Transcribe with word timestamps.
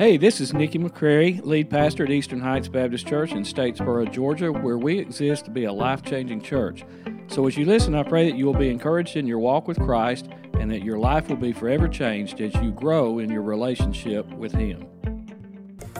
Hey, 0.00 0.16
this 0.16 0.40
is 0.40 0.54
Nikki 0.54 0.78
McCrary, 0.78 1.44
lead 1.44 1.68
pastor 1.68 2.04
at 2.04 2.10
Eastern 2.10 2.40
Heights 2.40 2.68
Baptist 2.68 3.06
Church 3.06 3.32
in 3.32 3.42
Statesboro, 3.42 4.10
Georgia, 4.10 4.50
where 4.50 4.78
we 4.78 4.98
exist 4.98 5.44
to 5.44 5.50
be 5.50 5.64
a 5.64 5.72
life 5.74 6.02
changing 6.02 6.40
church. 6.40 6.86
So 7.26 7.46
as 7.46 7.58
you 7.58 7.66
listen, 7.66 7.94
I 7.94 8.02
pray 8.02 8.30
that 8.30 8.34
you 8.34 8.46
will 8.46 8.54
be 8.54 8.70
encouraged 8.70 9.18
in 9.18 9.26
your 9.26 9.40
walk 9.40 9.68
with 9.68 9.78
Christ 9.78 10.30
and 10.58 10.70
that 10.70 10.82
your 10.82 10.98
life 10.98 11.28
will 11.28 11.36
be 11.36 11.52
forever 11.52 11.86
changed 11.86 12.40
as 12.40 12.54
you 12.62 12.70
grow 12.70 13.18
in 13.18 13.28
your 13.28 13.42
relationship 13.42 14.26
with 14.32 14.52
Him. 14.52 14.86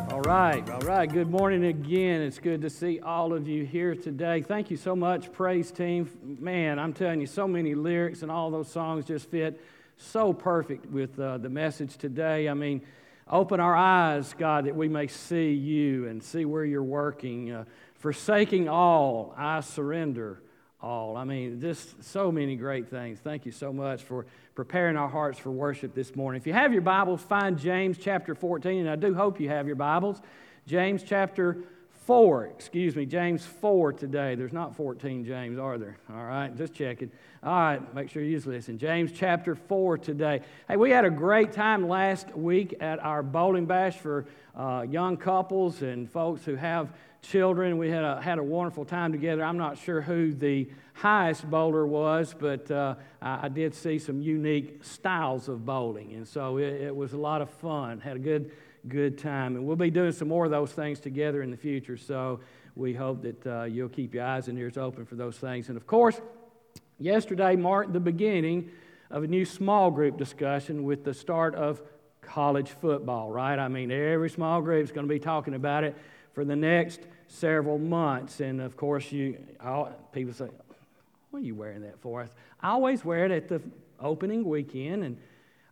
All 0.09 0.23
right, 0.23 0.67
all 0.71 0.81
right. 0.81 1.13
Good 1.13 1.29
morning 1.29 1.67
again. 1.67 2.23
It's 2.23 2.39
good 2.39 2.63
to 2.63 2.71
see 2.71 3.01
all 3.01 3.35
of 3.35 3.47
you 3.47 3.67
here 3.67 3.95
today. 3.95 4.41
Thank 4.41 4.71
you 4.71 4.79
so 4.79 4.97
much, 4.97 5.31
praise 5.31 5.71
team. 5.71 6.09
Man, 6.41 6.79
I'm 6.79 6.95
telling 6.95 7.21
you, 7.21 7.27
so 7.27 7.47
many 7.47 7.75
lyrics 7.75 8.23
and 8.23 8.33
all 8.33 8.51
those 8.51 8.73
songs 8.73 9.05
just 9.05 9.31
fit 9.31 9.61
so 9.99 10.33
perfect 10.33 10.87
with 10.87 11.21
uh, 11.21 11.37
the 11.37 11.51
message 11.51 11.99
today. 11.99 12.49
I 12.49 12.55
mean, 12.55 12.81
Open 13.33 13.61
our 13.61 13.77
eyes, 13.77 14.35
God, 14.37 14.65
that 14.65 14.75
we 14.75 14.89
may 14.89 15.07
see 15.07 15.53
you 15.53 16.09
and 16.09 16.21
see 16.21 16.45
where 16.45 16.65
you're 16.65 16.83
working. 16.83 17.53
Uh, 17.53 17.65
forsaking 17.95 18.69
all, 18.69 19.33
I 19.37 19.61
surrender 19.61 20.43
all. 20.83 21.17
I 21.17 21.23
mean, 21.23 21.61
just 21.61 22.03
so 22.03 22.33
many 22.33 22.57
great 22.57 22.89
things. 22.89 23.21
Thank 23.21 23.47
you 23.47 23.53
so 23.53 23.73
much 23.73 24.03
for 24.03 24.27
preparing 24.57 24.97
our 24.97 25.09
hearts 25.09 25.39
for 25.39 25.53
worship 25.53 25.95
this 25.95 26.17
morning. 26.17 26.41
If 26.41 26.47
you 26.49 26.55
have 26.55 26.73
your 26.73 26.83
Bibles, 26.83 27.23
find 27.23 27.57
James 27.57 27.99
chapter 27.99 28.35
14, 28.35 28.81
and 28.81 28.91
I 28.91 28.97
do 28.97 29.15
hope 29.15 29.39
you 29.39 29.49
have 29.49 29.69
your 29.69 29.77
Bibles. 29.77 30.21
James 30.67 31.05
chapter 31.05 31.59
4, 32.11 32.47
excuse 32.47 32.97
me, 32.97 33.07
James 33.07 33.47
4 33.47 33.93
today. 33.93 34.35
There's 34.35 34.53
not 34.53 34.75
14 34.75 35.25
James, 35.25 35.61
are 35.61 35.79
there? 35.79 35.97
All 36.13 36.25
right, 36.25 36.53
just 36.57 36.75
checking. 36.75 37.13
All 37.41 37.53
right, 37.53 37.95
make 37.95 38.11
sure 38.11 38.21
you 38.21 38.41
listen. 38.41 38.79
James 38.79 39.13
chapter 39.15 39.55
4 39.55 39.97
today. 39.99 40.41
Hey, 40.67 40.77
we 40.77 40.91
had 40.91 41.05
a 41.05 41.11
great 41.11 41.53
time 41.53 41.87
last 41.87 42.37
week 42.37 42.75
at 42.81 42.99
our 42.99 43.23
bowling 43.23 43.67
bash 43.67 43.97
for 43.97 44.27
uh, 44.57 44.85
young 44.91 45.19
couples 45.19 45.83
and 45.83 46.11
folks 46.11 46.45
who 46.45 46.57
have 46.57 46.93
children. 47.23 47.79
We 47.79 47.91
had 47.91 48.05
a, 48.05 48.21
had 48.21 48.39
a 48.39 48.43
wonderful 48.43 48.85
time 48.85 49.13
together. 49.13 49.43
I'm 49.45 49.59
not 49.59 49.79
sure 49.79 50.01
who 50.01 50.33
the 50.33 50.69
highest 50.95 51.49
bowler 51.49 51.87
was, 51.87 52.35
but 52.39 52.71
uh, 52.71 52.95
I, 53.21 53.47
I, 53.47 53.49
did 53.49 53.75
see 53.75 53.99
some 53.99 54.21
unique 54.21 54.85
styles 54.85 55.49
of 55.49 55.65
bowling. 55.65 56.13
And 56.15 56.27
so 56.27 56.59
it, 56.59 56.81
it 56.83 56.97
was 56.97 57.13
a 57.13 57.19
lot 57.19 57.43
of 57.43 57.51
fun. 57.51 58.01
Had 58.01 58.17
a 58.17 58.21
good, 58.21 58.53
good 58.89 59.19
time. 59.19 59.57
And 59.57 59.67
we'll 59.67 59.77
be 59.77 59.91
doing 59.91 60.13
some 60.13 60.29
more 60.29 60.45
of 60.45 60.51
those 60.51 60.73
things 60.73 61.01
together 61.01 61.43
in 61.43 61.51
the 61.51 61.57
future. 61.57 61.97
So 61.97 62.41
we 62.75 62.95
hope 62.95 63.23
that 63.23 63.47
uh, 63.47 63.65
you'll 63.65 63.89
keep 63.89 64.15
your 64.15 64.25
eyes 64.25 64.49
and 64.49 64.59
ears 64.59 64.77
open 64.77 65.07
for 65.07 65.15
those 65.15 65.37
things. 65.37 65.69
And 65.69 65.77
of 65.77 65.87
course, 65.87 66.21
Yesterday 67.01 67.57
marked 67.57 67.95
the 67.95 68.01
beginning 68.01 68.71
of 69.11 69.23
a 69.23 69.27
new 69.27 69.47
small 69.47 69.91
group 69.91 70.19
discussion 70.19 70.85
with 70.85 71.03
the 71.03 71.15
start 71.15 71.55
of 71.55 71.81
college 72.21 72.69
football, 72.83 73.31
right? 73.31 73.59
I 73.59 73.69
mean, 73.69 73.91
every 73.91 74.29
small 74.29 74.61
group 74.61 74.85
is 74.85 74.93
going 74.93 75.09
to 75.09 75.13
be 75.13 75.19
talking 75.19 75.55
about 75.55 75.83
it 75.83 75.97
for 76.33 76.45
the 76.45 76.57
next 76.57 77.01
several 77.29 77.79
months. 77.79 78.41
And 78.41 78.61
of 78.61 78.77
course, 78.77 79.11
you 79.13 79.39
people 80.13 80.35
say, 80.35 80.49
What 81.31 81.43
are 81.43 81.47
you 81.47 81.55
wearing 81.55 81.83
that 81.83 82.01
for? 82.01 82.29
I 82.61 82.71
always 82.71 83.05
wear 83.05 83.25
it 83.25 83.31
at 83.31 83.49
the 83.49 83.63
opening 83.99 84.45
weekend, 84.45 85.05
and 85.05 85.17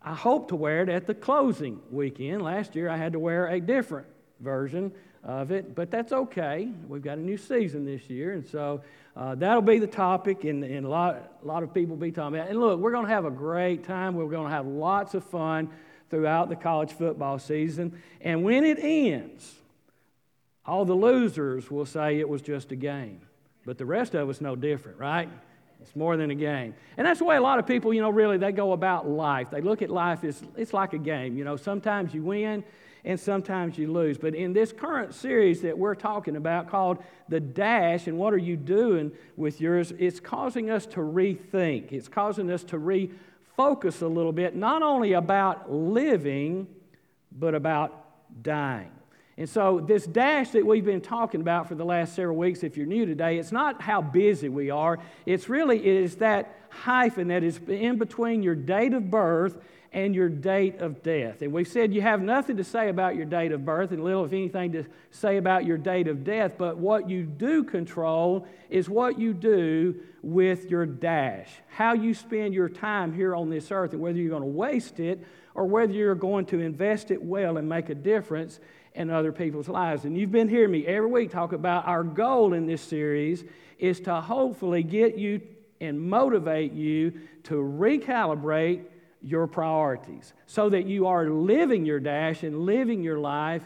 I 0.03 0.14
hope 0.14 0.48
to 0.48 0.56
wear 0.56 0.83
it 0.83 0.89
at 0.89 1.06
the 1.06 1.14
closing 1.14 1.81
weekend. 1.91 2.42
Last 2.42 2.75
year, 2.75 2.89
I 2.89 2.97
had 2.97 3.12
to 3.12 3.19
wear 3.19 3.48
a 3.48 3.61
different 3.61 4.06
version 4.41 4.92
of 5.25 5.51
it, 5.51 5.75
but 5.75 5.91
that's 5.91 6.12
okay. 6.12 6.70
We've 6.86 7.03
got 7.03 7.19
a 7.19 7.20
new 7.20 7.36
season 7.36 7.84
this 7.84 8.09
year, 8.09 8.33
and 8.33 8.47
so 8.47 8.83
uh, 9.17 9.34
that'll 9.34 9.62
be 9.62 9.79
the 9.79 9.86
topic, 9.86 10.45
and, 10.45 10.62
and 10.62 10.86
a, 10.86 10.89
lot, 10.89 11.39
a 11.42 11.47
lot 11.47 11.62
of 11.62 11.75
people 11.75 11.97
will 11.97 12.03
be 12.03 12.12
talking 12.12 12.39
about. 12.39 12.48
And 12.48 12.61
look, 12.61 12.79
we're 12.79 12.92
going 12.92 13.06
to 13.06 13.12
have 13.12 13.25
a 13.25 13.31
great 13.31 13.84
time. 13.84 14.14
We're 14.14 14.29
going 14.29 14.47
to 14.47 14.55
have 14.55 14.67
lots 14.67 15.14
of 15.14 15.25
fun 15.25 15.70
throughout 16.09 16.48
the 16.48 16.56
college 16.56 16.92
football 16.92 17.39
season. 17.39 18.01
And 18.20 18.45
when 18.45 18.64
it 18.64 18.79
ends, 18.81 19.56
all 20.69 20.84
the 20.84 20.94
losers 20.94 21.70
will 21.70 21.86
say 21.86 22.20
it 22.20 22.28
was 22.28 22.42
just 22.42 22.70
a 22.72 22.77
game. 22.77 23.22
But 23.64 23.78
the 23.78 23.86
rest 23.86 24.14
of 24.14 24.28
us 24.28 24.41
know 24.41 24.55
different, 24.55 24.98
right? 24.98 25.28
It's 25.80 25.97
more 25.97 26.17
than 26.18 26.30
a 26.30 26.34
game. 26.34 26.74
And 26.98 27.06
that's 27.06 27.20
the 27.20 27.24
way 27.24 27.36
a 27.36 27.40
lot 27.40 27.58
of 27.58 27.67
people, 27.67 27.95
you 27.95 28.02
know, 28.02 28.11
really, 28.11 28.36
they 28.36 28.52
go 28.52 28.73
about 28.73 29.08
life. 29.08 29.48
They 29.51 29.62
look 29.62 29.80
at 29.80 29.89
life 29.89 30.24
as 30.24 30.42
it's 30.57 30.74
like 30.74 30.92
a 30.92 30.98
game. 30.98 31.39
You 31.39 31.45
know, 31.45 31.57
sometimes 31.57 32.12
you 32.12 32.23
win 32.23 32.64
and 33.05 33.18
sometimes 33.18 33.78
you 33.78 33.90
lose. 33.90 34.18
But 34.18 34.34
in 34.34 34.52
this 34.52 34.70
current 34.73 35.14
series 35.14 35.62
that 35.62 35.78
we're 35.78 35.95
talking 35.95 36.36
about 36.36 36.68
called 36.68 36.98
The 37.30 37.40
Dash 37.40 38.07
and 38.07 38.18
What 38.18 38.34
Are 38.34 38.39
You 38.39 38.57
Doing 38.57 39.12
with 39.36 39.62
Yours, 39.62 39.95
it's 39.98 40.20
causing 40.20 40.68
us 40.68 40.84
to 40.86 41.01
rethink. 41.01 41.92
It's 41.92 42.08
causing 42.08 42.51
us 42.51 42.62
to 42.64 42.77
refocus 42.77 44.02
a 44.02 44.07
little 44.07 44.33
bit, 44.33 44.55
not 44.55 44.83
only 44.83 45.14
about 45.14 45.73
living, 45.73 46.67
but 47.33 47.55
about 47.55 48.42
dying. 48.42 48.90
And 49.39 49.49
so, 49.49 49.79
this 49.79 50.05
dash 50.05 50.51
that 50.51 50.67
we've 50.67 50.85
been 50.85 51.01
talking 51.01 51.41
about 51.41 51.69
for 51.69 51.77
the 51.77 51.85
last 51.85 52.17
several 52.17 52.37
weeks, 52.37 52.65
if 52.65 52.77
you're 52.77 52.87
new 52.87 53.07
today, 53.07 53.39
it's 53.39 53.53
not 53.53 53.81
how 53.81 54.03
busy 54.03 54.49
we 54.49 54.71
are. 54.71 54.99
It's 55.27 55.49
really 55.49 55.79
it 55.79 56.03
is 56.03 56.17
that 56.17 56.57
hyphen 56.71 57.29
that 57.29 57.45
is 57.45 57.61
in 57.69 57.99
between 57.99 58.43
your 58.43 58.57
date 58.57 58.95
of 58.95 59.13
birth 59.13 59.57
and 59.93 60.13
your 60.13 60.29
date 60.29 60.81
of 60.81 61.05
death. 61.05 61.41
And 61.41 61.53
we've 61.53 61.69
said 61.69 61.95
you 61.95 62.03
have 62.03 62.21
nothing 62.21 62.57
to 62.57 62.65
say 62.65 62.89
about 62.89 63.15
your 63.15 63.27
date 63.27 63.53
of 63.53 63.65
birth 63.65 63.93
and 63.93 64.03
little, 64.03 64.25
if 64.25 64.33
anything, 64.33 64.73
to 64.73 64.85
say 65.13 65.37
about 65.37 65.65
your 65.65 65.79
date 65.79 66.09
of 66.09 66.25
death, 66.25 66.55
but 66.59 66.77
what 66.77 67.09
you 67.09 67.23
do 67.23 67.63
control 67.63 68.45
is 68.69 68.89
what 68.89 69.20
you 69.20 69.33
do 69.33 70.01
with 70.20 70.69
your 70.69 70.85
dash, 70.85 71.49
how 71.69 71.95
you 71.95 72.13
spend 72.13 72.55
your 72.55 72.69
time 72.69 73.15
here 73.15 73.37
on 73.37 73.51
this 73.51 73.70
earth, 73.70 73.93
and 73.93 74.03
whether 74.03 74.19
you're 74.19 74.31
going 74.31 74.43
to 74.43 74.49
waste 74.49 74.99
it 74.99 75.25
or 75.55 75.65
whether 75.65 75.93
you're 75.93 76.15
going 76.15 76.45
to 76.47 76.59
invest 76.59 77.13
it 77.13 77.23
well 77.23 77.57
and 77.57 77.69
make 77.69 77.89
a 77.89 77.95
difference 77.95 78.61
in 78.98 79.11
other 79.11 79.31
people's 79.31 79.69
lives. 79.69 80.05
And 80.05 80.19
you've 80.19 80.33
been 80.33 80.48
hearing 80.48 80.73
me 80.73 80.85
every 80.85 81.09
week 81.09 81.31
talk 81.31 81.53
about 81.53 81.86
our 81.86 82.03
goal 82.03 82.53
in 82.53 82.67
this 82.67 82.83
series 82.83 83.45
is 83.79 84.01
to 84.01 84.20
hopefully 84.20 84.83
get 84.83 85.17
you 85.17 85.41
and 85.81 86.01
motivate 86.01 86.73
you 86.73 87.13
to 87.45 87.55
recalibrate 87.55 88.83
your 89.23 89.47
priorities 89.47 90.33
so 90.47 90.69
that 90.69 90.87
you 90.87 91.07
are 91.07 91.31
living 91.31 91.87
your 91.87 92.01
dash 92.01 92.42
and 92.42 92.67
living 92.67 93.05
your 93.05 93.20
life 93.20 93.63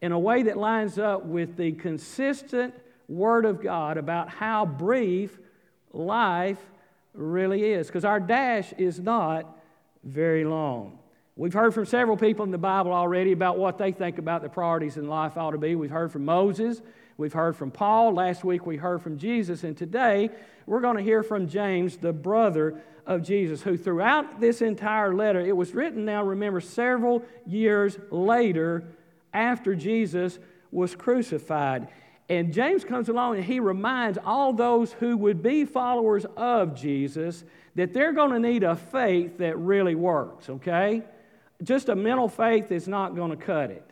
in 0.00 0.10
a 0.10 0.18
way 0.18 0.42
that 0.42 0.58
lines 0.58 0.98
up 0.98 1.24
with 1.24 1.56
the 1.56 1.70
consistent 1.72 2.74
Word 3.08 3.44
of 3.44 3.62
God 3.62 3.98
about 3.98 4.30
how 4.30 4.66
brief 4.66 5.38
life 5.92 6.58
really 7.14 7.72
is. 7.72 7.86
Because 7.86 8.04
our 8.04 8.18
dash 8.18 8.72
is 8.78 8.98
not 8.98 9.58
very 10.02 10.44
long. 10.44 10.98
We've 11.34 11.52
heard 11.54 11.72
from 11.72 11.86
several 11.86 12.18
people 12.18 12.44
in 12.44 12.50
the 12.50 12.58
Bible 12.58 12.92
already 12.92 13.32
about 13.32 13.56
what 13.56 13.78
they 13.78 13.90
think 13.90 14.18
about 14.18 14.42
the 14.42 14.50
priorities 14.50 14.98
in 14.98 15.08
life 15.08 15.38
ought 15.38 15.52
to 15.52 15.58
be. 15.58 15.74
We've 15.74 15.90
heard 15.90 16.12
from 16.12 16.26
Moses, 16.26 16.82
we've 17.16 17.32
heard 17.32 17.56
from 17.56 17.70
Paul, 17.70 18.12
last 18.12 18.44
week 18.44 18.66
we 18.66 18.76
heard 18.76 19.00
from 19.00 19.16
Jesus, 19.16 19.64
and 19.64 19.74
today 19.74 20.28
we're 20.66 20.82
going 20.82 20.98
to 20.98 21.02
hear 21.02 21.22
from 21.22 21.48
James, 21.48 21.96
the 21.96 22.12
brother 22.12 22.82
of 23.06 23.22
Jesus, 23.22 23.62
who 23.62 23.78
throughout 23.78 24.40
this 24.40 24.60
entire 24.60 25.14
letter, 25.14 25.40
it 25.40 25.56
was 25.56 25.72
written 25.72 26.04
now, 26.04 26.22
remember, 26.22 26.60
several 26.60 27.24
years 27.46 27.96
later 28.10 28.84
after 29.32 29.74
Jesus 29.74 30.38
was 30.70 30.94
crucified. 30.94 31.88
And 32.28 32.52
James 32.52 32.84
comes 32.84 33.08
along 33.08 33.36
and 33.36 33.44
he 33.44 33.58
reminds 33.58 34.18
all 34.22 34.52
those 34.52 34.92
who 34.92 35.16
would 35.16 35.42
be 35.42 35.64
followers 35.64 36.26
of 36.36 36.74
Jesus 36.74 37.42
that 37.74 37.94
they're 37.94 38.12
going 38.12 38.32
to 38.32 38.38
need 38.38 38.64
a 38.64 38.76
faith 38.76 39.38
that 39.38 39.56
really 39.56 39.94
works, 39.94 40.50
okay? 40.50 41.02
Just 41.62 41.88
a 41.88 41.94
mental 41.94 42.28
faith 42.28 42.72
is 42.72 42.88
not 42.88 43.14
going 43.14 43.30
to 43.30 43.36
cut 43.36 43.70
it. 43.70 43.88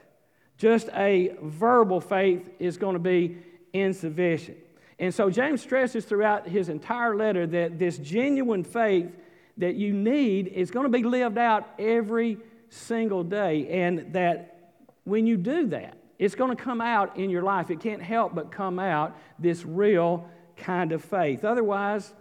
Just 0.57 0.89
a 0.95 1.37
verbal 1.43 2.01
faith 2.01 2.49
is 2.59 2.77
going 2.77 2.95
to 2.95 3.01
be 3.01 3.39
insufficient. 3.73 4.59
And 4.99 5.15
so 5.15 5.31
James 5.31 5.63
stresses 5.63 6.05
throughout 6.05 6.47
his 6.47 6.69
entire 6.69 7.17
letter 7.17 7.47
that 7.47 7.79
this 7.79 7.97
genuine 7.99 8.65
faith 8.65 9.11
that 9.57 9.75
you 9.75 9.93
need 9.93 10.49
is 10.49 10.71
going 10.71 10.85
to 10.85 10.91
be 10.91 11.03
lived 11.03 11.39
out 11.39 11.67
every 11.79 12.39
single 12.69 13.25
day. 13.25 13.69
And 13.83 14.13
that 14.13 14.75
when 15.05 15.27
you 15.27 15.37
do 15.37 15.69
that, 15.69 15.97
it's 16.19 16.35
going 16.35 16.55
to 16.55 16.63
come 16.63 16.83
out 16.83 17.17
in 17.17 17.31
your 17.31 17.43
life. 17.43 17.71
It 17.71 17.81
can't 17.81 18.03
help 18.03 18.35
but 18.35 18.53
come 18.53 18.79
out 18.79 19.17
this 19.39 19.65
real 19.65 20.29
kind 20.57 20.93
of 20.93 21.03
faith. 21.03 21.45
Otherwise, 21.45 22.13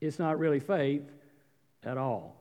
it's 0.00 0.18
not 0.18 0.38
really 0.38 0.60
faith 0.60 1.02
at 1.84 1.98
all. 1.98 2.35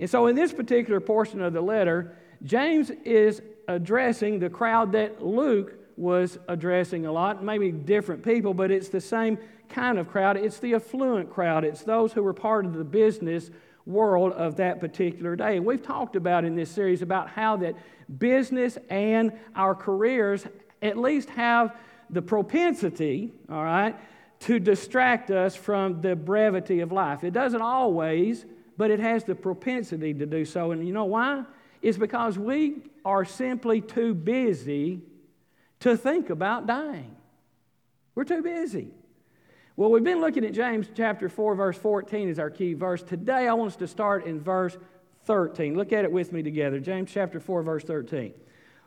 And 0.00 0.08
so, 0.08 0.26
in 0.26 0.34
this 0.34 0.52
particular 0.52 0.98
portion 0.98 1.42
of 1.42 1.52
the 1.52 1.60
letter, 1.60 2.16
James 2.42 2.90
is 3.04 3.42
addressing 3.68 4.38
the 4.38 4.48
crowd 4.48 4.92
that 4.92 5.22
Luke 5.22 5.74
was 5.96 6.38
addressing 6.48 7.04
a 7.04 7.12
lot, 7.12 7.44
maybe 7.44 7.70
different 7.70 8.24
people, 8.24 8.54
but 8.54 8.70
it's 8.70 8.88
the 8.88 9.00
same 9.00 9.36
kind 9.68 9.98
of 9.98 10.08
crowd. 10.08 10.38
It's 10.38 10.58
the 10.58 10.74
affluent 10.74 11.30
crowd, 11.30 11.64
it's 11.64 11.82
those 11.82 12.14
who 12.14 12.22
were 12.22 12.32
part 12.32 12.64
of 12.64 12.72
the 12.72 12.84
business 12.84 13.50
world 13.84 14.32
of 14.32 14.56
that 14.56 14.80
particular 14.80 15.36
day. 15.36 15.58
And 15.58 15.66
we've 15.66 15.82
talked 15.82 16.16
about 16.16 16.46
in 16.46 16.56
this 16.56 16.70
series 16.70 17.02
about 17.02 17.28
how 17.28 17.58
that 17.58 17.74
business 18.18 18.78
and 18.88 19.32
our 19.54 19.74
careers 19.74 20.46
at 20.80 20.96
least 20.96 21.28
have 21.30 21.76
the 22.08 22.22
propensity, 22.22 23.32
all 23.50 23.62
right, 23.62 23.94
to 24.40 24.58
distract 24.58 25.30
us 25.30 25.54
from 25.54 26.00
the 26.00 26.16
brevity 26.16 26.80
of 26.80 26.90
life. 26.90 27.22
It 27.22 27.32
doesn't 27.32 27.60
always, 27.60 28.46
but 28.80 28.90
it 28.90 28.98
has 28.98 29.24
the 29.24 29.34
propensity 29.34 30.14
to 30.14 30.24
do 30.24 30.42
so. 30.42 30.70
And 30.70 30.86
you 30.86 30.94
know 30.94 31.04
why? 31.04 31.44
It's 31.82 31.98
because 31.98 32.38
we 32.38 32.78
are 33.04 33.26
simply 33.26 33.82
too 33.82 34.14
busy 34.14 35.02
to 35.80 35.98
think 35.98 36.30
about 36.30 36.66
dying. 36.66 37.14
We're 38.14 38.24
too 38.24 38.40
busy. 38.40 38.88
Well, 39.76 39.90
we've 39.90 40.02
been 40.02 40.22
looking 40.22 40.46
at 40.46 40.54
James 40.54 40.86
chapter 40.96 41.28
4, 41.28 41.54
verse 41.56 41.76
14 41.76 42.30
is 42.30 42.38
our 42.38 42.48
key 42.48 42.72
verse. 42.72 43.02
Today, 43.02 43.48
I 43.48 43.52
want 43.52 43.72
us 43.72 43.76
to 43.76 43.86
start 43.86 44.24
in 44.24 44.40
verse 44.40 44.78
13. 45.26 45.76
Look 45.76 45.92
at 45.92 46.06
it 46.06 46.10
with 46.10 46.32
me 46.32 46.42
together. 46.42 46.80
James 46.80 47.10
chapter 47.12 47.38
4, 47.38 47.62
verse 47.62 47.84
13. 47.84 48.32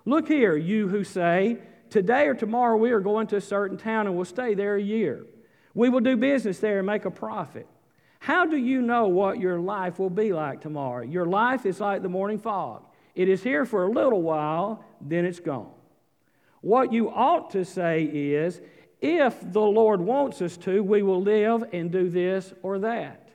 Look 0.06 0.28
here, 0.28 0.58
you 0.58 0.88
who 0.88 1.04
say, 1.04 1.60
Today 1.92 2.26
or 2.26 2.34
tomorrow 2.34 2.78
we 2.78 2.94
are 2.94 3.00
going 3.00 3.28
to 3.28 3.36
a 3.36 3.42
certain 3.42 3.78
town 3.78 4.08
and 4.08 4.16
we'll 4.16 4.26
stay 4.26 4.56
there 4.56 4.76
a 4.76 4.82
year. 4.82 5.28
We 5.76 5.90
will 5.90 6.00
do 6.00 6.18
business 6.18 6.58
there 6.58 6.80
and 6.80 6.88
make 6.88 7.06
a 7.06 7.12
profit. 7.12 7.68
How 8.24 8.46
do 8.46 8.56
you 8.56 8.82
know 8.82 9.10
what 9.10 9.42
your 9.42 9.60
life 9.60 10.00
will 10.00 10.10
be 10.10 10.32
like 10.32 10.62
tomorrow? 10.62 11.04
Your 11.04 11.26
life 11.26 11.66
is 11.66 11.82
like 11.82 12.02
the 12.04 12.08
morning 12.08 12.40
fog. 12.40 12.86
It 13.16 13.28
is 13.28 13.44
here 13.44 13.66
for 13.66 13.84
a 13.84 13.92
little 13.92 14.22
while, 14.22 14.82
then 15.02 15.26
it's 15.26 15.42
gone. 15.42 15.74
What 16.62 16.94
you 16.94 17.10
ought 17.10 17.50
to 17.50 17.66
say 17.66 18.04
is, 18.04 18.62
if 19.02 19.36
the 19.52 19.60
Lord 19.60 20.00
wants 20.00 20.42
us 20.42 20.56
to, 20.60 20.82
we 20.82 21.02
will 21.02 21.22
live 21.22 21.66
and 21.74 21.92
do 21.92 22.10
this 22.10 22.54
or 22.64 22.80
that. 22.80 23.28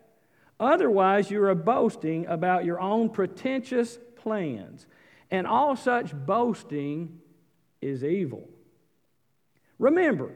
Otherwise, 0.59 1.31
you 1.31 1.45
are 1.45 1.55
boasting 1.55 2.25
about 2.25 2.65
your 2.65 2.81
own 2.81 3.11
pretentious 3.11 3.99
plans, 4.17 4.87
and 5.31 5.47
all 5.47 5.77
such 5.77 6.15
boasting 6.15 7.21
is 7.83 8.03
evil. 8.03 8.49
Remember, 9.79 10.33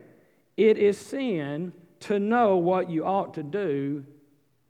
it 0.59 0.77
is 0.77 0.99
sin 0.99 1.73
to 2.01 2.19
know 2.19 2.59
what 2.59 2.91
you 2.91 3.07
ought 3.07 3.33
to 3.33 3.43
do 3.43 4.05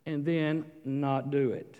and 0.06 0.24
then 0.24 0.64
not 0.84 1.30
do 1.30 1.52
it. 1.52 1.76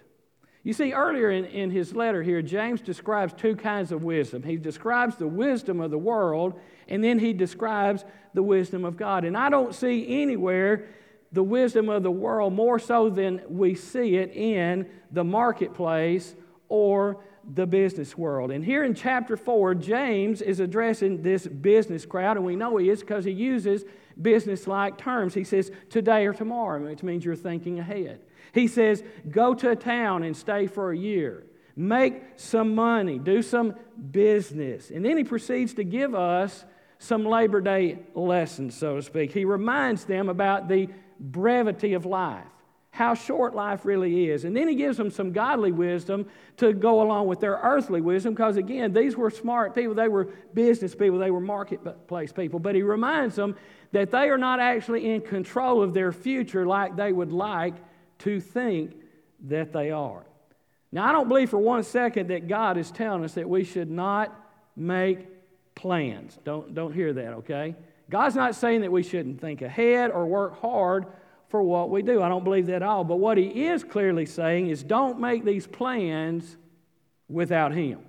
You 0.65 0.73
see, 0.73 0.93
earlier 0.93 1.31
in, 1.31 1.45
in 1.47 1.71
his 1.71 1.95
letter 1.95 2.23
here, 2.23 2.41
James 2.41 2.81
describes 2.81 3.33
two 3.33 3.57
kinds 3.57 3.91
of 3.91 4.05
wisdom. 4.05 4.45
He 4.45 4.57
describes 4.57 5.17
the 5.17 5.27
wisdom 5.27 5.81
of 5.81 5.91
the 5.91 5.99
world, 5.99 6.59
and 6.89 7.03
then 7.03 7.19
he 7.19 7.33
describes 7.33 8.05
the 8.33 8.43
wisdom 8.43 8.85
of 8.85 8.97
God. 8.97 9.25
And 9.25 9.37
I 9.37 9.51
don't 9.51 9.75
see 9.75 10.23
anywhere 10.23 10.87
the 11.33 11.43
wisdom 11.43 11.89
of 11.89 12.03
the 12.03 12.11
world 12.11 12.53
more 12.53 12.79
so 12.79 13.11
than 13.11 13.41
we 13.49 13.75
see 13.75 14.17
it 14.17 14.31
in 14.35 14.89
the 15.11 15.25
marketplace 15.25 16.35
or 16.73 17.19
the 17.53 17.67
business 17.67 18.17
world. 18.17 18.51
And 18.51 18.65
here 18.65 18.83
in 18.83 18.95
chapter 18.95 19.37
4, 19.37 19.75
James 19.75 20.41
is 20.41 20.59
addressing 20.59 21.21
this 21.21 21.47
business 21.47 22.07
crowd, 22.07 22.39
and 22.39 22.47
we 22.47 22.57
know 22.57 22.79
he 22.79 22.89
is 22.89 23.01
because 23.01 23.27
he 23.27 23.31
uses 23.31 23.85
business 24.21 24.67
like 24.67 24.97
terms. 24.97 25.35
He 25.35 25.45
says, 25.45 25.71
today 25.91 26.25
or 26.25 26.33
tomorrow, 26.33 26.83
which 26.83 27.03
means 27.03 27.27
you're 27.27 27.37
thinking 27.37 27.79
ahead. 27.79 28.21
He 28.55 28.69
says, 28.69 29.05
go 29.31 29.53
to 29.55 29.69
a 29.69 29.77
town 29.77 30.23
and 30.23 30.35
stay 30.35 30.67
for 30.67 30.93
a 30.93 30.97
year. 30.97 31.45
Make 31.77 32.23
some 32.37 32.75
money, 32.75 33.19
do 33.19 33.43
some 33.43 33.75
business. 34.11 34.91
And 34.91 35.05
then 35.05 35.19
he 35.19 35.25
proceeds 35.25 35.75
to 35.75 35.85
give 35.85 36.15
us 36.15 36.65
some 36.99 37.27
Labor 37.27 37.61
Day 37.61 37.99
lessons, 38.15 38.79
so 38.79 38.97
to 38.97 39.03
speak. 39.03 39.33
He 39.33 39.45
reminds 39.45 40.07
them 40.07 40.31
about 40.31 40.69
the 40.69 40.89
brevity 41.21 41.93
of 41.93 42.07
life, 42.07 42.47
how 42.93 43.15
short 43.15 43.55
life 43.55 43.87
really 43.87 44.29
is. 44.29 44.45
And 44.45 44.55
then 44.55 44.69
he 44.69 44.75
gives 44.75 44.99
them 44.99 45.11
some 45.11 45.33
godly 45.33 45.73
wisdom 45.73 46.27
to 46.59 46.75
go 46.75 47.01
along 47.01 47.27
with 47.27 47.41
their 47.41 47.59
earthly 47.63 48.03
wisdom, 48.03 48.35
because 48.35 48.59
again, 48.59 48.93
these 48.93 49.17
were 49.17 49.31
smart 49.31 49.75
people. 49.75 49.95
They 49.95 50.09
were 50.09 50.29
business 50.53 50.95
people, 50.95 51.19
they 51.19 51.31
were 51.31 51.41
marketplace 51.41 52.33
people. 52.33 52.61
But 52.61 52.75
he 52.75 52.83
reminds 52.83 53.35
them 53.35 53.57
that 53.93 54.11
they 54.11 54.29
are 54.29 54.37
not 54.37 54.61
actually 54.61 55.11
in 55.11 55.23
control 55.23 55.83
of 55.83 55.95
their 55.95 56.13
future 56.13 56.67
like 56.67 56.95
they 56.95 57.13
would 57.13 57.33
like 57.33 57.75
to 58.19 58.41
think 58.41 58.95
that 59.49 59.73
they 59.73 59.91
are. 59.91 60.25
Now, 60.93 61.09
I 61.09 61.13
don't 61.13 61.29
believe 61.29 61.49
for 61.49 61.59
one 61.59 61.85
second 61.85 62.29
that 62.29 62.47
God 62.47 62.77
is 62.77 62.91
telling 62.91 63.25
us 63.25 63.33
that 63.35 63.49
we 63.49 63.65
should 63.65 63.91
not 63.91 64.39
make 64.77 65.27
plans. 65.75 66.39
Don't, 66.45 66.75
don't 66.75 66.93
hear 66.93 67.15
that, 67.15 67.33
okay? 67.39 67.75
God's 68.11 68.37
not 68.37 68.55
saying 68.55 68.83
that 68.83 68.93
we 68.93 69.03
shouldn't 69.03 69.41
think 69.41 69.63
ahead 69.63 70.11
or 70.11 70.27
work 70.27 70.61
hard 70.61 71.07
for 71.53 71.63
what 71.63 71.91
we 71.91 72.01
do. 72.01 72.23
I 72.23 72.31
don't 72.31 72.45
believe 72.45 72.67
that 72.69 72.77
at 72.77 72.83
all. 72.83 73.05
But 73.05 73.17
what 73.17 73.37
He 73.37 73.67
is 73.67 73.85
clearly 73.85 74.25
saying 74.25 74.71
is 74.71 74.83
don't 74.83 75.21
make 75.21 75.45
these 75.45 75.67
plans 75.67 76.57
without 77.29 77.73
Him. 77.75 78.01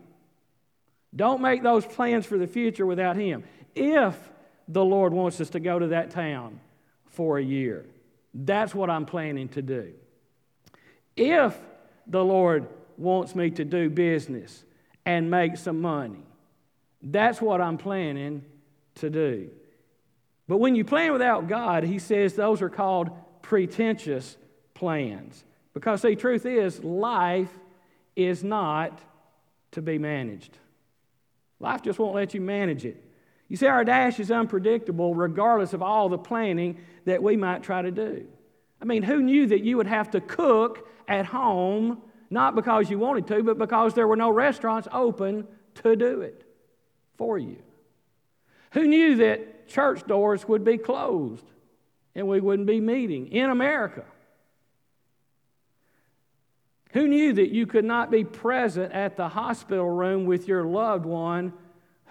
Don't 1.14 1.42
make 1.42 1.62
those 1.62 1.86
plans 1.86 2.26
for 2.26 2.38
the 2.38 2.48
future 2.48 2.86
without 2.86 3.18
Him. 3.18 3.44
If 3.76 4.18
the 4.70 4.84
Lord 4.84 5.12
wants 5.12 5.42
us 5.42 5.50
to 5.52 5.60
go 5.60 5.78
to 5.78 5.88
that 5.88 6.10
town 6.12 6.62
for 7.08 7.38
a 7.38 7.44
year, 7.44 7.86
that's 8.34 8.74
what 8.74 8.90
I'm 8.90 9.06
planning 9.06 9.50
to 9.50 9.62
do. 9.62 9.92
If 11.18 11.60
the 12.08 12.24
Lord 12.24 12.66
wants 12.98 13.36
me 13.36 13.52
to 13.52 13.66
do 13.66 13.90
business 13.90 14.64
and 15.06 15.30
make 15.30 15.58
some 15.58 15.82
money, 15.82 16.24
that's 17.02 17.42
what 17.42 17.60
I'm 17.60 17.78
planning 17.78 18.46
to 18.96 19.10
do. 19.10 19.50
But 20.48 20.58
when 20.58 20.76
you 20.76 20.86
plan 20.86 21.12
without 21.12 21.50
God, 21.50 21.84
he 21.84 22.00
says 22.00 22.36
those 22.36 22.62
are 22.62 22.70
called 22.70 23.12
pretentious 23.54 24.36
plans. 24.74 25.44
Because 25.76 26.02
see, 26.02 26.16
truth 26.16 26.44
is, 26.44 26.84
life 26.84 27.56
is 28.16 28.44
not 28.44 29.00
to 29.74 29.82
be 29.84 30.00
managed. 30.00 30.58
Life 31.60 31.84
just 31.84 32.00
won't 32.00 32.16
let 32.16 32.34
you 32.34 32.42
manage 32.42 32.84
it. 32.84 32.98
You 33.48 33.56
see, 33.56 33.68
our 33.68 33.84
dash 33.84 34.20
is 34.20 34.32
unpredictable 34.32 35.14
regardless 35.14 35.74
of 35.74 35.84
all 35.84 36.10
the 36.10 36.18
planning 36.18 36.80
that 37.06 37.22
we 37.22 37.38
might 37.38 37.62
try 37.62 37.84
to 37.84 37.92
do. 37.92 38.26
I 38.82 38.86
mean, 38.86 39.04
who 39.04 39.22
knew 39.22 39.46
that 39.46 39.64
you 39.64 39.78
would 39.78 39.86
have 39.86 40.10
to 40.12 40.20
cook 40.20 40.90
at 41.08 41.28
home, 41.28 42.02
not 42.32 42.56
because 42.56 42.90
you 42.90 42.98
wanted 42.98 43.28
to, 43.28 43.44
but 43.44 43.60
because 43.60 43.94
there 43.94 44.08
were 44.08 44.16
no 44.16 44.32
restaurants 44.32 44.88
open 44.92 45.48
to 45.84 45.96
do 45.96 46.22
it 46.22 46.44
for 47.20 47.38
you? 47.38 47.58
Who 48.72 48.88
knew 48.88 49.18
that 49.18 49.68
church 49.68 50.08
doors 50.08 50.48
would 50.48 50.64
be 50.64 50.80
closed 50.80 51.46
and 52.16 52.28
we 52.28 52.40
wouldn't 52.40 52.68
be 52.68 52.80
meeting 52.80 53.28
in 53.28 53.50
America? 53.50 54.04
Who 56.92 57.08
knew 57.08 57.34
that 57.34 57.50
you 57.50 57.66
could 57.66 57.86
not 57.86 58.12
be 58.12 58.24
present 58.24 58.94
at 58.94 59.18
the 59.18 59.28
hospital 59.28 59.90
room 59.90 60.26
with 60.26 60.48
your 60.48 60.64
loved 60.64 61.06
one 61.06 61.54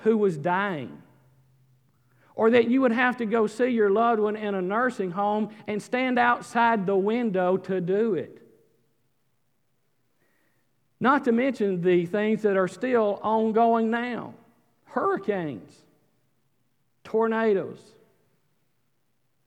who 0.03 0.19
was 0.19 0.37
dying? 0.37 1.03
Or 2.35 2.51
that 2.51 2.69
you 2.69 2.81
would 2.81 2.93
have 2.93 3.19
to 3.19 3.27
go 3.27 3.47
see 3.47 3.69
your 3.69 3.91
loved 3.91 4.21
one 4.21 4.35
in 4.35 4.55
a 4.57 4.63
nursing 4.63 5.13
home 5.13 5.51
and 5.69 5.81
stand 5.81 6.19
outside 6.19 6.85
the 6.85 6.97
window 6.97 7.57
to 7.59 7.81
do 7.81 8.15
it? 8.15 8.43
Not 10.99 11.25
to 11.25 11.33
mention 11.33 11.81
the 11.81 12.07
things 12.07 12.43
that 12.43 12.57
are 12.57 12.69
still 12.69 13.21
ongoing 13.23 13.91
now 13.91 14.35
hurricanes, 14.85 15.75
tornadoes, 17.03 17.81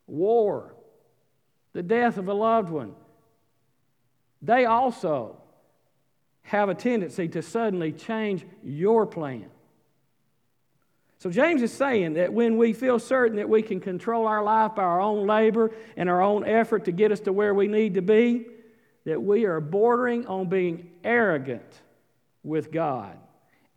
war, 0.08 0.76
the 1.74 1.84
death 1.84 2.18
of 2.18 2.28
a 2.28 2.34
loved 2.34 2.70
one. 2.70 2.94
They 4.42 4.66
also 4.66 5.38
have 6.44 6.70
a 6.70 6.76
tendency 6.76 7.28
to 7.30 7.42
suddenly 7.42 7.92
change 7.92 8.46
your 8.64 9.06
plan. 9.06 9.50
So, 11.18 11.32
James 11.32 11.64
is 11.64 11.74
saying 11.74 12.14
that 12.14 12.34
when 12.34 12.58
we 12.58 12.74
feel 12.74 13.00
certain 13.00 13.38
that 13.38 13.50
we 13.50 13.64
can 13.64 13.80
control 13.80 14.28
our 14.28 14.44
life 14.44 14.76
by 14.76 14.84
our 14.84 15.02
own 15.02 15.26
labor 15.26 15.72
and 15.98 16.08
our 16.08 16.22
own 16.22 16.46
effort 16.46 16.86
to 16.86 16.92
get 16.92 17.12
us 17.12 17.22
to 17.22 17.34
where 17.34 17.54
we 17.54 17.68
need 17.68 17.96
to 17.96 18.02
be, 18.02 18.46
that 19.06 19.22
we 19.22 19.46
are 19.46 19.60
bordering 19.60 20.28
on 20.28 20.50
being 20.50 20.92
arrogant 21.04 21.82
with 22.44 22.72
God. 22.72 23.18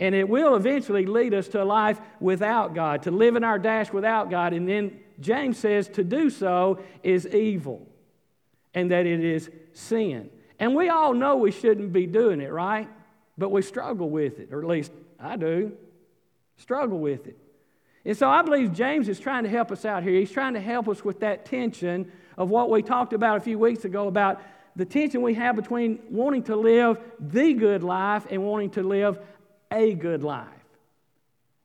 And 0.00 0.14
it 0.14 0.28
will 0.28 0.54
eventually 0.54 1.06
lead 1.06 1.34
us 1.34 1.48
to 1.48 1.62
a 1.62 1.64
life 1.64 2.00
without 2.20 2.74
God, 2.74 3.02
to 3.02 3.10
live 3.10 3.34
in 3.34 3.42
our 3.42 3.58
dash 3.58 3.92
without 3.92 4.30
God. 4.30 4.52
And 4.52 4.68
then 4.68 5.00
James 5.20 5.58
says 5.58 5.88
to 5.90 6.04
do 6.04 6.30
so 6.30 6.78
is 7.02 7.26
evil 7.26 7.86
and 8.74 8.90
that 8.90 9.06
it 9.06 9.24
is 9.24 9.50
sin. 9.72 10.30
And 10.60 10.74
we 10.74 10.88
all 10.88 11.14
know 11.14 11.36
we 11.36 11.50
shouldn't 11.50 11.92
be 11.92 12.06
doing 12.06 12.40
it, 12.40 12.52
right? 12.52 12.88
But 13.36 13.50
we 13.50 13.62
struggle 13.62 14.10
with 14.10 14.38
it, 14.38 14.52
or 14.52 14.60
at 14.60 14.68
least 14.68 14.92
I 15.18 15.36
do. 15.36 15.72
Struggle 16.56 16.98
with 16.98 17.26
it. 17.26 17.36
And 18.04 18.16
so 18.16 18.28
I 18.28 18.42
believe 18.42 18.72
James 18.72 19.08
is 19.08 19.20
trying 19.20 19.44
to 19.44 19.48
help 19.48 19.70
us 19.70 19.84
out 19.84 20.02
here. 20.02 20.12
He's 20.12 20.30
trying 20.30 20.54
to 20.54 20.60
help 20.60 20.88
us 20.88 21.04
with 21.04 21.20
that 21.20 21.44
tension 21.44 22.10
of 22.36 22.50
what 22.50 22.70
we 22.70 22.82
talked 22.82 23.12
about 23.12 23.36
a 23.36 23.40
few 23.40 23.58
weeks 23.58 23.84
ago 23.84 24.06
about 24.06 24.40
the 24.76 24.84
tension 24.84 25.22
we 25.22 25.34
have 25.34 25.56
between 25.56 25.98
wanting 26.08 26.44
to 26.44 26.56
live 26.56 26.98
the 27.18 27.52
good 27.52 27.82
life 27.82 28.26
and 28.30 28.44
wanting 28.44 28.70
to 28.70 28.82
live 28.82 29.18
a 29.70 29.94
good 29.94 30.22
life. 30.22 30.48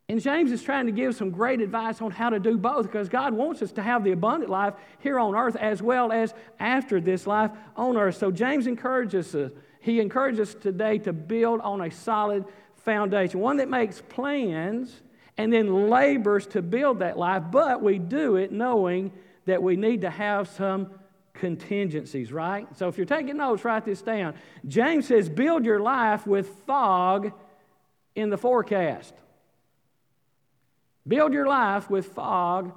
And 0.10 0.22
James 0.22 0.52
is 0.52 0.62
trying 0.62 0.86
to 0.88 0.92
give 0.92 1.16
some 1.16 1.32
great 1.32 1.62
advice 1.62 2.02
on 2.02 2.12
how 2.12 2.30
to 2.30 2.40
do 2.40 2.58
both 2.58 2.84
because 2.84 3.08
God 3.10 3.34
wants 3.34 3.62
us 3.62 3.72
to 3.74 3.82
have 3.82 4.04
the 4.04 4.12
abundant 4.12 4.52
life 4.52 4.74
here 5.00 5.18
on 5.18 5.34
earth 5.34 5.56
as 5.56 5.82
well 5.82 6.12
as 6.12 6.34
after 6.60 7.00
this 7.00 7.26
life 7.26 7.52
on 7.76 7.98
earth. 7.98 8.18
So 8.18 8.30
James 8.30 8.68
encourages 8.68 9.34
us, 9.34 9.52
he 9.80 10.00
encourages 10.02 10.50
us 10.50 10.56
today 10.62 10.98
to 11.00 11.14
build 11.14 11.62
on 11.62 11.82
a 11.82 11.90
solid 11.90 12.46
foundation, 12.84 13.40
one 13.40 13.58
that 13.58 13.70
makes 13.70 14.02
plans 14.02 15.02
and 15.38 15.52
then 15.52 15.90
labors 15.90 16.46
to 16.48 16.62
build 16.62 17.00
that 17.00 17.18
life, 17.18 17.44
but 17.50 17.82
we 17.82 17.98
do 17.98 18.36
it 18.36 18.52
knowing 18.52 19.12
that 19.46 19.64
we 19.64 19.76
need 19.76 20.02
to 20.02 20.10
have 20.10 20.48
some 20.48 20.92
contingencies, 21.34 22.32
right? 22.32 22.68
So 22.78 22.88
if 22.88 22.98
you're 22.98 23.06
taking 23.06 23.38
notes, 23.38 23.66
write 23.66 23.86
this 23.86 24.02
down. 24.02 24.36
James 24.68 25.08
says, 25.08 25.30
build 25.30 25.66
your 25.66 25.80
life 25.80 26.28
with 26.28 26.48
fog 26.68 27.32
in 28.16 28.30
the 28.30 28.38
forecast. 28.38 29.14
Build 31.08 31.34
your 31.34 31.48
life 31.48 31.90
with 31.90 32.08
fog 32.08 32.72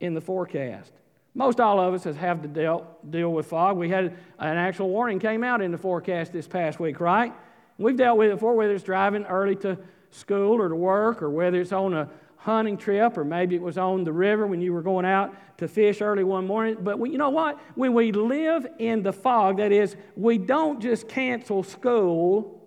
in 0.00 0.14
the 0.14 0.20
forecast. 0.20 0.92
Most 1.34 1.58
all 1.58 1.80
of 1.80 1.92
us 1.94 2.04
has 2.04 2.16
have 2.16 2.42
to 2.42 2.48
deal, 2.48 2.86
deal 3.08 3.32
with 3.32 3.46
fog. 3.46 3.76
We 3.76 3.88
had 3.88 4.16
an 4.38 4.56
actual 4.56 4.88
warning 4.88 5.18
came 5.18 5.42
out 5.42 5.60
in 5.60 5.72
the 5.72 5.78
forecast 5.78 6.32
this 6.32 6.46
past 6.46 6.78
week, 6.78 7.00
right? 7.00 7.32
We've 7.76 7.96
dealt 7.96 8.18
with 8.18 8.30
it 8.30 8.34
before, 8.34 8.54
whether 8.54 8.72
it's 8.72 8.84
driving 8.84 9.24
early 9.24 9.56
to 9.56 9.76
school 10.10 10.60
or 10.60 10.68
to 10.68 10.76
work, 10.76 11.22
or 11.22 11.30
whether 11.30 11.60
it's 11.60 11.72
on 11.72 11.92
a 11.92 12.08
hunting 12.36 12.76
trip, 12.76 13.18
or 13.18 13.24
maybe 13.24 13.56
it 13.56 13.62
was 13.62 13.78
on 13.78 14.04
the 14.04 14.12
river 14.12 14.46
when 14.46 14.60
you 14.60 14.72
were 14.72 14.82
going 14.82 15.04
out 15.04 15.34
to 15.58 15.66
fish 15.66 16.00
early 16.00 16.22
one 16.22 16.46
morning. 16.46 16.76
But 16.80 17.00
we, 17.00 17.10
you 17.10 17.18
know 17.18 17.30
what? 17.30 17.58
When 17.74 17.94
we 17.94 18.12
live 18.12 18.66
in 18.78 19.02
the 19.02 19.12
fog, 19.12 19.56
that 19.56 19.72
is, 19.72 19.96
we 20.14 20.38
don't 20.38 20.80
just 20.80 21.08
cancel 21.08 21.64
school 21.64 22.63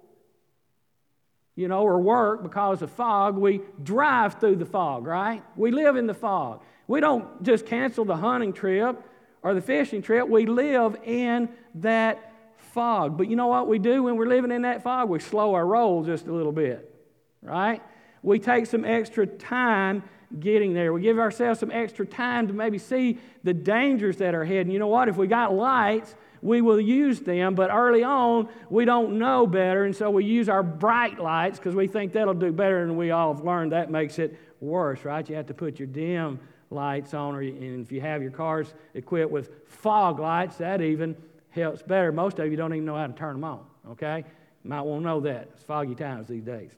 you 1.58 1.68
know, 1.68 1.82
or 1.82 2.00
work 2.00 2.44
because 2.44 2.82
of 2.82 2.92
fog, 2.92 3.36
we 3.36 3.62
drive 3.84 4.40
through 4.40 4.56
the 4.56 4.66
fog, 4.66 5.06
right? 5.06 5.44
We 5.58 5.72
live 5.72 5.98
in 5.98 6.08
the 6.08 6.14
fog. 6.14 6.62
We 6.88 7.02
don't 7.02 7.44
just 7.44 7.66
cancel 7.66 8.06
the 8.06 8.16
hunting 8.16 8.54
trip 8.54 9.04
or 9.42 9.54
the 9.54 9.62
fishing 9.62 10.02
trip, 10.02 10.28
we 10.28 10.46
live 10.46 10.98
in 11.04 11.50
that 11.76 12.34
fog. 12.58 13.18
But 13.18 13.28
you 13.30 13.36
know 13.36 13.48
what 13.48 13.68
we 13.68 13.80
do 13.80 14.04
when 14.04 14.18
we're 14.18 14.28
living 14.28 14.52
in 14.52 14.64
that 14.64 14.84
fog? 14.84 15.10
We 15.10 15.20
slow 15.20 15.54
our 15.54 15.66
roll 15.66 16.04
just 16.04 16.28
a 16.28 16.34
little 16.34 16.52
bit, 16.52 16.94
right? 17.42 17.82
We 18.22 18.40
take 18.40 18.66
some 18.66 18.84
extra 18.84 19.26
time 19.26 20.04
getting 20.40 20.74
there. 20.74 20.92
We 20.92 21.02
give 21.02 21.18
ourselves 21.18 21.60
some 21.60 21.72
extra 21.72 22.06
time 22.06 22.48
to 22.48 22.54
maybe 22.54 22.78
see 22.78 23.20
the 23.44 23.54
dangers 23.54 24.18
that 24.18 24.36
are 24.36 24.42
ahead. 24.42 24.66
And 24.66 24.74
you 24.74 24.80
know 24.80 24.88
what? 24.88 25.08
If 25.08 25.18
we 25.18 25.28
got 25.28 25.54
lights, 25.54 26.16
we 26.42 26.62
will 26.62 26.80
use 26.80 27.20
them, 27.20 27.56
but 27.56 27.70
early 27.72 28.04
on, 28.04 28.50
we 28.70 28.86
don't 28.86 29.18
know 29.18 29.48
better, 29.48 29.86
and 29.86 29.96
so 29.96 30.10
we 30.10 30.26
use 30.26 30.50
our 30.50 30.64
bright 30.64 31.20
lights 31.20 31.58
because 31.58 31.76
we 31.76 31.88
think 31.88 32.14
that'll 32.14 32.34
do 32.34 32.52
better, 32.52 32.84
and 32.84 32.98
we 32.98 33.12
all 33.12 33.34
have 33.34 33.44
learned 33.44 33.72
that 33.72 33.90
makes 33.90 34.20
it 34.20 34.40
worse, 34.60 35.04
right? 35.06 35.28
You 35.30 35.36
have 35.36 35.48
to 35.48 35.54
put 35.54 35.80
your 35.80 35.88
dim 35.88 36.40
lights 36.70 37.14
on, 37.14 37.36
or, 37.36 37.42
and 37.42 37.86
if 37.86 37.92
you 37.92 38.02
have 38.02 38.22
your 38.22 38.32
cars 38.32 38.74
equipped 38.94 39.32
with 39.32 39.52
fog 39.68 40.20
lights, 40.20 40.58
that 40.58 40.82
even 40.82 41.16
helps 41.50 41.82
better. 41.82 42.12
Most 42.12 42.40
of 42.40 42.50
you 42.50 42.58
don't 42.58 42.74
even 42.74 42.86
know 42.86 42.96
how 42.96 43.08
to 43.08 43.14
turn 43.14 43.34
them 43.34 43.44
on, 43.44 43.66
okay? 43.92 44.24
You 44.64 44.70
might 44.70 44.82
want 44.82 45.02
to 45.02 45.06
know 45.06 45.20
that. 45.22 45.50
It's 45.54 45.64
foggy 45.64 45.96
times 45.96 46.28
these 46.28 46.44
days. 46.44 46.72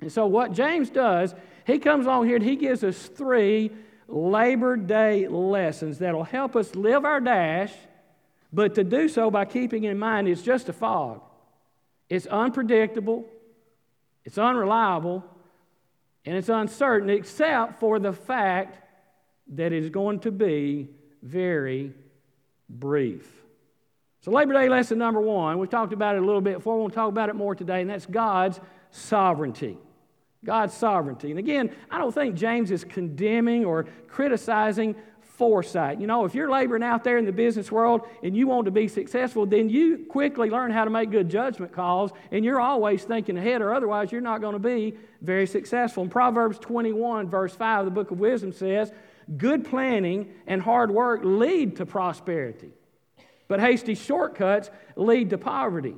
And 0.00 0.12
so, 0.12 0.26
what 0.26 0.52
James 0.52 0.90
does, 0.90 1.34
he 1.66 1.78
comes 1.78 2.06
along 2.06 2.26
here 2.26 2.36
and 2.36 2.44
he 2.44 2.56
gives 2.56 2.84
us 2.84 3.08
three 3.08 3.72
Labor 4.06 4.76
Day 4.76 5.28
lessons 5.28 5.98
that'll 5.98 6.24
help 6.24 6.56
us 6.56 6.74
live 6.74 7.04
our 7.04 7.20
dash 7.20 7.72
but 8.52 8.74
to 8.76 8.84
do 8.84 9.08
so 9.08 9.30
by 9.30 9.44
keeping 9.44 9.84
in 9.84 9.98
mind 9.98 10.28
it's 10.28 10.42
just 10.42 10.68
a 10.68 10.72
fog. 10.72 11.22
It's 12.08 12.26
unpredictable, 12.26 13.26
it's 14.24 14.38
unreliable, 14.38 15.24
and 16.24 16.36
it's 16.36 16.48
uncertain, 16.48 17.10
except 17.10 17.80
for 17.80 17.98
the 17.98 18.12
fact 18.12 18.78
that 19.54 19.72
it 19.72 19.84
is 19.84 19.90
going 19.90 20.20
to 20.20 20.30
be 20.30 20.88
very 21.22 21.92
brief. 22.68 23.30
So, 24.20 24.30
Labor 24.30 24.52
Day 24.54 24.68
lesson 24.68 24.98
number 24.98 25.20
one, 25.20 25.58
we've 25.58 25.70
talked 25.70 25.92
about 25.92 26.16
it 26.16 26.22
a 26.22 26.26
little 26.26 26.40
bit 26.40 26.56
before. 26.56 26.78
We'll 26.78 26.90
talk 26.90 27.08
about 27.08 27.28
it 27.28 27.36
more 27.36 27.54
today, 27.54 27.80
and 27.80 27.90
that's 27.90 28.06
God's 28.06 28.60
sovereignty. 28.90 29.78
God's 30.44 30.74
sovereignty. 30.74 31.30
And 31.30 31.38
again, 31.38 31.74
I 31.90 31.98
don't 31.98 32.14
think 32.14 32.34
James 32.36 32.70
is 32.70 32.84
condemning 32.84 33.64
or 33.64 33.86
criticizing 34.06 34.94
foresight. 35.38 36.00
You 36.00 36.08
know, 36.08 36.24
if 36.24 36.34
you're 36.34 36.50
laboring 36.50 36.82
out 36.82 37.04
there 37.04 37.16
in 37.16 37.24
the 37.24 37.32
business 37.32 37.70
world 37.70 38.06
and 38.24 38.36
you 38.36 38.48
want 38.48 38.64
to 38.64 38.72
be 38.72 38.88
successful, 38.88 39.46
then 39.46 39.70
you 39.70 40.04
quickly 40.10 40.50
learn 40.50 40.72
how 40.72 40.84
to 40.84 40.90
make 40.90 41.12
good 41.12 41.30
judgment 41.30 41.72
calls 41.72 42.10
and 42.32 42.44
you're 42.44 42.60
always 42.60 43.04
thinking 43.04 43.38
ahead, 43.38 43.62
or 43.62 43.72
otherwise 43.72 44.10
you're 44.10 44.20
not 44.20 44.40
going 44.40 44.54
to 44.54 44.58
be 44.58 44.98
very 45.22 45.46
successful. 45.46 46.02
In 46.02 46.10
Proverbs 46.10 46.58
21, 46.58 47.30
verse 47.30 47.54
5, 47.54 47.84
the 47.84 47.90
book 47.92 48.10
of 48.10 48.18
wisdom 48.18 48.52
says, 48.52 48.92
Good 49.36 49.64
planning 49.64 50.32
and 50.46 50.60
hard 50.60 50.90
work 50.90 51.20
lead 51.22 51.76
to 51.76 51.86
prosperity, 51.86 52.72
but 53.46 53.60
hasty 53.60 53.94
shortcuts 53.94 54.70
lead 54.96 55.30
to 55.30 55.38
poverty. 55.38 55.94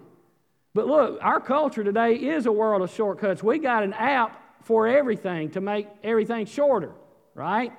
But 0.75 0.87
look, 0.87 1.19
our 1.23 1.41
culture 1.41 1.83
today 1.83 2.15
is 2.15 2.47
a 2.47 2.53
world 2.53 2.83
of 2.83 2.91
shortcuts. 2.93 3.43
We 3.43 3.59
got 3.59 3.85
an 3.85 3.95
app 3.95 4.65
for 4.65 4.87
everything 4.87 5.51
to 5.53 5.61
make 5.61 5.89
everything 6.05 6.47
shorter, 6.47 6.93
right? 7.35 7.73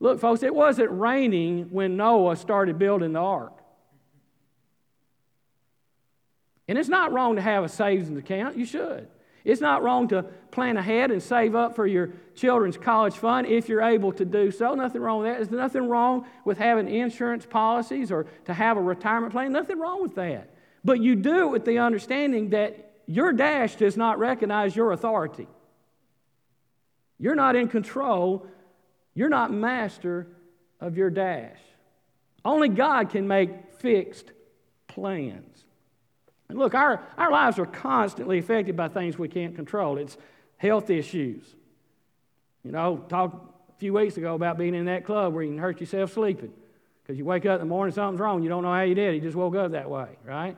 Look, 0.00 0.20
folks, 0.20 0.42
it 0.42 0.54
wasn't 0.54 0.90
raining 0.90 1.70
when 1.70 1.96
Noah 1.96 2.36
started 2.36 2.78
building 2.78 3.12
the 3.12 3.20
ark. 3.20 3.52
And 6.68 6.78
it's 6.78 6.88
not 6.88 7.12
wrong 7.12 7.36
to 7.36 7.42
have 7.42 7.64
a 7.64 7.68
savings 7.68 8.16
account. 8.16 8.56
You 8.56 8.66
should. 8.66 9.08
It's 9.44 9.60
not 9.60 9.82
wrong 9.82 10.08
to 10.08 10.24
plan 10.50 10.76
ahead 10.76 11.10
and 11.10 11.22
save 11.22 11.54
up 11.54 11.74
for 11.74 11.86
your 11.86 12.10
children's 12.34 12.76
college 12.76 13.14
fund 13.14 13.46
if 13.46 13.68
you're 13.68 13.82
able 13.82 14.12
to 14.12 14.24
do 14.24 14.50
so. 14.50 14.74
Nothing 14.74 15.00
wrong 15.00 15.20
with 15.20 15.28
that. 15.28 15.36
There's 15.38 15.50
nothing 15.50 15.88
wrong 15.88 16.26
with 16.44 16.58
having 16.58 16.88
insurance 16.88 17.46
policies 17.46 18.12
or 18.12 18.26
to 18.44 18.52
have 18.52 18.76
a 18.76 18.82
retirement 18.82 19.32
plan. 19.32 19.52
Nothing 19.52 19.78
wrong 19.78 20.02
with 20.02 20.14
that. 20.16 20.54
But 20.84 21.00
you 21.00 21.16
do 21.16 21.46
it 21.46 21.50
with 21.50 21.64
the 21.64 21.78
understanding 21.78 22.50
that 22.50 22.92
your 23.06 23.32
dash 23.32 23.76
does 23.76 23.96
not 23.96 24.18
recognize 24.18 24.76
your 24.76 24.92
authority. 24.92 25.48
You're 27.18 27.34
not 27.34 27.56
in 27.56 27.68
control 27.68 28.46
you're 29.18 29.28
not 29.28 29.52
master 29.52 30.28
of 30.80 30.96
your 30.96 31.10
dash. 31.10 31.58
Only 32.44 32.68
God 32.68 33.10
can 33.10 33.26
make 33.26 33.50
fixed 33.80 34.30
plans. 34.86 35.64
And 36.48 36.56
look, 36.56 36.74
our, 36.74 37.02
our 37.16 37.30
lives 37.30 37.58
are 37.58 37.66
constantly 37.66 38.38
affected 38.38 38.76
by 38.76 38.86
things 38.86 39.18
we 39.18 39.28
can't 39.28 39.56
control. 39.56 39.98
It's 39.98 40.16
health 40.56 40.88
issues. 40.88 41.42
You 42.62 42.70
know, 42.70 43.04
talked 43.08 43.34
a 43.70 43.78
few 43.78 43.92
weeks 43.92 44.16
ago 44.16 44.36
about 44.36 44.56
being 44.56 44.74
in 44.74 44.84
that 44.84 45.04
club 45.04 45.34
where 45.34 45.42
you 45.42 45.50
can 45.50 45.58
hurt 45.58 45.80
yourself 45.80 46.12
sleeping. 46.12 46.52
Because 47.02 47.18
you 47.18 47.24
wake 47.24 47.44
up 47.44 47.54
in 47.54 47.66
the 47.66 47.66
morning, 47.66 47.92
something's 47.92 48.20
wrong. 48.20 48.44
You 48.44 48.48
don't 48.48 48.62
know 48.62 48.72
how 48.72 48.82
you 48.82 48.94
did. 48.94 49.16
You 49.16 49.20
just 49.20 49.36
woke 49.36 49.56
up 49.56 49.72
that 49.72 49.90
way, 49.90 50.10
right? 50.24 50.56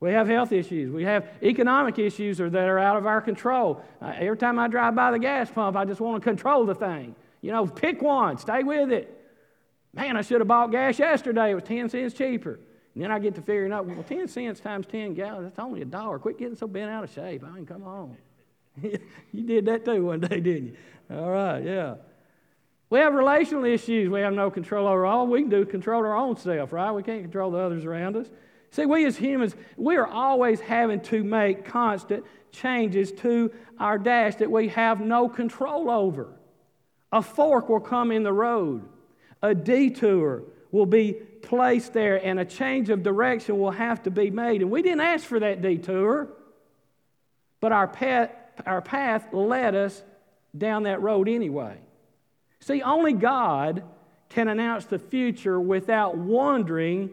We 0.00 0.12
have 0.12 0.28
health 0.28 0.52
issues. 0.52 0.92
We 0.92 1.04
have 1.04 1.26
economic 1.42 1.98
issues 1.98 2.36
that 2.36 2.54
are 2.54 2.78
out 2.78 2.98
of 2.98 3.06
our 3.06 3.22
control. 3.22 3.82
Every 4.02 4.36
time 4.36 4.58
I 4.58 4.68
drive 4.68 4.94
by 4.94 5.12
the 5.12 5.18
gas 5.18 5.50
pump, 5.50 5.78
I 5.78 5.86
just 5.86 6.00
want 6.00 6.22
to 6.22 6.28
control 6.28 6.66
the 6.66 6.74
thing. 6.74 7.14
You 7.44 7.52
know, 7.52 7.66
pick 7.66 8.00
one, 8.00 8.38
stay 8.38 8.62
with 8.62 8.90
it. 8.90 9.20
Man, 9.92 10.16
I 10.16 10.22
should 10.22 10.40
have 10.40 10.48
bought 10.48 10.70
gas 10.70 10.98
yesterday. 10.98 11.50
It 11.50 11.54
was 11.54 11.64
10 11.64 11.90
cents 11.90 12.14
cheaper. 12.14 12.58
And 12.94 13.04
then 13.04 13.12
I 13.12 13.18
get 13.18 13.34
to 13.34 13.42
figuring 13.42 13.70
out, 13.70 13.84
well, 13.84 14.02
10 14.02 14.28
cents 14.28 14.60
times 14.60 14.86
10 14.86 15.12
gallons, 15.12 15.44
that's 15.44 15.58
only 15.58 15.82
a 15.82 15.84
dollar. 15.84 16.18
Quit 16.18 16.38
getting 16.38 16.56
so 16.56 16.66
bent 16.66 16.90
out 16.90 17.04
of 17.04 17.12
shape. 17.12 17.44
I 17.44 17.50
mean, 17.50 17.66
come 17.66 17.84
on. 17.84 18.16
you 18.82 19.42
did 19.42 19.66
that 19.66 19.84
too 19.84 20.06
one 20.06 20.20
day, 20.20 20.40
didn't 20.40 20.68
you? 20.68 20.76
All 21.10 21.30
right, 21.30 21.62
yeah. 21.62 21.96
We 22.88 23.00
have 23.00 23.12
relational 23.12 23.66
issues 23.66 24.08
we 24.08 24.20
have 24.20 24.32
no 24.32 24.50
control 24.50 24.88
over. 24.88 25.04
All 25.04 25.26
we 25.26 25.42
can 25.42 25.50
do 25.50 25.60
is 25.60 25.68
control 25.68 26.02
our 26.02 26.16
own 26.16 26.38
self, 26.38 26.72
right? 26.72 26.92
We 26.92 27.02
can't 27.02 27.24
control 27.24 27.50
the 27.50 27.58
others 27.58 27.84
around 27.84 28.16
us. 28.16 28.30
See, 28.70 28.86
we 28.86 29.04
as 29.04 29.18
humans, 29.18 29.54
we 29.76 29.96
are 29.96 30.06
always 30.06 30.60
having 30.60 31.00
to 31.02 31.22
make 31.22 31.66
constant 31.66 32.24
changes 32.52 33.12
to 33.12 33.52
our 33.78 33.98
dash 33.98 34.36
that 34.36 34.50
we 34.50 34.68
have 34.68 35.02
no 35.02 35.28
control 35.28 35.90
over. 35.90 36.32
A 37.14 37.22
fork 37.22 37.68
will 37.68 37.80
come 37.80 38.10
in 38.10 38.24
the 38.24 38.32
road. 38.32 38.82
A 39.40 39.54
detour 39.54 40.42
will 40.72 40.84
be 40.84 41.12
placed 41.12 41.92
there, 41.92 42.16
and 42.16 42.40
a 42.40 42.44
change 42.44 42.90
of 42.90 43.04
direction 43.04 43.60
will 43.60 43.70
have 43.70 44.02
to 44.02 44.10
be 44.10 44.30
made. 44.30 44.62
And 44.62 44.70
we 44.70 44.82
didn't 44.82 45.00
ask 45.00 45.24
for 45.24 45.38
that 45.38 45.62
detour, 45.62 46.28
but 47.60 47.70
our 47.70 47.86
path, 47.86 48.30
our 48.66 48.82
path 48.82 49.32
led 49.32 49.76
us 49.76 50.02
down 50.58 50.82
that 50.82 51.02
road 51.02 51.28
anyway. 51.28 51.78
See, 52.58 52.82
only 52.82 53.12
God 53.12 53.84
can 54.30 54.48
announce 54.48 54.86
the 54.86 54.98
future 54.98 55.60
without 55.60 56.16
wondering 56.16 57.10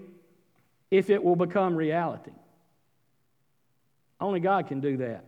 if 0.89 1.11
it 1.11 1.23
will 1.23 1.35
become 1.35 1.75
reality. 1.75 2.31
Only 4.19 4.39
God 4.39 4.65
can 4.65 4.79
do 4.79 4.97
that. 4.97 5.25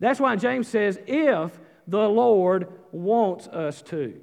That's 0.00 0.18
why 0.18 0.36
James 0.36 0.66
says, 0.66 0.98
if 1.06 1.52
the 1.86 2.08
Lord 2.08 2.68
wants 2.92 3.48
us 3.48 3.82
to. 3.82 4.20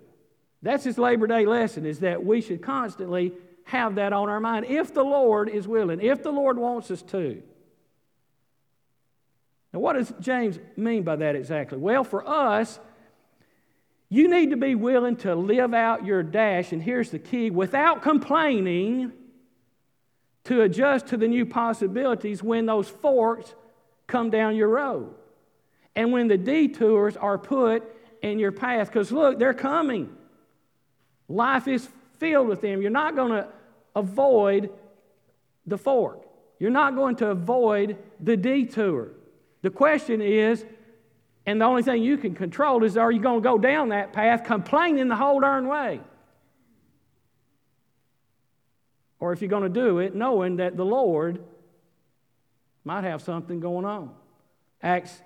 That's 0.62 0.84
his 0.84 0.98
Labor 0.98 1.28
Day 1.28 1.46
lesson, 1.46 1.86
is 1.86 2.00
that 2.00 2.26
we 2.26 2.42
should 2.42 2.62
constantly 2.62 3.34
have 3.64 3.96
that 3.96 4.14
on 4.14 4.30
our 4.30 4.40
mind 4.40 4.66
if 4.66 4.94
the 4.94 5.04
Lord 5.04 5.50
is 5.50 5.68
willing, 5.68 6.02
if 6.02 6.24
the 6.24 6.32
Lord 6.32 6.58
wants 6.58 6.92
us 6.92 7.02
to. 7.04 7.42
Now, 9.72 9.80
what 9.80 9.94
does 9.94 10.12
James 10.20 10.58
mean 10.76 11.04
by 11.04 11.16
that 11.18 11.36
exactly? 11.36 11.78
Well, 11.78 12.04
for 12.04 12.28
us, 12.28 12.80
you 14.10 14.28
need 14.28 14.50
to 14.50 14.58
be 14.58 14.74
willing 14.74 15.16
to 15.18 15.36
live 15.36 15.74
out 15.74 16.06
your 16.06 16.24
dash, 16.24 16.72
and 16.72 16.82
here's 16.82 17.12
the 17.12 17.20
key 17.20 17.52
without 17.52 18.02
complaining, 18.02 19.14
to 20.46 20.62
adjust 20.62 21.08
to 21.08 21.18
the 21.18 21.28
new 21.28 21.46
possibilities 21.46 22.42
when 22.42 22.66
those 22.66 22.90
forks 22.90 23.54
come 24.08 24.32
down 24.32 24.56
your 24.56 24.70
road 24.70 25.14
and 25.96 26.12
when 26.12 26.28
the 26.28 26.38
detours 26.38 27.18
are 27.18 27.38
put 27.38 27.84
in 28.22 28.40
your 28.40 28.52
path. 28.52 28.88
Because 28.88 29.12
look, 29.12 29.40
they're 29.40 29.54
coming. 29.54 30.16
Life 31.28 31.68
is 31.68 31.88
filled 32.18 32.48
with 32.48 32.62
them. 32.62 32.82
You're 32.82 32.92
not 32.92 33.16
going 33.16 33.32
to 33.32 33.48
avoid 33.96 34.72
the 35.66 35.78
fork, 35.78 36.26
you're 36.60 36.72
not 36.72 36.96
going 36.96 37.16
to 37.18 37.28
avoid 37.28 37.98
the 38.20 38.36
detour. 38.36 39.10
The 39.62 39.70
question 39.70 40.22
is 40.22 40.66
And 41.46 41.62
the 41.62 41.66
only 41.66 41.84
thing 41.84 42.02
you 42.02 42.18
can 42.18 42.34
control 42.34 42.84
is 42.84 42.98
are 42.98 43.12
you 43.12 43.22
going 43.22 43.42
to 43.42 43.44
go 43.44 43.58
down 43.58 43.90
that 43.90 44.14
path 44.14 44.44
complaining 44.44 45.08
the 45.08 45.16
whole 45.16 45.40
darn 45.40 45.68
way? 45.68 46.02
Or 49.20 49.34
if 49.34 49.42
you're 49.42 49.50
going 49.50 49.64
to 49.64 49.70
do 49.70 50.00
it 50.00 50.16
knowing 50.16 50.58
that 50.58 50.78
the 50.78 50.86
Lord 50.86 51.44
might 52.84 53.04
have 53.04 53.22
something 53.22 53.60
going 53.60 53.86
on. 53.86 54.12
Acts 54.82 55.22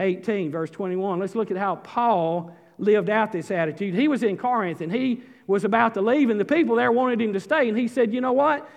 18, 0.00 0.50
verse 0.50 0.70
21. 0.70 1.20
Let's 1.20 1.34
look 1.34 1.50
at 1.50 1.56
how 1.56 1.76
Paul 1.76 2.56
lived 2.78 3.10
out 3.10 3.30
this 3.30 3.50
attitude. 3.50 3.94
He 3.94 4.08
was 4.08 4.22
in 4.22 4.36
Corinth 4.36 4.80
and 4.80 4.90
he 4.90 5.22
was 5.46 5.64
about 5.64 5.94
to 5.94 6.00
leave, 6.00 6.30
and 6.30 6.40
the 6.40 6.44
people 6.44 6.76
there 6.76 6.92
wanted 6.92 7.20
him 7.20 7.32
to 7.32 7.40
stay. 7.40 7.68
And 7.68 7.76
he 7.76 7.88
said, 7.88 8.12
You 8.12 8.20
know 8.20 8.32
what? 8.32 8.68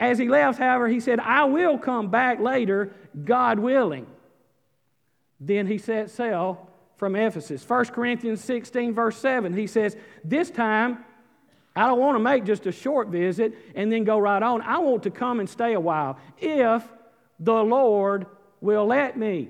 As 0.00 0.18
he 0.18 0.28
left, 0.28 0.58
however, 0.58 0.86
he 0.88 1.00
said, 1.00 1.18
I 1.18 1.44
will 1.44 1.76
come 1.76 2.08
back 2.08 2.38
later, 2.38 2.92
God 3.24 3.58
willing. 3.58 4.06
Then 5.40 5.66
he 5.66 5.78
set 5.78 6.10
sail 6.10 6.70
from 6.96 7.16
Ephesus. 7.16 7.68
1 7.68 7.86
Corinthians 7.86 8.42
16, 8.44 8.94
verse 8.94 9.16
7, 9.16 9.52
he 9.52 9.66
says, 9.66 9.96
This 10.24 10.50
time, 10.50 11.04
I 11.74 11.86
don't 11.86 11.98
want 11.98 12.16
to 12.16 12.20
make 12.20 12.44
just 12.44 12.66
a 12.66 12.72
short 12.72 13.08
visit 13.08 13.54
and 13.74 13.90
then 13.90 14.04
go 14.04 14.18
right 14.18 14.42
on. 14.42 14.62
I 14.62 14.78
want 14.78 15.04
to 15.04 15.10
come 15.10 15.40
and 15.40 15.48
stay 15.48 15.74
a 15.74 15.80
while 15.80 16.18
if 16.38 16.84
the 17.38 17.62
Lord 17.62 18.26
will 18.60 18.86
let 18.86 19.16
me. 19.16 19.48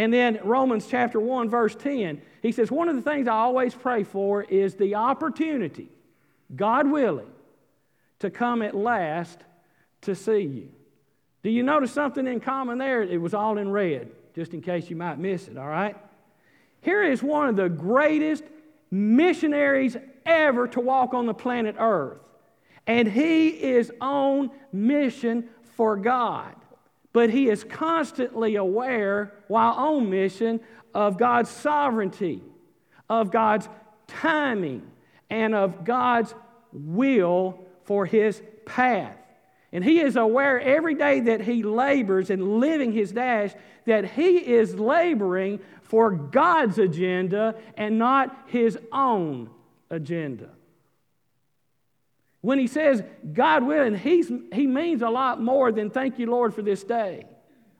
And 0.00 0.14
then 0.14 0.40
Romans 0.42 0.86
chapter 0.88 1.20
1, 1.20 1.50
verse 1.50 1.74
10, 1.74 2.22
he 2.40 2.52
says, 2.52 2.70
One 2.70 2.88
of 2.88 2.96
the 2.96 3.02
things 3.02 3.28
I 3.28 3.34
always 3.34 3.74
pray 3.74 4.02
for 4.02 4.42
is 4.42 4.74
the 4.74 4.94
opportunity, 4.94 5.90
God 6.56 6.90
willing, 6.90 7.30
to 8.20 8.30
come 8.30 8.62
at 8.62 8.74
last 8.74 9.38
to 10.00 10.14
see 10.14 10.40
you. 10.40 10.70
Do 11.42 11.50
you 11.50 11.62
notice 11.62 11.92
something 11.92 12.26
in 12.26 12.40
common 12.40 12.78
there? 12.78 13.02
It 13.02 13.20
was 13.20 13.34
all 13.34 13.58
in 13.58 13.70
red, 13.70 14.10
just 14.34 14.54
in 14.54 14.62
case 14.62 14.88
you 14.88 14.96
might 14.96 15.18
miss 15.18 15.48
it, 15.48 15.58
all 15.58 15.68
right? 15.68 15.98
Here 16.80 17.02
is 17.02 17.22
one 17.22 17.50
of 17.50 17.56
the 17.56 17.68
greatest 17.68 18.44
missionaries 18.90 19.98
ever 20.24 20.66
to 20.68 20.80
walk 20.80 21.12
on 21.12 21.26
the 21.26 21.34
planet 21.34 21.76
Earth. 21.78 22.22
And 22.86 23.06
he 23.06 23.48
is 23.48 23.92
on 24.00 24.50
mission 24.72 25.50
for 25.76 25.98
God. 25.98 26.54
But 27.12 27.30
he 27.30 27.48
is 27.48 27.64
constantly 27.64 28.56
aware, 28.56 29.34
while 29.48 29.72
on 29.72 30.10
mission, 30.10 30.60
of 30.94 31.18
God's 31.18 31.50
sovereignty, 31.50 32.42
of 33.08 33.30
God's 33.30 33.68
timing, 34.06 34.82
and 35.28 35.54
of 35.54 35.84
God's 35.84 36.34
will 36.72 37.64
for 37.84 38.06
his 38.06 38.40
path. 38.64 39.16
And 39.72 39.84
he 39.84 40.00
is 40.00 40.16
aware 40.16 40.60
every 40.60 40.94
day 40.94 41.20
that 41.20 41.40
he 41.40 41.62
labors 41.62 42.30
and 42.30 42.58
living 42.58 42.92
his 42.92 43.12
dash 43.12 43.52
that 43.86 44.04
he 44.04 44.36
is 44.36 44.74
laboring 44.74 45.60
for 45.82 46.10
God's 46.10 46.78
agenda 46.78 47.56
and 47.76 47.98
not 47.98 48.44
his 48.46 48.78
own 48.92 49.50
agenda. 49.90 50.50
When 52.40 52.58
he 52.58 52.66
says 52.66 53.02
God 53.32 53.64
willing, 53.64 53.96
he's, 53.96 54.30
he 54.52 54.66
means 54.66 55.02
a 55.02 55.10
lot 55.10 55.42
more 55.42 55.72
than 55.72 55.90
thank 55.90 56.18
you, 56.18 56.30
Lord, 56.30 56.54
for 56.54 56.62
this 56.62 56.82
day. 56.82 57.26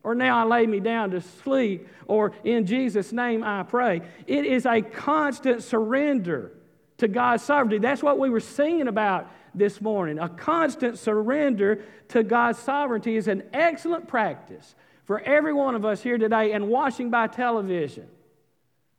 Or 0.02 0.14
now 0.14 0.38
I 0.38 0.44
lay 0.44 0.66
me 0.66 0.80
down 0.80 1.10
to 1.10 1.20
sleep, 1.20 1.88
or 2.06 2.32
in 2.44 2.66
Jesus' 2.66 3.12
name 3.12 3.44
I 3.44 3.62
pray. 3.62 4.02
It 4.26 4.46
is 4.46 4.64
a 4.66 4.80
constant 4.80 5.62
surrender 5.62 6.52
to 6.98 7.08
God's 7.08 7.42
sovereignty. 7.42 7.78
That's 7.78 8.02
what 8.02 8.18
we 8.18 8.30
were 8.30 8.40
singing 8.40 8.88
about 8.88 9.30
this 9.54 9.80
morning. 9.80 10.18
A 10.18 10.28
constant 10.28 10.98
surrender 10.98 11.84
to 12.08 12.22
God's 12.22 12.58
sovereignty 12.58 13.16
is 13.16 13.28
an 13.28 13.42
excellent 13.52 14.08
practice 14.08 14.74
for 15.04 15.20
every 15.20 15.52
one 15.52 15.74
of 15.74 15.84
us 15.84 16.02
here 16.02 16.18
today 16.18 16.52
and 16.52 16.68
watching 16.68 17.10
by 17.10 17.26
television 17.26 18.08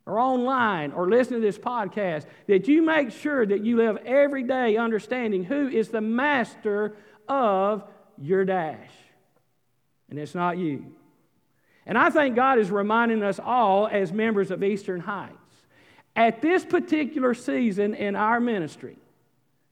or 0.06 0.18
online 0.18 0.92
or 0.92 1.08
listening 1.08 1.40
to 1.40 1.46
this 1.46 1.58
podcast 1.58 2.26
that 2.46 2.68
you 2.68 2.82
make 2.82 3.10
sure 3.10 3.46
that 3.46 3.64
you 3.64 3.76
live 3.76 3.98
every 4.04 4.42
day 4.42 4.76
understanding 4.76 5.44
who 5.44 5.68
is 5.68 5.88
the 5.88 6.00
master 6.00 6.96
of 7.28 7.84
your 8.18 8.44
dash. 8.44 8.90
And 10.10 10.18
it's 10.18 10.34
not 10.34 10.58
you. 10.58 10.92
And 11.86 11.96
I 11.96 12.10
think 12.10 12.36
God 12.36 12.58
is 12.58 12.70
reminding 12.70 13.22
us 13.22 13.38
all 13.38 13.88
as 13.88 14.12
members 14.12 14.50
of 14.50 14.62
Eastern 14.62 15.00
Heights 15.00 15.32
at 16.14 16.42
this 16.42 16.64
particular 16.64 17.34
season 17.34 17.94
in 17.94 18.14
our 18.14 18.38
ministry 18.38 18.96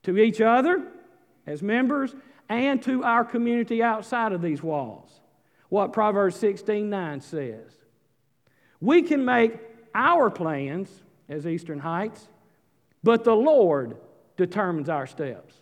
to 0.04 0.16
each 0.16 0.40
other 0.40 0.82
as 1.46 1.62
members 1.62 2.14
and 2.48 2.82
to 2.82 3.04
our 3.04 3.24
community 3.24 3.82
outside 3.82 4.32
of 4.32 4.42
these 4.42 4.62
walls 4.62 5.20
what 5.70 5.92
Proverbs 5.92 6.36
16 6.36 6.90
9 6.90 7.20
says. 7.22 7.72
We 8.80 9.02
can 9.02 9.24
make 9.24 9.69
our 9.94 10.31
plans 10.31 10.90
as 11.29 11.46
Eastern 11.46 11.79
Heights, 11.79 12.29
but 13.03 13.24
the 13.24 13.35
Lord 13.35 13.96
determines 14.37 14.88
our 14.88 15.07
steps. 15.07 15.55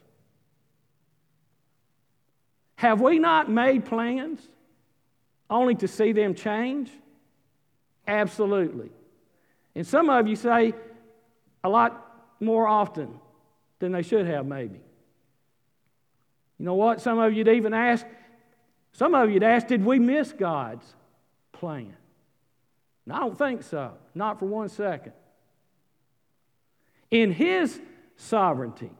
Have 2.76 3.00
we 3.00 3.18
not 3.18 3.50
made 3.50 3.84
plans 3.84 4.40
only 5.50 5.74
to 5.76 5.88
see 5.88 6.12
them 6.12 6.34
change? 6.34 6.90
Absolutely. 8.06 8.90
And 9.74 9.86
some 9.86 10.08
of 10.08 10.26
you 10.26 10.36
say 10.36 10.74
a 11.64 11.68
lot 11.68 12.04
more 12.40 12.66
often 12.66 13.18
than 13.80 13.92
they 13.92 14.02
should 14.02 14.26
have, 14.26 14.46
maybe. 14.46 14.80
You 16.58 16.64
know 16.64 16.74
what? 16.74 17.00
Some 17.00 17.18
of 17.18 17.32
you'd 17.32 17.48
even 17.48 17.74
ask, 17.74 18.06
some 18.92 19.14
of 19.14 19.30
you'd 19.30 19.42
ask, 19.42 19.66
did 19.66 19.84
we 19.84 19.98
miss 19.98 20.32
God's 20.32 20.84
plan? 21.52 21.96
And 23.08 23.16
I 23.16 23.20
don't 23.20 23.38
think 23.38 23.62
so, 23.62 23.92
not 24.14 24.38
for 24.38 24.44
one 24.44 24.68
second. 24.68 25.14
In 27.10 27.32
His 27.32 27.80
sovereignty, 28.16 28.90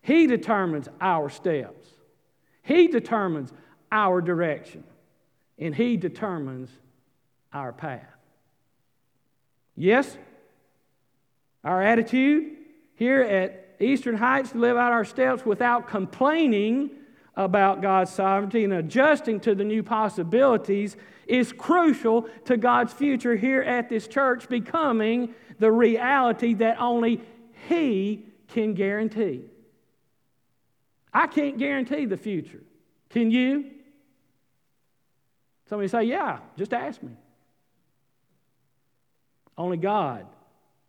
He 0.00 0.26
determines 0.26 0.88
our 1.00 1.30
steps, 1.30 1.86
He 2.62 2.88
determines 2.88 3.52
our 3.92 4.20
direction, 4.20 4.82
and 5.56 5.72
He 5.72 5.96
determines 5.96 6.68
our 7.52 7.72
path. 7.72 8.02
Yes, 9.76 10.16
our 11.62 11.80
attitude 11.80 12.56
here 12.96 13.22
at 13.22 13.76
Eastern 13.78 14.16
Heights 14.16 14.50
to 14.50 14.58
live 14.58 14.76
out 14.76 14.90
our 14.90 15.04
steps 15.04 15.46
without 15.46 15.86
complaining 15.86 16.90
about 17.34 17.80
God's 17.80 18.10
sovereignty 18.10 18.64
and 18.64 18.72
adjusting 18.72 19.40
to 19.40 19.54
the 19.54 19.64
new 19.64 19.82
possibilities 19.82 20.96
is 21.26 21.52
crucial 21.52 22.28
to 22.44 22.56
God's 22.56 22.92
future 22.92 23.36
here 23.36 23.62
at 23.62 23.88
this 23.88 24.06
church 24.06 24.48
becoming 24.48 25.34
the 25.58 25.72
reality 25.72 26.54
that 26.54 26.80
only 26.80 27.20
He 27.68 28.26
can 28.48 28.74
guarantee. 28.74 29.44
I 31.12 31.26
can't 31.26 31.58
guarantee 31.58 32.06
the 32.06 32.16
future. 32.16 32.62
Can 33.10 33.30
you? 33.30 33.70
Somebody 35.68 35.88
say, 35.88 36.04
Yeah, 36.04 36.38
just 36.56 36.72
ask 36.74 37.02
me. 37.02 37.12
Only 39.56 39.76
God 39.76 40.26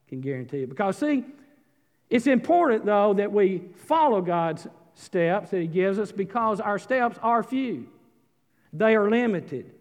can 0.08 0.22
guarantee 0.22 0.64
it. 0.64 0.70
Because, 0.70 0.98
see, 0.98 1.26
it's 2.10 2.28
important, 2.28 2.86
though, 2.86 3.14
that 3.14 3.32
we 3.32 3.64
follow 3.76 4.22
God's 4.22 4.68
steps 4.96 5.52
that 5.52 5.60
He 5.60 5.68
gives 5.68 6.00
us 6.00 6.12
because 6.12 6.60
our 6.60 6.80
steps 6.80 7.18
are 7.22 7.44
few, 7.44 7.88
they 8.72 8.96
are 8.96 9.10
limited, 9.10 9.72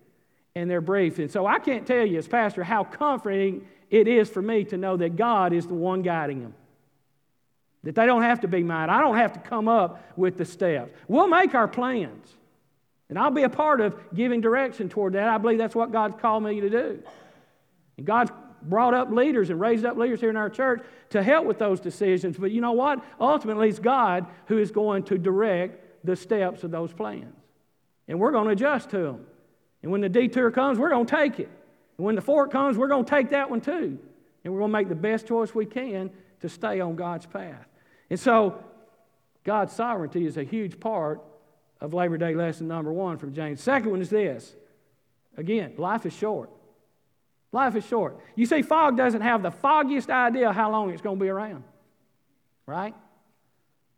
and 0.55 0.71
they're 0.71 0.81
brief. 0.81 1.19
And 1.19 1.31
so 1.31 1.47
I 1.47 1.59
can't 1.59 1.87
tell 1.87 2.05
you, 2.05 2.19
as 2.19 2.29
pastor, 2.29 2.65
how 2.65 2.85
comforting 2.85 3.67
it 3.91 4.09
is 4.09 4.29
for 4.29 4.43
me 4.43 4.65
to 4.65 4.77
know 4.77 4.97
that 4.97 5.17
God 5.17 5.53
is 5.53 5.67
the 5.67 5.75
one 5.75 6.03
guiding 6.03 6.43
them. 6.43 6.55
That 7.85 7.95
they 7.95 8.07
don't 8.07 8.23
have 8.23 8.41
to 8.41 8.49
be 8.49 8.63
mine. 8.63 8.91
I 8.91 9.01
don't 9.01 9.17
have 9.17 9.33
to 9.33 9.41
come 9.41 9.69
up 9.69 10.03
with 10.17 10.39
the 10.39 10.45
steps. 10.45 10.93
We'll 11.09 11.27
make 11.27 11.55
our 11.55 11.69
plans. 11.69 12.33
And 13.09 13.19
I'll 13.19 13.31
be 13.31 13.43
a 13.43 13.51
part 13.51 13.81
of 13.81 13.95
giving 14.15 14.41
direction 14.41 14.89
toward 14.89 15.13
that. 15.15 15.29
I 15.29 15.37
believe 15.37 15.59
that's 15.59 15.75
what 15.75 15.93
God's 15.93 16.19
called 16.21 16.45
me 16.45 16.61
to 16.61 16.71
do. 16.71 17.03
And 17.99 18.07
God's 18.07 18.31
brought 18.69 18.95
up 18.95 19.11
leaders 19.11 19.51
and 19.51 19.61
raised 19.61 19.85
up 19.85 19.97
leaders 19.97 20.21
here 20.21 20.31
in 20.31 20.37
our 20.37 20.51
church 20.51 20.83
to 21.11 21.23
help 21.23 21.47
with 21.47 21.59
those 21.59 21.81
decisions. 21.81 22.37
But 22.37 22.51
you 22.51 22.61
know 22.61 22.73
what? 22.73 23.05
Ultimately, 23.21 23.69
it's 23.69 23.79
God 23.79 24.27
who 24.47 24.59
is 24.59 24.71
going 24.71 25.05
to 25.05 25.19
direct 25.19 26.05
the 26.05 26.17
steps 26.17 26.65
of 26.65 26.71
those 26.71 26.93
plans. 26.93 27.35
And 28.09 28.19
we're 28.19 28.33
going 28.33 28.47
to 28.47 28.53
adjust 28.53 28.91
to 28.91 28.99
them. 28.99 29.27
And 29.83 29.91
when 29.91 30.01
the 30.01 30.09
detour 30.09 30.51
comes, 30.51 30.79
we're 30.79 30.91
going 30.91 31.07
to 31.07 31.17
take 31.17 31.41
it. 31.41 31.51
And 31.99 32.07
when 32.07 32.15
the 32.15 32.21
fork 32.21 32.51
comes, 32.51 32.77
we're 32.77 32.89
going 32.89 33.05
to 33.05 33.11
take 33.11 33.31
that 33.31 33.51
one 33.51 33.61
too. 33.61 33.99
And 34.45 34.53
we're 34.53 34.61
going 34.61 34.73
to 34.73 34.79
make 34.79 34.89
the 34.89 34.95
best 34.95 35.27
choice 35.27 35.55
we 35.55 35.67
can 35.67 36.11
to 36.41 36.49
stay 36.49 36.81
on 36.81 36.97
God's 36.97 37.27
path. 37.27 37.67
And 38.11 38.19
so, 38.19 38.63
God's 39.45 39.73
sovereignty 39.73 40.27
is 40.27 40.37
a 40.37 40.45
huge 40.45 40.79
part 40.79 41.21
of 41.81 41.95
Labor 41.95 42.17
Day 42.17 42.35
lesson 42.35 42.69
number 42.69 42.93
one 42.93 43.19
from 43.19 43.35
James. 43.35 43.61
Second 43.61 43.91
one 43.91 44.01
is 44.01 44.11
this 44.11 44.55
again, 45.37 45.75
life 45.79 46.07
is 46.07 46.13
short. 46.13 46.51
Life 47.53 47.77
is 47.77 47.87
short. 47.87 48.19
You 48.35 48.47
see, 48.47 48.63
fog 48.63 48.97
doesn't 48.97 49.21
have 49.21 49.43
the 49.43 49.51
foggiest 49.51 50.09
idea 50.09 50.53
how 50.53 50.71
long 50.71 50.91
it's 50.91 51.03
going 51.03 51.19
to 51.19 51.23
be 51.23 51.29
around. 51.29 51.65
Right? 52.67 52.95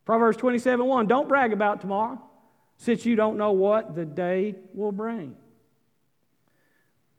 Proverbs 0.05 0.37
27 0.37 0.85
1 0.85 1.07
Don't 1.07 1.29
brag 1.29 1.53
about 1.53 1.81
tomorrow, 1.81 2.21
since 2.77 3.07
you 3.07 3.15
don't 3.15 3.37
know 3.37 3.53
what 3.53 3.95
the 3.95 4.05
day 4.05 4.57
will 4.75 4.93
bring. 4.93 5.37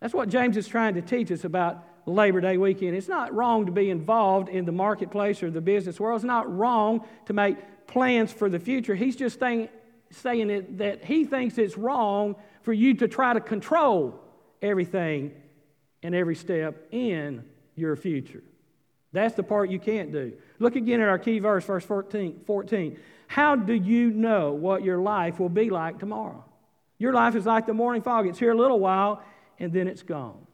That's 0.01 0.13
what 0.13 0.29
James 0.29 0.57
is 0.57 0.67
trying 0.67 0.95
to 0.95 1.01
teach 1.01 1.31
us 1.31 1.45
about 1.45 1.83
Labor 2.05 2.41
Day 2.41 2.57
weekend. 2.57 2.95
It's 2.95 3.07
not 3.07 3.33
wrong 3.33 3.65
to 3.65 3.71
be 3.71 3.89
involved 3.89 4.49
in 4.49 4.65
the 4.65 4.71
marketplace 4.71 5.41
or 5.41 5.49
the 5.49 5.61
business 5.61 5.99
world. 5.99 6.17
It's 6.17 6.25
not 6.25 6.53
wrong 6.53 7.07
to 7.27 7.33
make 7.33 7.57
plans 7.87 8.31
for 8.31 8.49
the 8.49 8.59
future. 8.59 8.93
He's 8.93 9.15
just 9.15 9.39
saying, 9.39 9.69
saying 10.11 10.77
that 10.77 11.05
he 11.05 11.23
thinks 11.23 11.57
it's 11.57 11.77
wrong 11.77 12.35
for 12.61 12.73
you 12.73 12.93
to 12.95 13.07
try 13.07 13.33
to 13.33 13.39
control 13.39 14.19
everything 14.61 15.31
and 16.05 16.13
every 16.13 16.35
step 16.35 16.87
in 16.91 17.43
your 17.75 17.95
future. 17.95 18.43
That's 19.11 19.33
the 19.33 19.41
part 19.41 19.71
you 19.71 19.79
can't 19.79 20.11
do. 20.11 20.33
Look 20.59 20.75
again 20.75 21.01
at 21.01 21.09
our 21.09 21.17
key 21.17 21.39
verse, 21.39 21.65
verse 21.65 21.83
14. 21.83 22.41
14. 22.45 22.99
How 23.27 23.55
do 23.55 23.73
you 23.73 24.11
know 24.11 24.51
what 24.51 24.83
your 24.83 24.99
life 24.99 25.39
will 25.39 25.49
be 25.49 25.71
like 25.71 25.97
tomorrow? 25.97 26.45
Your 26.99 27.11
life 27.11 27.35
is 27.35 27.47
like 27.47 27.65
the 27.65 27.73
morning 27.73 28.03
fog. 28.03 28.27
It's 28.27 28.37
here 28.37 28.51
a 28.51 28.57
little 28.57 28.79
while 28.79 29.23
and 29.59 29.73
then 29.73 29.87
it's 29.87 30.03
gone. 30.03 30.45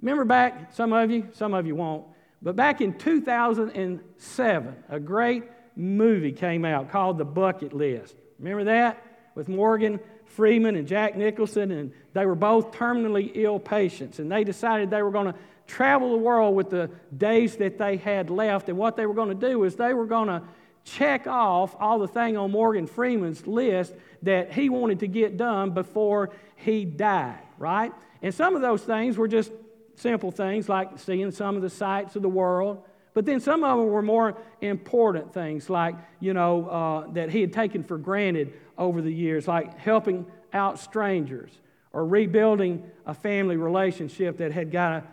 Remember 0.00 0.24
back, 0.24 0.72
some 0.74 0.92
of 0.92 1.10
you, 1.10 1.28
some 1.32 1.54
of 1.54 1.66
you 1.66 1.74
won't, 1.74 2.06
but 2.40 2.54
back 2.54 2.80
in 2.80 2.96
2007, 2.96 4.76
a 4.88 5.00
great 5.00 5.44
movie 5.74 6.32
came 6.32 6.64
out 6.64 6.90
called 6.90 7.18
The 7.18 7.24
Bucket 7.24 7.72
List. 7.72 8.14
Remember 8.38 8.64
that? 8.64 9.02
With 9.34 9.48
Morgan 9.48 9.98
Freeman 10.32 10.76
and 10.76 10.86
Jack 10.86 11.16
Nicholson, 11.16 11.70
and 11.70 11.92
they 12.12 12.26
were 12.26 12.34
both 12.34 12.72
terminally 12.72 13.30
ill 13.34 13.58
patients, 13.58 14.18
and 14.18 14.30
they 14.30 14.44
decided 14.44 14.90
they 14.90 15.02
were 15.02 15.10
going 15.10 15.32
to 15.32 15.34
travel 15.66 16.12
the 16.12 16.18
world 16.18 16.54
with 16.54 16.70
the 16.70 16.90
days 17.16 17.56
that 17.56 17.78
they 17.78 17.96
had 17.96 18.30
left, 18.30 18.68
and 18.68 18.76
what 18.76 18.96
they 18.96 19.06
were 19.06 19.14
going 19.14 19.28
to 19.28 19.48
do 19.48 19.64
is 19.64 19.76
they 19.76 19.94
were 19.94 20.06
going 20.06 20.28
to 20.28 20.42
check 20.84 21.26
off 21.26 21.76
all 21.78 21.98
the 21.98 22.08
thing 22.08 22.36
on 22.36 22.50
Morgan 22.50 22.86
Freeman's 22.86 23.46
list 23.46 23.92
that 24.22 24.52
he 24.52 24.68
wanted 24.68 25.00
to 25.00 25.06
get 25.06 25.36
done 25.36 25.70
before 25.70 26.30
he 26.56 26.84
died, 26.84 27.38
right? 27.58 27.92
And 28.20 28.34
some 28.34 28.56
of 28.56 28.62
those 28.62 28.82
things 28.82 29.16
were 29.16 29.28
just 29.28 29.52
simple 29.96 30.30
things 30.30 30.68
like 30.68 30.98
seeing 30.98 31.30
some 31.30 31.56
of 31.56 31.62
the 31.62 31.70
sights 31.70 32.16
of 32.16 32.22
the 32.22 32.28
world. 32.28 32.82
But 33.14 33.26
then 33.26 33.40
some 33.40 33.62
of 33.62 33.78
them 33.78 33.88
were 33.88 34.02
more 34.02 34.38
important 34.60 35.34
things, 35.34 35.68
like, 35.68 35.96
you 36.18 36.32
know, 36.32 36.66
uh, 36.66 37.12
that 37.12 37.30
he 37.30 37.42
had 37.42 37.52
taken 37.52 37.82
for 37.82 37.98
granted 37.98 38.54
over 38.82 39.00
the 39.00 39.12
years, 39.12 39.46
like 39.46 39.78
helping 39.78 40.26
out 40.52 40.78
strangers 40.78 41.50
or 41.92 42.04
rebuilding 42.04 42.82
a 43.06 43.14
family 43.14 43.56
relationship 43.56 44.38
that 44.38 44.52
had 44.52 44.70
got, 44.70 45.06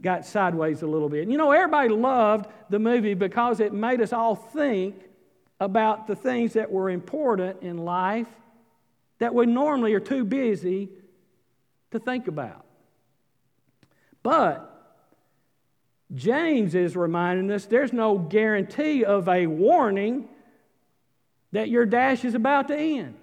got 0.00 0.24
sideways 0.24 0.82
a 0.82 0.86
little 0.86 1.08
bit. 1.08 1.28
You 1.28 1.36
know, 1.36 1.50
everybody 1.50 1.88
loved 1.88 2.46
the 2.70 2.78
movie 2.78 3.14
because 3.14 3.60
it 3.60 3.72
made 3.72 4.00
us 4.00 4.12
all 4.12 4.36
think 4.36 4.96
about 5.60 6.06
the 6.06 6.14
things 6.14 6.52
that 6.52 6.70
were 6.70 6.88
important 6.88 7.62
in 7.62 7.78
life 7.78 8.28
that 9.18 9.34
we 9.34 9.46
normally 9.46 9.94
are 9.94 10.00
too 10.00 10.24
busy 10.24 10.88
to 11.90 11.98
think 11.98 12.28
about. 12.28 12.64
But 14.22 14.64
James 16.14 16.74
is 16.74 16.96
reminding 16.96 17.50
us 17.50 17.66
there's 17.66 17.92
no 17.92 18.18
guarantee 18.18 19.04
of 19.04 19.28
a 19.28 19.46
warning 19.46 20.28
that 21.52 21.68
your 21.68 21.86
dash 21.86 22.24
is 22.24 22.34
about 22.34 22.68
to 22.68 22.76
end. 22.76 23.16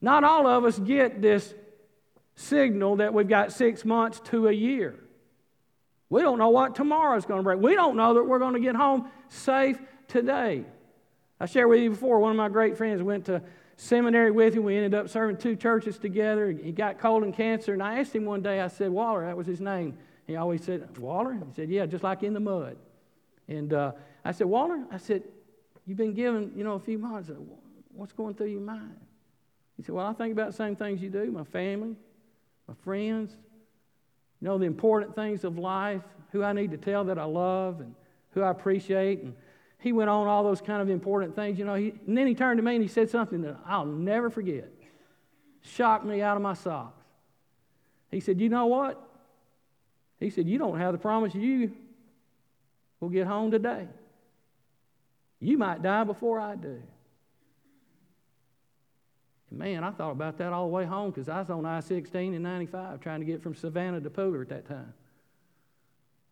Not 0.00 0.24
all 0.24 0.46
of 0.46 0.64
us 0.64 0.78
get 0.78 1.20
this 1.20 1.54
signal 2.36 2.96
that 2.96 3.12
we've 3.12 3.28
got 3.28 3.52
six 3.52 3.84
months 3.84 4.20
to 4.26 4.48
a 4.48 4.52
year. 4.52 4.94
We 6.10 6.22
don't 6.22 6.38
know 6.38 6.50
what 6.50 6.74
tomorrow's 6.74 7.26
going 7.26 7.40
to 7.40 7.42
bring. 7.42 7.60
We 7.60 7.74
don't 7.74 7.96
know 7.96 8.14
that 8.14 8.24
we're 8.24 8.38
going 8.38 8.54
to 8.54 8.60
get 8.60 8.76
home 8.76 9.10
safe 9.28 9.78
today. 10.06 10.64
I 11.40 11.46
shared 11.46 11.68
with 11.68 11.80
you 11.80 11.90
before, 11.90 12.18
one 12.18 12.30
of 12.30 12.36
my 12.36 12.48
great 12.48 12.76
friends 12.76 13.02
went 13.02 13.26
to 13.26 13.42
seminary 13.76 14.30
with 14.30 14.54
him. 14.54 14.64
We 14.64 14.76
ended 14.76 14.94
up 14.94 15.08
serving 15.08 15.36
two 15.36 15.56
churches 15.56 15.98
together. 15.98 16.50
He 16.50 16.72
got 16.72 16.98
colon 16.98 17.32
cancer, 17.32 17.72
and 17.72 17.82
I 17.82 18.00
asked 18.00 18.14
him 18.14 18.24
one 18.24 18.42
day, 18.42 18.60
I 18.60 18.68
said, 18.68 18.90
Waller, 18.90 19.24
that 19.26 19.36
was 19.36 19.46
his 19.46 19.60
name. 19.60 19.98
He 20.26 20.36
always 20.36 20.64
said, 20.64 20.98
Waller? 20.98 21.34
He 21.34 21.40
said, 21.54 21.68
Yeah, 21.68 21.86
just 21.86 22.04
like 22.04 22.22
in 22.22 22.34
the 22.34 22.40
mud. 22.40 22.76
And 23.46 23.72
uh, 23.72 23.92
I 24.24 24.32
said, 24.32 24.46
Waller, 24.46 24.84
I 24.90 24.98
said, 24.98 25.22
You've 25.88 25.96
been 25.96 26.12
given, 26.12 26.52
you 26.54 26.64
know, 26.64 26.74
a 26.74 26.78
few 26.78 26.98
months. 26.98 27.30
What's 27.94 28.12
going 28.12 28.34
through 28.34 28.48
your 28.48 28.60
mind? 28.60 29.00
He 29.78 29.82
said, 29.82 29.94
Well, 29.94 30.06
I 30.06 30.12
think 30.12 30.32
about 30.32 30.48
the 30.48 30.56
same 30.56 30.76
things 30.76 31.00
you 31.00 31.08
do 31.08 31.30
my 31.32 31.44
family, 31.44 31.96
my 32.68 32.74
friends, 32.84 33.34
you 34.38 34.48
know, 34.48 34.58
the 34.58 34.66
important 34.66 35.14
things 35.14 35.44
of 35.44 35.56
life, 35.56 36.02
who 36.30 36.44
I 36.44 36.52
need 36.52 36.72
to 36.72 36.76
tell 36.76 37.04
that 37.04 37.18
I 37.18 37.24
love, 37.24 37.80
and 37.80 37.94
who 38.32 38.42
I 38.42 38.50
appreciate. 38.50 39.22
And 39.22 39.34
he 39.78 39.92
went 39.92 40.10
on 40.10 40.26
all 40.26 40.44
those 40.44 40.60
kind 40.60 40.82
of 40.82 40.90
important 40.90 41.34
things, 41.34 41.58
you 41.58 41.64
know. 41.64 41.74
He, 41.74 41.94
and 42.06 42.18
then 42.18 42.26
he 42.26 42.34
turned 42.34 42.58
to 42.58 42.62
me 42.62 42.74
and 42.74 42.82
he 42.82 42.88
said 42.88 43.08
something 43.08 43.40
that 43.40 43.56
I'll 43.64 43.86
never 43.86 44.28
forget. 44.28 44.70
Shocked 45.62 46.04
me 46.04 46.20
out 46.20 46.36
of 46.36 46.42
my 46.42 46.52
socks. 46.52 47.02
He 48.10 48.20
said, 48.20 48.38
You 48.42 48.50
know 48.50 48.66
what? 48.66 49.02
He 50.20 50.28
said, 50.28 50.46
You 50.46 50.58
don't 50.58 50.78
have 50.78 50.92
the 50.92 50.98
promise 50.98 51.34
you 51.34 51.72
will 53.00 53.08
get 53.08 53.26
home 53.26 53.50
today. 53.50 53.88
You 55.40 55.56
might 55.58 55.82
die 55.82 56.04
before 56.04 56.40
I 56.40 56.56
do. 56.56 56.82
And 59.50 59.58
man, 59.58 59.84
I 59.84 59.90
thought 59.90 60.12
about 60.12 60.38
that 60.38 60.52
all 60.52 60.66
the 60.66 60.72
way 60.72 60.84
home 60.84 61.10
because 61.10 61.28
I 61.28 61.40
was 61.40 61.50
on 61.50 61.64
I 61.64 61.80
16 61.80 62.34
and 62.34 62.42
95 62.42 63.00
trying 63.00 63.20
to 63.20 63.26
get 63.26 63.42
from 63.42 63.54
Savannah 63.54 64.00
to 64.00 64.10
Pooler 64.10 64.42
at 64.42 64.48
that 64.48 64.68
time. 64.68 64.92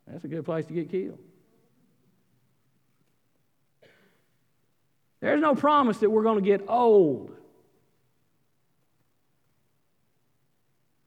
That's 0.06 0.24
a 0.24 0.28
good 0.28 0.44
place 0.44 0.66
to 0.66 0.72
get 0.72 0.90
killed. 0.90 1.18
There's 5.20 5.40
no 5.40 5.54
promise 5.54 5.98
that 5.98 6.10
we're 6.10 6.22
going 6.22 6.42
to 6.42 6.44
get 6.44 6.64
old. 6.68 7.34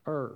Er. 0.07 0.35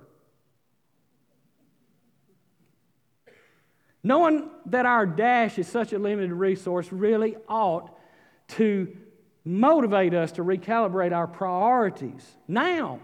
Knowing 4.03 4.49
that 4.65 4.85
our 4.85 5.05
dash 5.05 5.57
is 5.57 5.67
such 5.67 5.93
a 5.93 5.99
limited 5.99 6.33
resource 6.33 6.91
really 6.91 7.37
ought 7.47 7.89
to 8.49 8.95
motivate 9.45 10.13
us 10.13 10.33
to 10.33 10.43
recalibrate 10.43 11.13
our 11.13 11.27
priorities 11.27 12.25
now. 12.47 12.99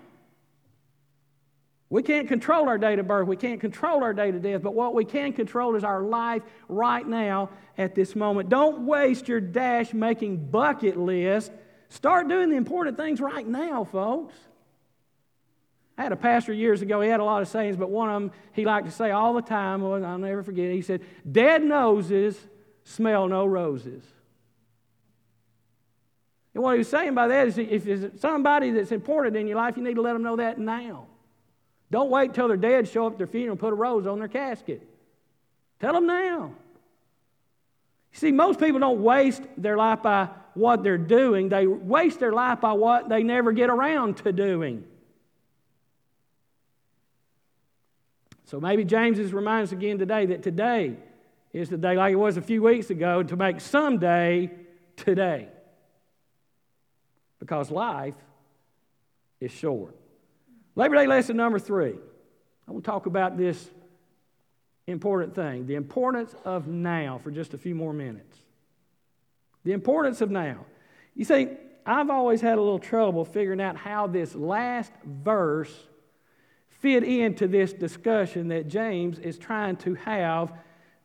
We 1.89 2.03
can't 2.03 2.27
control 2.27 2.69
our 2.69 2.77
date 2.77 2.99
of 2.99 3.07
birth, 3.07 3.27
we 3.27 3.35
can't 3.35 3.59
control 3.59 4.03
our 4.03 4.13
date 4.13 4.35
of 4.35 4.43
death, 4.43 4.62
but 4.62 4.75
what 4.75 4.93
we 4.93 5.05
can 5.05 5.33
control 5.33 5.75
is 5.75 5.83
our 5.83 6.03
life 6.03 6.43
right 6.67 7.07
now 7.07 7.49
at 7.77 7.95
this 7.95 8.15
moment. 8.15 8.49
Don't 8.49 8.85
waste 8.85 9.27
your 9.27 9.41
dash 9.41 9.93
making 9.93 10.51
bucket 10.51 10.97
list. 10.97 11.51
Start 11.88 12.27
doing 12.27 12.49
the 12.49 12.57
important 12.57 12.95
things 12.95 13.19
right 13.19 13.47
now, 13.47 13.83
folks. 13.85 14.35
I 15.99 16.03
had 16.03 16.13
a 16.13 16.15
pastor 16.15 16.53
years 16.53 16.81
ago, 16.81 17.01
he 17.01 17.09
had 17.09 17.19
a 17.19 17.25
lot 17.25 17.41
of 17.41 17.49
sayings, 17.49 17.75
but 17.75 17.89
one 17.89 18.07
of 18.07 18.21
them 18.21 18.31
he 18.53 18.63
liked 18.63 18.85
to 18.85 18.91
say 18.91 19.12
all 19.12 19.33
the 19.33 19.41
time, 19.41 19.81
was, 19.81 20.01
I'll 20.01 20.17
never 20.17 20.43
forget, 20.43 20.67
it, 20.67 20.75
he 20.75 20.81
said, 20.81 21.01
Dead 21.29 21.62
noses 21.62 22.39
smell 22.85 23.27
no 23.27 23.45
roses. 23.45 24.05
And 26.53 26.63
what 26.63 26.71
he 26.71 26.77
was 26.77 26.88
saying 26.88 27.15
by 27.15 27.27
that 27.27 27.49
is 27.49 27.57
if 27.57 27.83
there's 27.83 28.21
somebody 28.21 28.71
that's 28.71 28.93
important 28.93 29.35
in 29.35 29.45
your 29.45 29.57
life, 29.57 29.75
you 29.75 29.83
need 29.83 29.95
to 29.95 30.01
let 30.01 30.13
them 30.13 30.23
know 30.23 30.38
that 30.38 30.57
now. 30.57 31.07
Don't 31.91 32.09
wait 32.09 32.33
till 32.33 32.47
they're 32.47 32.55
dead, 32.55 32.88
show 32.88 33.05
up 33.05 33.13
at 33.13 33.17
their 33.17 33.27
funeral, 33.27 33.51
and 33.51 33.59
put 33.59 33.73
a 33.73 33.75
rose 33.75 34.07
on 34.07 34.19
their 34.19 34.29
casket. 34.29 34.88
Tell 35.81 35.91
them 35.91 36.07
now. 36.07 36.53
You 38.13 38.17
see, 38.17 38.31
most 38.31 38.57
people 38.57 38.79
don't 38.79 39.03
waste 39.03 39.43
their 39.57 39.75
life 39.75 40.01
by 40.01 40.29
what 40.53 40.81
they're 40.81 40.97
doing, 40.97 41.49
they 41.49 41.67
waste 41.67 42.21
their 42.21 42.31
life 42.31 42.62
by 42.62 42.71
what 42.71 43.09
they 43.09 43.21
never 43.21 43.51
get 43.51 43.69
around 43.69 44.15
to 44.19 44.31
doing. 44.31 44.85
So 48.49 48.59
maybe 48.59 48.83
James 48.83 49.19
is 49.19 49.31
reminding 49.31 49.65
us 49.65 49.71
again 49.73 49.99
today 49.99 50.25
that 50.25 50.41
today 50.41 50.97
is 51.53 51.69
the 51.69 51.77
day, 51.77 51.95
like 51.95 52.13
it 52.13 52.15
was 52.15 52.35
a 52.35 52.41
few 52.41 52.63
weeks 52.63 52.89
ago, 52.89 53.21
to 53.21 53.35
make 53.35 53.62
someday 53.62 54.49
today. 54.95 55.49
Because 57.38 57.69
life 57.69 58.15
is 59.39 59.51
short. 59.51 59.95
Labor 60.75 60.95
Day 60.95 61.05
lesson 61.05 61.38
number 61.38 61.59
three. 61.59 61.93
I 62.67 62.71
want 62.71 62.83
to 62.83 62.89
talk 62.89 63.05
about 63.05 63.38
this 63.38 63.69
important 64.88 65.35
thing 65.35 65.67
the 65.67 65.75
importance 65.75 66.33
of 66.43 66.65
now 66.65 67.19
for 67.23 67.29
just 67.29 67.53
a 67.53 67.57
few 67.59 67.75
more 67.75 67.93
minutes. 67.93 68.35
The 69.63 69.73
importance 69.73 70.21
of 70.21 70.31
now. 70.31 70.65
You 71.13 71.23
see, 71.23 71.49
I've 71.85 72.09
always 72.09 72.41
had 72.41 72.57
a 72.57 72.62
little 72.62 72.79
trouble 72.79 73.25
figuring 73.25 73.62
out 73.62 73.77
how 73.77 74.07
this 74.07 74.33
last 74.33 74.91
verse 75.05 75.71
fit 76.79 77.03
into 77.03 77.47
this 77.47 77.73
discussion 77.73 78.47
that 78.49 78.67
James 78.67 79.19
is 79.19 79.37
trying 79.37 79.75
to 79.77 79.95
have 79.95 80.53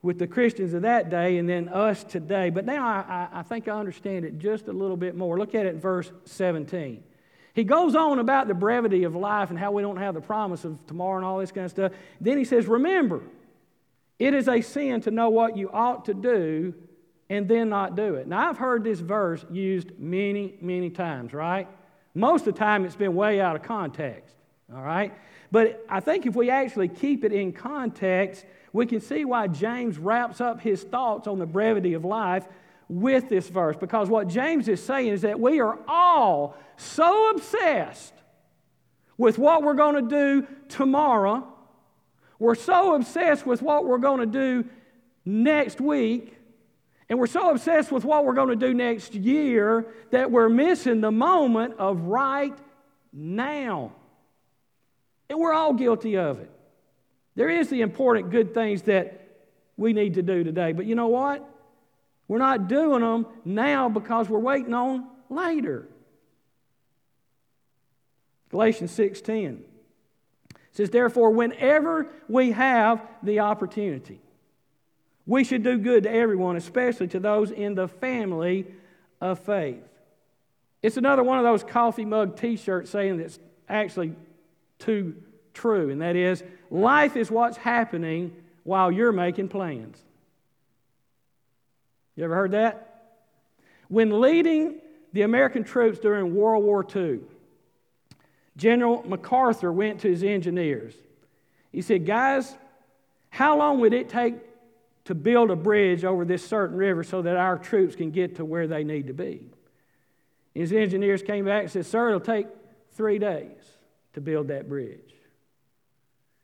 with 0.02 0.18
the 0.18 0.26
Christians 0.26 0.74
of 0.74 0.82
that 0.82 1.10
day 1.10 1.38
and 1.38 1.48
then 1.48 1.68
us 1.68 2.04
today. 2.04 2.50
But 2.50 2.64
now 2.64 2.86
I, 2.86 3.28
I, 3.32 3.42
think 3.42 3.68
I 3.68 3.72
understand 3.72 4.24
it 4.24 4.38
just 4.38 4.68
a 4.68 4.72
little 4.72 4.96
bit 4.96 5.16
more. 5.16 5.38
Look 5.38 5.54
at 5.54 5.66
it 5.66 5.74
in 5.74 5.80
verse 5.80 6.12
17. 6.26 7.02
He 7.54 7.64
goes 7.64 7.94
on 7.94 8.18
about 8.18 8.48
the 8.48 8.54
brevity 8.54 9.04
of 9.04 9.14
life 9.14 9.50
and 9.50 9.58
how 9.58 9.72
we 9.72 9.82
don't 9.82 9.96
have 9.96 10.14
the 10.14 10.20
promise 10.20 10.64
of 10.64 10.84
tomorrow 10.86 11.16
and 11.16 11.24
all 11.24 11.38
this 11.38 11.52
kind 11.52 11.64
of 11.64 11.70
stuff. 11.70 11.92
Then 12.20 12.36
he 12.36 12.44
says, 12.44 12.66
Remember, 12.66 13.22
it 14.18 14.34
is 14.34 14.48
a 14.48 14.60
sin 14.60 15.00
to 15.02 15.10
know 15.10 15.30
what 15.30 15.56
you 15.56 15.70
ought 15.70 16.04
to 16.06 16.14
do 16.14 16.74
and 17.30 17.48
then 17.48 17.68
not 17.70 17.96
do 17.96 18.16
it. 18.16 18.26
Now, 18.26 18.50
I've 18.50 18.58
heard 18.58 18.84
this 18.84 19.00
verse 19.00 19.44
used 19.50 19.98
many, 19.98 20.56
many 20.60 20.90
times, 20.90 21.32
right? 21.32 21.66
Most 22.14 22.46
of 22.46 22.54
the 22.54 22.58
time, 22.58 22.84
it's 22.84 22.96
been 22.96 23.14
way 23.14 23.40
out 23.40 23.56
of 23.56 23.62
context. 23.62 24.34
All 24.74 24.82
right? 24.82 25.12
But 25.50 25.84
I 25.88 26.00
think 26.00 26.26
if 26.26 26.34
we 26.34 26.50
actually 26.50 26.88
keep 26.88 27.24
it 27.24 27.32
in 27.32 27.52
context, 27.52 28.44
we 28.72 28.86
can 28.86 29.00
see 29.00 29.24
why 29.24 29.46
James 29.46 29.98
wraps 29.98 30.40
up 30.40 30.60
his 30.60 30.82
thoughts 30.82 31.28
on 31.28 31.38
the 31.38 31.46
brevity 31.46 31.94
of 31.94 32.04
life 32.04 32.46
with 32.88 33.28
this 33.28 33.48
verse. 33.48 33.76
Because 33.76 34.08
what 34.08 34.28
James 34.28 34.68
is 34.68 34.82
saying 34.82 35.08
is 35.08 35.22
that 35.22 35.38
we 35.38 35.60
are 35.60 35.78
all 35.86 36.56
so 36.76 37.30
obsessed 37.30 38.12
with 39.16 39.38
what 39.38 39.62
we're 39.62 39.74
going 39.74 39.94
to 39.94 40.10
do 40.10 40.46
tomorrow, 40.68 41.46
we're 42.38 42.56
so 42.56 42.96
obsessed 42.96 43.46
with 43.46 43.62
what 43.62 43.86
we're 43.86 43.98
going 43.98 44.20
to 44.20 44.26
do 44.26 44.68
next 45.24 45.80
week, 45.80 46.36
and 47.08 47.18
we're 47.18 47.26
so 47.26 47.50
obsessed 47.50 47.92
with 47.92 48.04
what 48.04 48.24
we're 48.24 48.34
going 48.34 48.48
to 48.48 48.56
do 48.56 48.74
next 48.74 49.14
year 49.14 49.86
that 50.10 50.30
we're 50.30 50.48
missing 50.48 51.00
the 51.00 51.12
moment 51.12 51.74
of 51.78 52.00
right 52.02 52.56
now. 53.12 53.92
And 55.28 55.38
we're 55.38 55.52
all 55.52 55.72
guilty 55.72 56.16
of 56.16 56.40
it. 56.40 56.50
There 57.34 57.48
is 57.48 57.68
the 57.68 57.80
important 57.80 58.30
good 58.30 58.54
things 58.54 58.82
that 58.82 59.20
we 59.76 59.92
need 59.92 60.14
to 60.14 60.22
do 60.22 60.44
today. 60.44 60.72
But 60.72 60.86
you 60.86 60.94
know 60.94 61.08
what? 61.08 61.48
We're 62.28 62.38
not 62.38 62.68
doing 62.68 63.00
them 63.02 63.26
now 63.44 63.88
because 63.88 64.28
we're 64.28 64.38
waiting 64.38 64.72
on 64.74 65.06
later. 65.28 65.88
Galatians 68.50 68.92
6:10 68.92 69.62
says 70.72 70.90
therefore 70.90 71.30
whenever 71.30 72.08
we 72.28 72.52
have 72.52 73.02
the 73.22 73.40
opportunity 73.40 74.20
we 75.26 75.44
should 75.44 75.62
do 75.62 75.78
good 75.78 76.02
to 76.04 76.10
everyone 76.10 76.56
especially 76.56 77.08
to 77.08 77.20
those 77.20 77.50
in 77.50 77.74
the 77.74 77.88
family 77.88 78.66
of 79.20 79.38
faith. 79.38 79.82
It's 80.82 80.96
another 80.96 81.22
one 81.22 81.38
of 81.38 81.44
those 81.44 81.64
coffee 81.64 82.04
mug 82.04 82.36
t-shirts 82.36 82.90
saying 82.90 83.16
that's 83.16 83.38
actually 83.68 84.14
too 84.78 85.14
true 85.54 85.90
and 85.90 86.02
that 86.02 86.16
is 86.16 86.42
life 86.70 87.16
is 87.16 87.30
what's 87.30 87.56
happening 87.56 88.34
while 88.64 88.90
you're 88.90 89.12
making 89.12 89.48
plans. 89.48 89.98
You 92.16 92.24
ever 92.24 92.34
heard 92.34 92.52
that? 92.52 92.90
When 93.88 94.20
leading 94.20 94.80
the 95.12 95.22
American 95.22 95.64
troops 95.64 95.98
during 95.98 96.34
World 96.34 96.64
War 96.64 96.84
II, 96.94 97.20
General 98.56 99.04
MacArthur 99.06 99.72
went 99.72 100.00
to 100.00 100.08
his 100.08 100.22
engineers. 100.22 100.94
He 101.72 101.82
said, 101.82 102.06
Guys, 102.06 102.56
how 103.30 103.58
long 103.58 103.80
would 103.80 103.92
it 103.92 104.08
take 104.08 104.34
to 105.04 105.14
build 105.14 105.50
a 105.50 105.56
bridge 105.56 106.04
over 106.04 106.24
this 106.24 106.46
certain 106.46 106.76
river 106.76 107.02
so 107.02 107.22
that 107.22 107.36
our 107.36 107.58
troops 107.58 107.96
can 107.96 108.10
get 108.10 108.36
to 108.36 108.44
where 108.44 108.66
they 108.66 108.84
need 108.84 109.08
to 109.08 109.12
be? 109.12 109.50
His 110.54 110.72
engineers 110.72 111.22
came 111.22 111.44
back 111.44 111.62
and 111.64 111.70
said, 111.70 111.86
Sir, 111.86 112.08
it'll 112.08 112.20
take 112.20 112.46
three 112.92 113.18
days 113.18 113.73
to 114.14 114.20
build 114.20 114.48
that 114.48 114.68
bridge. 114.68 115.14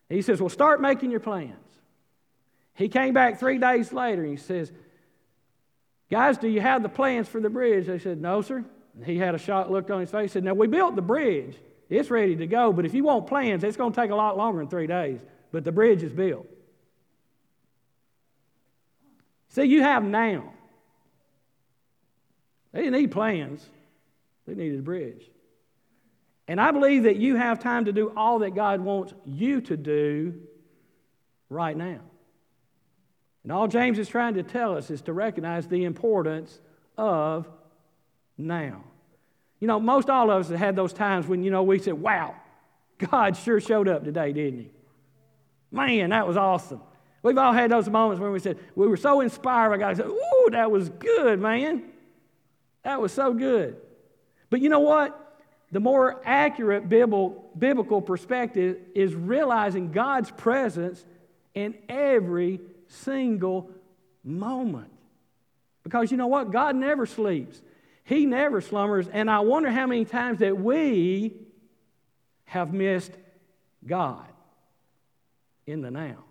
He 0.08 0.22
says, 0.22 0.40
Well, 0.40 0.48
start 0.48 0.80
making 0.80 1.10
your 1.10 1.20
plans. 1.20 1.54
He 2.74 2.88
came 2.88 3.14
back 3.14 3.38
three 3.38 3.58
days 3.58 3.92
later 3.92 4.22
and 4.22 4.30
he 4.30 4.36
says, 4.36 4.72
Guys, 6.10 6.38
do 6.38 6.48
you 6.48 6.60
have 6.60 6.82
the 6.82 6.88
plans 6.88 7.28
for 7.28 7.40
the 7.40 7.50
bridge? 7.50 7.86
They 7.86 7.98
said, 7.98 8.20
No, 8.20 8.42
sir. 8.42 8.64
He 9.04 9.18
had 9.18 9.34
a 9.34 9.38
shocked 9.38 9.70
look 9.70 9.88
on 9.90 10.00
his 10.00 10.10
face. 10.10 10.32
He 10.32 10.34
said, 10.34 10.44
Now, 10.44 10.54
we 10.54 10.66
built 10.66 10.96
the 10.96 11.02
bridge. 11.02 11.56
It's 11.88 12.10
ready 12.10 12.36
to 12.36 12.46
go, 12.46 12.72
but 12.72 12.84
if 12.84 12.94
you 12.94 13.04
want 13.04 13.26
plans, 13.26 13.64
it's 13.64 13.76
going 13.76 13.92
to 13.92 14.00
take 14.00 14.10
a 14.10 14.16
lot 14.16 14.36
longer 14.36 14.60
than 14.60 14.68
three 14.68 14.86
days. 14.86 15.20
But 15.52 15.64
the 15.64 15.72
bridge 15.72 16.02
is 16.02 16.12
built. 16.12 16.46
See, 19.50 19.64
you 19.64 19.82
have 19.82 20.04
now. 20.04 20.52
They 22.72 22.82
didn't 22.82 23.00
need 23.00 23.10
plans, 23.10 23.64
they 24.46 24.54
needed 24.54 24.78
a 24.78 24.82
bridge. 24.82 25.28
And 26.50 26.60
I 26.60 26.72
believe 26.72 27.04
that 27.04 27.14
you 27.14 27.36
have 27.36 27.60
time 27.60 27.84
to 27.84 27.92
do 27.92 28.12
all 28.16 28.40
that 28.40 28.56
God 28.56 28.80
wants 28.80 29.14
you 29.24 29.60
to 29.60 29.76
do 29.76 30.34
right 31.48 31.76
now. 31.76 32.00
And 33.44 33.52
all 33.52 33.68
James 33.68 34.00
is 34.00 34.08
trying 34.08 34.34
to 34.34 34.42
tell 34.42 34.76
us 34.76 34.90
is 34.90 35.00
to 35.02 35.12
recognize 35.12 35.68
the 35.68 35.84
importance 35.84 36.60
of 36.98 37.48
now. 38.36 38.82
You 39.60 39.68
know, 39.68 39.78
most 39.78 40.10
all 40.10 40.28
of 40.28 40.40
us 40.40 40.48
have 40.48 40.58
had 40.58 40.74
those 40.74 40.92
times 40.92 41.28
when, 41.28 41.44
you 41.44 41.52
know, 41.52 41.62
we 41.62 41.78
said, 41.78 41.94
wow, 41.94 42.34
God 42.98 43.36
sure 43.36 43.60
showed 43.60 43.86
up 43.86 44.02
today, 44.02 44.32
didn't 44.32 44.58
he? 44.58 44.70
Man, 45.70 46.10
that 46.10 46.26
was 46.26 46.36
awesome. 46.36 46.80
We've 47.22 47.38
all 47.38 47.52
had 47.52 47.70
those 47.70 47.88
moments 47.88 48.20
when 48.20 48.32
we 48.32 48.40
said, 48.40 48.58
we 48.74 48.88
were 48.88 48.96
so 48.96 49.20
inspired 49.20 49.70
by 49.70 49.76
God. 49.76 49.90
We 49.90 49.94
said, 49.94 50.06
Ooh, 50.06 50.48
that 50.50 50.68
was 50.68 50.88
good, 50.88 51.38
man. 51.38 51.84
That 52.82 53.00
was 53.00 53.12
so 53.12 53.34
good. 53.34 53.76
But 54.48 54.60
you 54.60 54.68
know 54.68 54.80
what? 54.80 55.19
The 55.72 55.80
more 55.80 56.20
accurate 56.24 56.88
biblical 56.88 58.02
perspective 58.02 58.78
is 58.94 59.14
realizing 59.14 59.92
God's 59.92 60.30
presence 60.30 61.04
in 61.54 61.76
every 61.88 62.60
single 62.88 63.70
moment. 64.24 64.90
Because 65.84 66.10
you 66.10 66.16
know 66.16 66.26
what? 66.26 66.50
God 66.50 66.76
never 66.76 67.06
sleeps, 67.06 67.60
He 68.04 68.26
never 68.26 68.60
slumbers. 68.60 69.08
And 69.08 69.30
I 69.30 69.40
wonder 69.40 69.70
how 69.70 69.86
many 69.86 70.04
times 70.04 70.40
that 70.40 70.58
we 70.58 71.36
have 72.44 72.72
missed 72.72 73.12
God 73.86 74.26
in 75.66 75.82
the 75.82 75.90
now. 75.90 76.24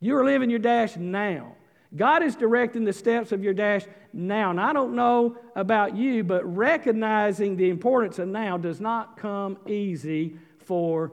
You 0.00 0.16
are 0.16 0.24
living 0.24 0.50
your 0.50 0.58
dash 0.58 0.96
now. 0.96 1.56
God 1.96 2.22
is 2.22 2.36
directing 2.36 2.84
the 2.84 2.92
steps 2.92 3.32
of 3.32 3.42
your 3.42 3.54
dash 3.54 3.84
now. 4.12 4.50
And 4.50 4.60
I 4.60 4.72
don't 4.72 4.94
know 4.94 5.36
about 5.56 5.96
you, 5.96 6.22
but 6.22 6.44
recognizing 6.44 7.56
the 7.56 7.70
importance 7.70 8.18
of 8.18 8.28
now 8.28 8.58
does 8.58 8.80
not 8.80 9.16
come 9.16 9.58
easy 9.66 10.36
for 10.66 11.12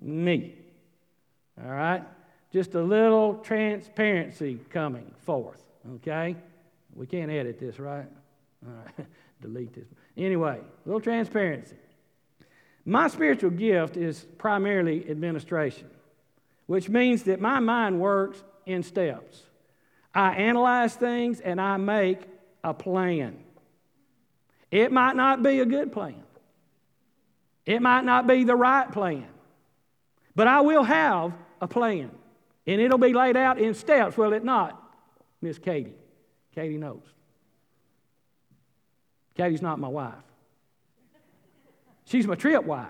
me. 0.00 0.54
All 1.62 1.70
right? 1.70 2.04
Just 2.52 2.74
a 2.74 2.82
little 2.82 3.34
transparency 3.38 4.60
coming 4.70 5.12
forth, 5.24 5.62
okay? 5.96 6.36
We 6.94 7.06
can't 7.06 7.30
edit 7.30 7.58
this, 7.58 7.80
right? 7.80 8.06
All 8.64 8.72
right, 8.72 9.06
delete 9.42 9.74
this. 9.74 9.88
Anyway, 10.16 10.60
a 10.60 10.88
little 10.88 11.00
transparency. 11.00 11.76
My 12.84 13.08
spiritual 13.08 13.50
gift 13.50 13.96
is 13.96 14.26
primarily 14.38 15.10
administration, 15.10 15.88
which 16.66 16.88
means 16.88 17.24
that 17.24 17.40
my 17.40 17.58
mind 17.58 18.00
works 18.00 18.42
in 18.66 18.82
steps. 18.82 19.42
I 20.14 20.34
analyze 20.34 20.94
things 20.94 21.40
and 21.40 21.60
I 21.60 21.76
make 21.76 22.20
a 22.62 22.72
plan. 22.72 23.36
It 24.70 24.92
might 24.92 25.16
not 25.16 25.42
be 25.42 25.60
a 25.60 25.66
good 25.66 25.92
plan, 25.92 26.22
it 27.66 27.80
might 27.80 28.04
not 28.04 28.26
be 28.26 28.44
the 28.44 28.56
right 28.56 28.90
plan, 28.90 29.26
but 30.34 30.46
I 30.46 30.60
will 30.60 30.84
have 30.84 31.32
a 31.60 31.68
plan. 31.68 32.10
And 32.66 32.80
it'll 32.80 32.96
be 32.96 33.12
laid 33.12 33.36
out 33.36 33.58
in 33.58 33.74
steps, 33.74 34.16
will 34.16 34.32
it 34.32 34.42
not, 34.42 34.82
Miss 35.42 35.58
Katie? 35.58 35.92
Katie 36.54 36.78
knows. 36.78 37.02
Katie's 39.36 39.60
not 39.60 39.78
my 39.78 39.88
wife. 39.88 40.14
She's 42.06 42.26
my 42.26 42.36
trip 42.36 42.64
wife. 42.64 42.88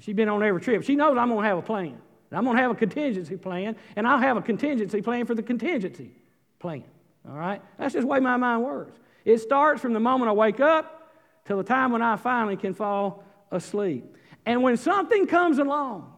She's 0.00 0.14
been 0.14 0.28
on 0.28 0.42
every 0.42 0.60
trip. 0.60 0.82
She 0.84 0.96
knows 0.96 1.18
I'm 1.18 1.28
going 1.28 1.42
to 1.42 1.48
have 1.48 1.58
a 1.58 1.62
plan. 1.62 1.98
I'm 2.32 2.44
going 2.44 2.56
to 2.56 2.62
have 2.62 2.70
a 2.70 2.74
contingency 2.74 3.36
plan, 3.36 3.76
and 3.96 4.06
I'll 4.06 4.18
have 4.18 4.36
a 4.36 4.42
contingency 4.42 5.00
plan 5.02 5.26
for 5.26 5.34
the 5.34 5.42
contingency 5.42 6.10
plan. 6.58 6.84
All 7.28 7.36
right? 7.36 7.62
That's 7.78 7.94
just 7.94 8.02
the 8.02 8.08
way 8.08 8.20
my 8.20 8.36
mind 8.36 8.64
works. 8.64 8.98
It 9.24 9.38
starts 9.38 9.80
from 9.80 9.92
the 9.92 10.00
moment 10.00 10.28
I 10.28 10.32
wake 10.32 10.60
up 10.60 11.12
till 11.44 11.56
the 11.56 11.64
time 11.64 11.92
when 11.92 12.02
I 12.02 12.16
finally 12.16 12.56
can 12.56 12.74
fall 12.74 13.24
asleep. 13.50 14.16
And 14.46 14.62
when 14.62 14.76
something 14.76 15.26
comes 15.26 15.58
along 15.58 16.12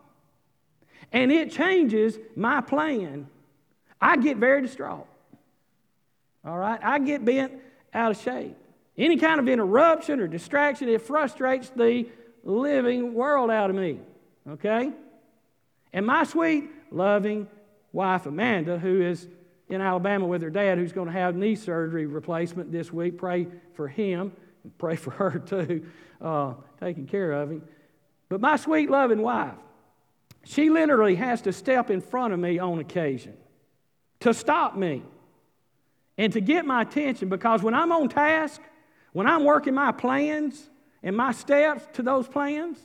and 1.12 1.30
it 1.30 1.52
changes 1.52 2.18
my 2.34 2.60
plan, 2.60 3.28
I 4.00 4.16
get 4.16 4.38
very 4.38 4.62
distraught. 4.62 5.06
All 6.44 6.58
right? 6.58 6.80
I 6.82 6.98
get 6.98 7.24
bent 7.24 7.52
out 7.94 8.10
of 8.10 8.20
shape. 8.20 8.56
Any 8.98 9.16
kind 9.16 9.38
of 9.38 9.48
interruption 9.48 10.20
or 10.20 10.26
distraction, 10.26 10.88
it 10.88 11.02
frustrates 11.02 11.70
the 11.70 12.06
living 12.42 13.14
world 13.14 13.50
out 13.50 13.70
of 13.70 13.76
me. 13.76 14.00
Okay? 14.48 14.92
And 15.96 16.04
my 16.04 16.24
sweet, 16.24 16.68
loving 16.90 17.48
wife, 17.90 18.26
Amanda, 18.26 18.78
who 18.78 19.00
is 19.00 19.26
in 19.70 19.80
Alabama 19.80 20.26
with 20.26 20.42
her 20.42 20.50
dad, 20.50 20.76
who's 20.76 20.92
going 20.92 21.06
to 21.06 21.12
have 21.12 21.34
knee 21.34 21.54
surgery 21.54 22.04
replacement 22.04 22.70
this 22.70 22.92
week, 22.92 23.16
pray 23.16 23.48
for 23.72 23.88
him. 23.88 24.30
and 24.62 24.76
Pray 24.76 24.96
for 24.96 25.10
her 25.12 25.38
too, 25.46 25.86
uh, 26.20 26.52
taking 26.78 27.06
care 27.06 27.32
of 27.32 27.50
him. 27.50 27.66
But 28.28 28.42
my 28.42 28.56
sweet, 28.56 28.90
loving 28.90 29.22
wife, 29.22 29.54
she 30.44 30.68
literally 30.68 31.14
has 31.14 31.40
to 31.42 31.52
step 31.52 31.90
in 31.90 32.02
front 32.02 32.34
of 32.34 32.38
me 32.38 32.58
on 32.58 32.78
occasion 32.78 33.32
to 34.20 34.34
stop 34.34 34.76
me 34.76 35.02
and 36.18 36.30
to 36.34 36.42
get 36.42 36.66
my 36.66 36.82
attention 36.82 37.30
because 37.30 37.62
when 37.62 37.72
I'm 37.72 37.90
on 37.90 38.10
task, 38.10 38.60
when 39.14 39.26
I'm 39.26 39.44
working 39.44 39.72
my 39.72 39.92
plans 39.92 40.68
and 41.02 41.16
my 41.16 41.32
steps 41.32 41.88
to 41.94 42.02
those 42.02 42.28
plans, 42.28 42.78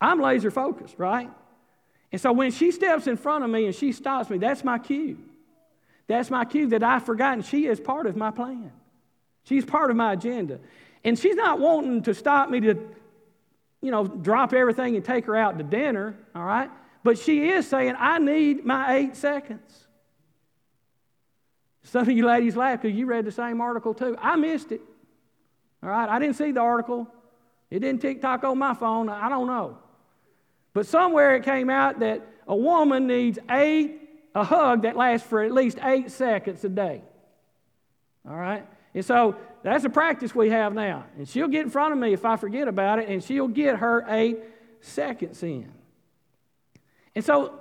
I'm 0.00 0.20
laser 0.20 0.52
focused, 0.52 0.94
right? 0.96 1.30
And 2.12 2.20
so 2.20 2.32
when 2.32 2.50
she 2.50 2.70
steps 2.70 3.06
in 3.06 3.16
front 3.16 3.44
of 3.44 3.50
me 3.50 3.66
and 3.66 3.74
she 3.74 3.92
stops 3.92 4.30
me, 4.30 4.38
that's 4.38 4.64
my 4.64 4.78
cue. 4.78 5.18
That's 6.06 6.30
my 6.30 6.44
cue 6.44 6.68
that 6.68 6.82
I've 6.82 7.04
forgotten 7.04 7.42
she 7.42 7.66
is 7.66 7.78
part 7.78 8.06
of 8.06 8.16
my 8.16 8.30
plan. 8.30 8.72
She's 9.44 9.64
part 9.64 9.90
of 9.90 9.96
my 9.96 10.12
agenda. 10.12 10.58
And 11.04 11.18
she's 11.18 11.36
not 11.36 11.60
wanting 11.60 12.02
to 12.02 12.14
stop 12.14 12.50
me 12.50 12.60
to 12.60 12.88
you 13.82 13.90
know, 13.90 14.06
drop 14.06 14.52
everything 14.52 14.96
and 14.96 15.04
take 15.04 15.24
her 15.26 15.36
out 15.36 15.56
to 15.58 15.64
dinner, 15.64 16.14
all 16.34 16.44
right? 16.44 16.70
But 17.02 17.18
she 17.18 17.48
is 17.48 17.66
saying, 17.66 17.94
I 17.98 18.18
need 18.18 18.64
my 18.64 18.96
eight 18.96 19.16
seconds. 19.16 19.86
Some 21.84 22.02
of 22.02 22.10
you 22.10 22.26
ladies 22.26 22.56
laugh 22.56 22.82
because 22.82 22.96
you 22.96 23.06
read 23.06 23.24
the 23.24 23.32
same 23.32 23.60
article 23.60 23.94
too. 23.94 24.16
I 24.20 24.36
missed 24.36 24.70
it. 24.70 24.82
All 25.82 25.88
right, 25.88 26.08
I 26.08 26.18
didn't 26.18 26.36
see 26.36 26.52
the 26.52 26.60
article. 26.60 27.08
It 27.70 27.78
didn't 27.80 28.02
TikTok 28.02 28.44
on 28.44 28.58
my 28.58 28.74
phone. 28.74 29.08
I 29.08 29.30
don't 29.30 29.46
know. 29.46 29.78
But 30.72 30.86
somewhere 30.86 31.36
it 31.36 31.44
came 31.44 31.70
out 31.70 32.00
that 32.00 32.26
a 32.46 32.56
woman 32.56 33.06
needs 33.06 33.38
eight, 33.50 34.00
a 34.34 34.44
hug 34.44 34.82
that 34.82 34.96
lasts 34.96 35.26
for 35.26 35.42
at 35.42 35.52
least 35.52 35.78
eight 35.82 36.10
seconds 36.10 36.64
a 36.64 36.68
day. 36.68 37.02
All 38.28 38.36
right? 38.36 38.66
And 38.94 39.04
so 39.04 39.36
that's 39.62 39.84
a 39.84 39.90
practice 39.90 40.34
we 40.34 40.50
have 40.50 40.72
now. 40.74 41.04
And 41.16 41.28
she'll 41.28 41.48
get 41.48 41.62
in 41.62 41.70
front 41.70 41.92
of 41.92 41.98
me 41.98 42.12
if 42.12 42.24
I 42.24 42.36
forget 42.36 42.68
about 42.68 42.98
it, 42.98 43.08
and 43.08 43.22
she'll 43.22 43.48
get 43.48 43.76
her 43.76 44.04
eight 44.08 44.38
seconds 44.80 45.42
in. 45.42 45.70
And 47.14 47.24
so, 47.24 47.54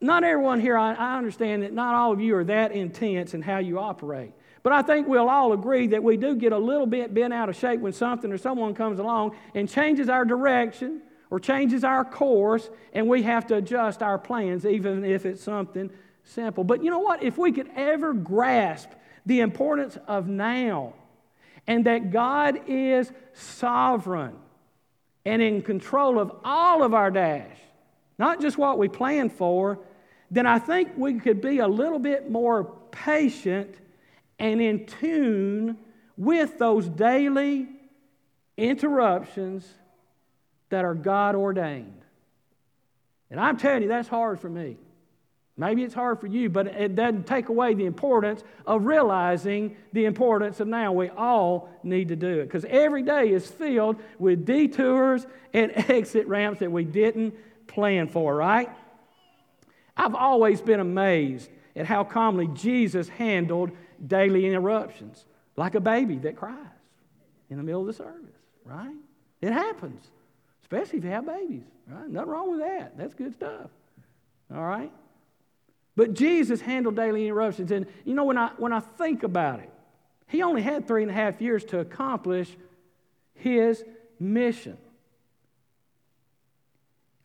not 0.00 0.24
everyone 0.24 0.60
here, 0.60 0.76
I, 0.76 0.94
I 0.94 1.18
understand 1.18 1.62
that 1.62 1.72
not 1.72 1.94
all 1.94 2.12
of 2.12 2.20
you 2.20 2.34
are 2.36 2.44
that 2.44 2.72
intense 2.72 3.34
in 3.34 3.42
how 3.42 3.58
you 3.58 3.78
operate. 3.78 4.32
But 4.62 4.72
I 4.72 4.82
think 4.82 5.08
we'll 5.08 5.28
all 5.28 5.52
agree 5.52 5.88
that 5.88 6.02
we 6.02 6.16
do 6.16 6.34
get 6.34 6.52
a 6.52 6.58
little 6.58 6.86
bit 6.86 7.14
bent 7.14 7.32
out 7.32 7.48
of 7.48 7.56
shape 7.56 7.80
when 7.80 7.92
something 7.92 8.32
or 8.32 8.38
someone 8.38 8.74
comes 8.74 8.98
along 8.98 9.36
and 9.54 9.68
changes 9.68 10.08
our 10.08 10.24
direction 10.24 11.02
or 11.30 11.38
changes 11.38 11.84
our 11.84 12.04
course, 12.04 12.68
and 12.92 13.08
we 13.08 13.22
have 13.22 13.46
to 13.46 13.56
adjust 13.56 14.02
our 14.02 14.18
plans, 14.18 14.66
even 14.66 15.04
if 15.04 15.24
it's 15.24 15.42
something 15.42 15.90
simple. 16.24 16.64
But 16.64 16.82
you 16.82 16.90
know 16.90 16.98
what? 16.98 17.22
If 17.22 17.38
we 17.38 17.52
could 17.52 17.70
ever 17.76 18.12
grasp 18.12 18.90
the 19.24 19.40
importance 19.40 19.96
of 20.08 20.26
now 20.26 20.94
and 21.66 21.86
that 21.86 22.10
God 22.10 22.60
is 22.66 23.12
sovereign 23.32 24.36
and 25.24 25.40
in 25.40 25.62
control 25.62 26.18
of 26.18 26.32
all 26.44 26.82
of 26.82 26.94
our 26.94 27.10
dash, 27.10 27.56
not 28.18 28.40
just 28.40 28.58
what 28.58 28.78
we 28.78 28.88
plan 28.88 29.30
for, 29.30 29.78
then 30.30 30.46
I 30.46 30.58
think 30.58 30.90
we 30.96 31.14
could 31.20 31.40
be 31.40 31.58
a 31.58 31.68
little 31.68 31.98
bit 31.98 32.30
more 32.30 32.64
patient 32.90 33.74
and 34.38 34.60
in 34.60 34.86
tune 34.86 35.76
with 36.16 36.58
those 36.58 36.88
daily 36.88 37.68
interruptions 38.56 39.66
that 40.70 40.84
are 40.84 40.94
God 40.94 41.34
ordained. 41.34 42.00
And 43.30 43.38
I'm 43.38 43.56
telling 43.56 43.82
you, 43.82 43.88
that's 43.88 44.08
hard 44.08 44.40
for 44.40 44.48
me. 44.48 44.76
Maybe 45.56 45.84
it's 45.84 45.94
hard 45.94 46.20
for 46.20 46.26
you, 46.26 46.48
but 46.48 46.68
it 46.68 46.96
doesn't 46.96 47.26
take 47.26 47.50
away 47.50 47.74
the 47.74 47.84
importance 47.84 48.42
of 48.66 48.86
realizing 48.86 49.76
the 49.92 50.06
importance 50.06 50.58
of 50.58 50.68
now. 50.68 50.92
We 50.92 51.10
all 51.10 51.68
need 51.82 52.08
to 52.08 52.16
do 52.16 52.40
it 52.40 52.44
because 52.44 52.64
every 52.64 53.02
day 53.02 53.28
is 53.28 53.46
filled 53.46 53.96
with 54.18 54.46
detours 54.46 55.26
and 55.52 55.70
exit 55.90 56.26
ramps 56.28 56.60
that 56.60 56.72
we 56.72 56.84
didn't 56.84 57.34
plan 57.66 58.08
for, 58.08 58.34
right? 58.34 58.70
I've 59.96 60.14
always 60.14 60.62
been 60.62 60.80
amazed 60.80 61.50
at 61.76 61.84
how 61.84 62.04
calmly 62.04 62.48
Jesus 62.54 63.08
handled 63.08 63.70
daily 64.06 64.46
interruptions, 64.46 65.26
like 65.56 65.74
a 65.74 65.80
baby 65.80 66.16
that 66.20 66.36
cries 66.36 66.56
in 67.50 67.58
the 67.58 67.62
middle 67.62 67.82
of 67.82 67.86
the 67.86 67.92
service, 67.92 68.38
right? 68.64 68.96
It 69.42 69.52
happens, 69.52 70.06
especially 70.70 70.98
if 70.98 71.04
you 71.04 71.10
have 71.10 71.26
babies, 71.26 71.64
right? 71.86 72.08
Nothing 72.08 72.30
wrong 72.30 72.50
with 72.50 72.60
that. 72.60 72.96
That's 72.96 73.14
good 73.14 73.34
stuff, 73.34 73.70
all 74.54 74.62
right? 74.62 74.92
But 75.96 76.14
Jesus 76.14 76.60
handled 76.60 76.96
daily 76.96 77.26
interruptions. 77.26 77.72
And 77.72 77.86
you 78.04 78.14
know, 78.14 78.24
when 78.24 78.38
I, 78.38 78.50
when 78.56 78.72
I 78.72 78.80
think 78.80 79.22
about 79.22 79.60
it, 79.60 79.70
he 80.28 80.42
only 80.42 80.62
had 80.62 80.86
three 80.86 81.02
and 81.02 81.10
a 81.10 81.14
half 81.14 81.40
years 81.40 81.64
to 81.66 81.80
accomplish 81.80 82.56
his 83.34 83.82
mission. 84.18 84.78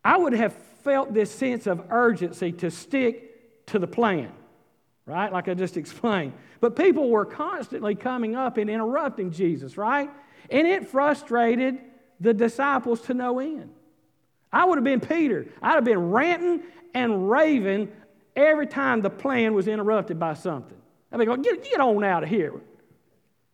I 0.03 0.17
would 0.17 0.33
have 0.33 0.53
felt 0.83 1.13
this 1.13 1.31
sense 1.31 1.67
of 1.67 1.85
urgency 1.89 2.51
to 2.53 2.71
stick 2.71 3.65
to 3.67 3.79
the 3.79 3.87
plan 3.87 4.31
right? 5.05 5.31
Like 5.31 5.47
I 5.47 5.53
just 5.53 5.77
explained. 5.77 6.33
But 6.59 6.75
people 6.75 7.09
were 7.09 7.25
constantly 7.25 7.95
coming 7.95 8.35
up 8.35 8.57
and 8.57 8.69
interrupting 8.69 9.31
Jesus, 9.31 9.77
right? 9.77 10.09
And 10.49 10.67
it 10.67 10.87
frustrated 10.87 11.79
the 12.19 12.33
disciples 12.33 13.01
to 13.01 13.13
no 13.13 13.39
end. 13.39 13.69
I 14.51 14.65
would 14.65 14.77
have 14.77 14.83
been 14.83 15.01
Peter. 15.01 15.47
I'd 15.61 15.75
have 15.75 15.83
been 15.83 16.11
ranting 16.11 16.63
and 16.93 17.29
raving 17.29 17.91
every 18.35 18.67
time 18.67 19.01
the 19.01 19.09
plan 19.09 19.53
was 19.53 19.67
interrupted 19.67 20.19
by 20.19 20.33
something. 20.33 20.77
I'd 21.11 21.19
be 21.19 21.25
going, 21.25 21.41
get, 21.41 21.63
get 21.63 21.79
on 21.79 22.03
out 22.03 22.23
of 22.23 22.29
here. 22.29 22.53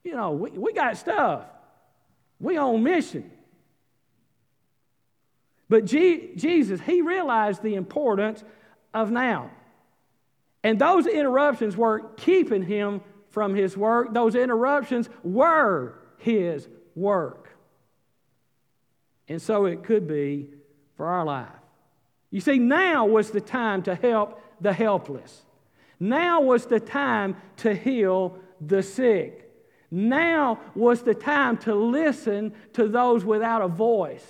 You 0.04 0.16
know, 0.16 0.32
we, 0.32 0.52
we 0.52 0.74
got 0.74 0.98
stuff. 0.98 1.44
We 2.40 2.58
on 2.58 2.82
mission. 2.84 3.32
But 5.70 5.86
G- 5.86 6.32
Jesus, 6.36 6.82
he 6.82 7.02
realized 7.02 7.64
the 7.64 7.76
importance 7.76 8.44
of 8.94 9.12
now. 9.12 9.52
And 10.64 10.78
those 10.78 11.08
interruptions 11.08 11.78
weren't 11.78 12.18
keeping 12.18 12.64
him 12.64 13.02
from 13.30 13.56
his 13.56 13.78
work, 13.78 14.14
those 14.14 14.36
interruptions 14.36 15.10
were 15.24 15.96
his 16.18 16.68
work. 16.96 17.41
And 19.32 19.42
so 19.42 19.64
it 19.64 19.86
could 19.86 20.10
be 20.10 20.50
for 20.98 21.08
our 21.08 21.24
life. 21.24 21.48
You 22.32 22.42
see, 22.42 22.60
now 22.60 23.06
was 23.06 23.32
the 23.32 23.40
time 23.40 23.82
to 23.84 23.96
help 23.96 24.42
the 24.60 24.74
helpless. 24.74 25.44
Now 26.02 26.42
was 26.42 26.66
the 26.66 26.82
time 26.82 27.38
to 27.58 27.74
heal 27.74 28.38
the 28.60 28.84
sick. 28.84 29.50
Now 29.90 30.60
was 30.76 31.04
the 31.04 31.14
time 31.14 31.56
to 31.60 31.74
listen 31.74 32.54
to 32.74 32.90
those 32.90 33.24
without 33.24 33.62
a 33.62 33.70
voice. 33.70 34.26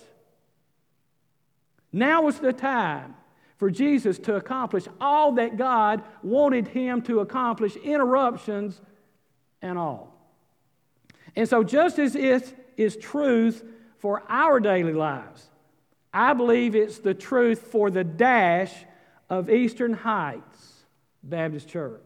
Now 1.92 2.22
was 2.22 2.38
the 2.38 2.54
time 2.54 3.16
for 3.58 3.72
Jesus 3.72 4.20
to 4.20 4.36
accomplish 4.36 4.86
all 5.00 5.32
that 5.32 5.58
God 5.58 6.04
wanted 6.22 6.68
him 6.68 7.02
to 7.04 7.22
accomplish, 7.22 7.76
interruptions 7.76 8.80
and 9.64 9.80
all. 9.80 10.14
And 11.36 11.50
so, 11.50 11.64
just 11.64 11.98
as 11.98 12.16
it 12.16 12.54
is 12.78 12.96
truth 12.98 13.64
for 14.02 14.24
our 14.28 14.60
daily 14.60 14.94
lives, 14.94 15.50
I 16.14 16.34
believe 16.34 16.76
it's 16.76 17.00
the 17.00 17.14
truth 17.14 17.62
for 17.72 17.90
the 17.90 18.04
dash 18.04 18.74
of 19.30 19.50
Eastern 19.50 19.94
Heights 19.94 20.84
Baptist 21.24 21.70
Church. 21.70 22.02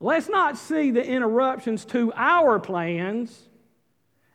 Let's 0.00 0.28
not 0.28 0.56
see 0.56 0.90
the 0.90 1.04
interruptions 1.04 1.84
to 1.86 2.12
our 2.14 2.58
plans 2.58 3.48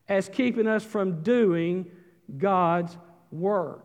as 0.07 0.29
keeping 0.29 0.67
us 0.67 0.83
from 0.83 1.23
doing 1.23 1.89
God's 2.37 2.95
work 3.31 3.83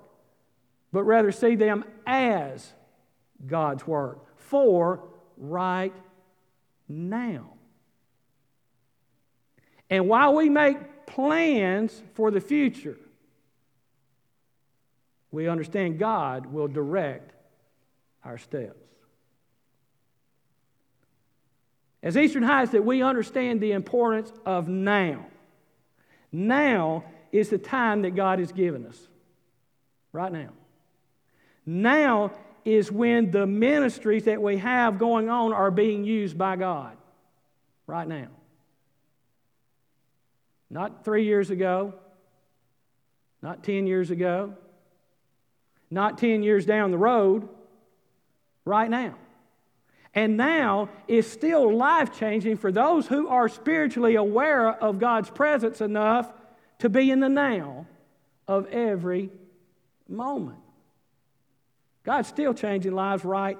but 0.92 1.04
rather 1.04 1.32
see 1.32 1.54
them 1.54 1.84
as 2.06 2.72
God's 3.46 3.86
work 3.86 4.18
for 4.36 5.04
right 5.36 5.94
now. 6.88 7.52
And 9.90 10.08
while 10.08 10.34
we 10.34 10.48
make 10.48 10.76
plans 11.08 12.02
for 12.14 12.30
the 12.30 12.40
future, 12.40 12.96
we 15.30 15.48
understand 15.48 15.98
God 15.98 16.46
will 16.46 16.68
direct 16.68 17.32
our 18.24 18.38
steps. 18.38 18.78
As 22.02 22.16
Eastern 22.16 22.44
Heights, 22.44 22.72
that 22.72 22.84
we 22.84 23.02
understand 23.02 23.60
the 23.60 23.72
importance 23.72 24.32
of 24.46 24.68
now. 24.68 25.26
Now 26.30 27.04
is 27.32 27.48
the 27.48 27.58
time 27.58 28.02
that 28.02 28.14
God 28.14 28.38
has 28.38 28.52
given 28.52 28.86
us. 28.86 28.98
Right 30.12 30.32
now. 30.32 30.50
Now 31.66 32.32
is 32.64 32.92
when 32.92 33.30
the 33.30 33.46
ministries 33.46 34.24
that 34.24 34.40
we 34.40 34.58
have 34.58 34.98
going 34.98 35.28
on 35.28 35.52
are 35.52 35.70
being 35.70 36.04
used 36.04 36.38
by 36.38 36.56
God. 36.56 36.96
Right 37.86 38.06
now. 38.06 38.28
Not 40.70 41.04
three 41.04 41.24
years 41.24 41.50
ago, 41.50 41.94
not 43.42 43.64
10 43.64 43.86
years 43.86 44.10
ago, 44.10 44.54
not 45.90 46.18
10 46.18 46.42
years 46.42 46.66
down 46.66 46.90
the 46.90 46.98
road, 46.98 47.48
right 48.64 48.90
now. 48.90 49.14
And 50.14 50.36
now 50.36 50.88
is 51.06 51.30
still 51.30 51.74
life 51.74 52.18
changing 52.18 52.56
for 52.56 52.72
those 52.72 53.06
who 53.06 53.28
are 53.28 53.48
spiritually 53.48 54.16
aware 54.16 54.70
of 54.70 54.98
God's 54.98 55.30
presence 55.30 55.80
enough 55.80 56.30
to 56.80 56.88
be 56.88 57.10
in 57.10 57.20
the 57.20 57.28
now 57.28 57.86
of 58.46 58.66
every 58.66 59.30
moment. 60.08 60.58
God's 62.04 62.28
still 62.28 62.54
changing 62.54 62.92
lives 62.92 63.24
right 63.24 63.58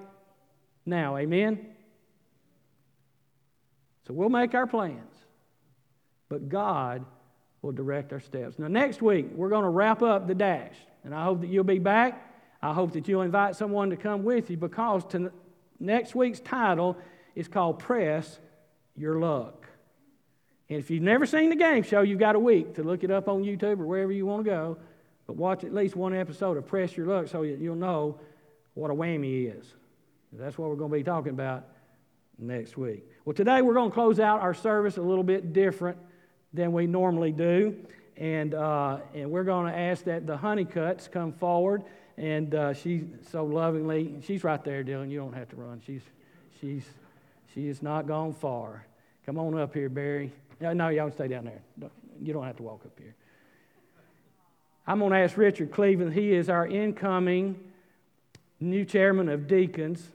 now. 0.86 1.16
Amen? 1.16 1.66
So 4.06 4.14
we'll 4.14 4.30
make 4.30 4.54
our 4.54 4.66
plans, 4.66 5.17
but 6.28 6.48
God 6.48 7.04
will 7.62 7.72
direct 7.72 8.12
our 8.12 8.20
steps. 8.20 8.58
Now, 8.58 8.68
next 8.68 9.02
week, 9.02 9.26
we're 9.32 9.48
going 9.48 9.64
to 9.64 9.70
wrap 9.70 10.02
up 10.02 10.26
the 10.26 10.34
dash, 10.34 10.76
and 11.04 11.14
I 11.14 11.24
hope 11.24 11.40
that 11.40 11.48
you'll 11.48 11.64
be 11.64 11.78
back. 11.78 12.24
I 12.62 12.72
hope 12.72 12.92
that 12.92 13.08
you'll 13.08 13.22
invite 13.22 13.56
someone 13.56 13.90
to 13.90 13.96
come 13.96 14.24
with 14.24 14.50
you 14.50 14.56
because 14.56 15.04
to, 15.06 15.32
next 15.78 16.14
week's 16.14 16.40
title 16.40 16.96
is 17.34 17.48
called 17.48 17.78
Press 17.78 18.38
Your 18.96 19.18
Luck. 19.18 19.66
And 20.68 20.78
if 20.78 20.90
you've 20.90 21.02
never 21.02 21.24
seen 21.24 21.50
the 21.50 21.56
game 21.56 21.82
show, 21.82 22.02
you've 22.02 22.18
got 22.18 22.36
a 22.36 22.38
week 22.38 22.74
to 22.74 22.82
look 22.82 23.04
it 23.04 23.10
up 23.10 23.28
on 23.28 23.42
YouTube 23.42 23.80
or 23.80 23.86
wherever 23.86 24.12
you 24.12 24.26
want 24.26 24.44
to 24.44 24.50
go. 24.50 24.76
but 25.26 25.36
watch 25.36 25.64
at 25.64 25.72
least 25.72 25.96
one 25.96 26.14
episode 26.14 26.56
of 26.56 26.66
Press 26.66 26.96
Your 26.96 27.06
Luck 27.06 27.28
so 27.28 27.42
you'll 27.42 27.76
know 27.76 28.20
what 28.74 28.90
a 28.90 28.94
whammy 28.94 29.56
is. 29.58 29.74
That's 30.32 30.58
what 30.58 30.68
we're 30.68 30.76
going 30.76 30.90
to 30.90 30.96
be 30.96 31.02
talking 31.02 31.32
about 31.32 31.64
next 32.38 32.76
week. 32.76 33.04
Well, 33.24 33.34
today 33.34 33.62
we're 33.62 33.74
going 33.74 33.90
to 33.90 33.94
close 33.94 34.20
out 34.20 34.40
our 34.40 34.54
service 34.54 34.96
a 34.98 35.02
little 35.02 35.24
bit 35.24 35.52
different 35.52 35.98
than 36.52 36.72
we 36.72 36.86
normally 36.86 37.32
do. 37.32 37.76
And, 38.16 38.54
uh, 38.54 38.98
and 39.14 39.30
we're 39.30 39.44
going 39.44 39.72
to 39.72 39.78
ask 39.78 40.04
that 40.04 40.26
the 40.26 40.36
Honeycutts 40.36 41.10
come 41.10 41.32
forward. 41.32 41.84
And 42.16 42.54
uh, 42.54 42.74
she 42.74 43.04
so 43.30 43.44
lovingly, 43.44 44.16
she's 44.24 44.42
right 44.42 44.62
there, 44.64 44.82
Dylan. 44.82 45.10
You 45.10 45.18
don't 45.18 45.34
have 45.34 45.48
to 45.50 45.56
run. 45.56 45.80
She's, 45.86 46.02
she's, 46.60 46.84
she 47.54 47.68
is 47.68 47.80
not 47.80 48.08
gone 48.08 48.32
far. 48.32 48.84
Come 49.24 49.38
on 49.38 49.56
up 49.58 49.72
here, 49.72 49.88
Barry. 49.88 50.32
No, 50.60 50.72
no 50.72 50.88
y'all 50.88 51.12
stay 51.12 51.28
down 51.28 51.44
there. 51.44 51.90
You 52.20 52.32
don't 52.32 52.44
have 52.44 52.56
to 52.56 52.62
walk 52.64 52.82
up 52.84 52.98
here. 52.98 53.14
I'm 54.86 54.98
going 54.98 55.12
to 55.12 55.18
ask 55.18 55.36
Richard 55.36 55.70
Cleveland. 55.70 56.14
He 56.14 56.32
is 56.32 56.48
our 56.48 56.66
incoming 56.66 57.60
new 58.58 58.84
chairman 58.84 59.28
of 59.28 59.46
deacons. 59.46 60.10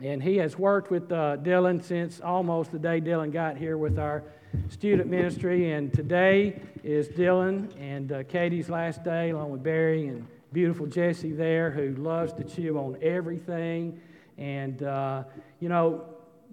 And 0.00 0.20
he 0.22 0.38
has 0.38 0.58
worked 0.58 0.90
with 0.90 1.12
uh, 1.12 1.36
Dylan 1.36 1.84
since 1.84 2.20
almost 2.20 2.72
the 2.72 2.78
day 2.78 3.00
Dylan 3.00 3.32
got 3.32 3.56
here 3.56 3.76
with 3.78 3.98
our 3.98 4.24
student 4.68 5.08
ministry. 5.08 5.72
And 5.72 5.92
today 5.92 6.60
is 6.82 7.08
Dylan 7.08 7.70
and 7.80 8.12
uh, 8.12 8.22
Katie's 8.24 8.68
last 8.68 9.04
day, 9.04 9.30
along 9.30 9.50
with 9.50 9.62
Barry 9.62 10.08
and 10.08 10.26
beautiful 10.52 10.86
Jesse 10.86 11.32
there, 11.32 11.70
who 11.70 11.94
loves 11.94 12.32
to 12.34 12.44
chew 12.44 12.78
on 12.78 12.98
everything. 13.02 14.00
And, 14.38 14.82
uh, 14.82 15.24
you 15.60 15.68
know, 15.68 16.04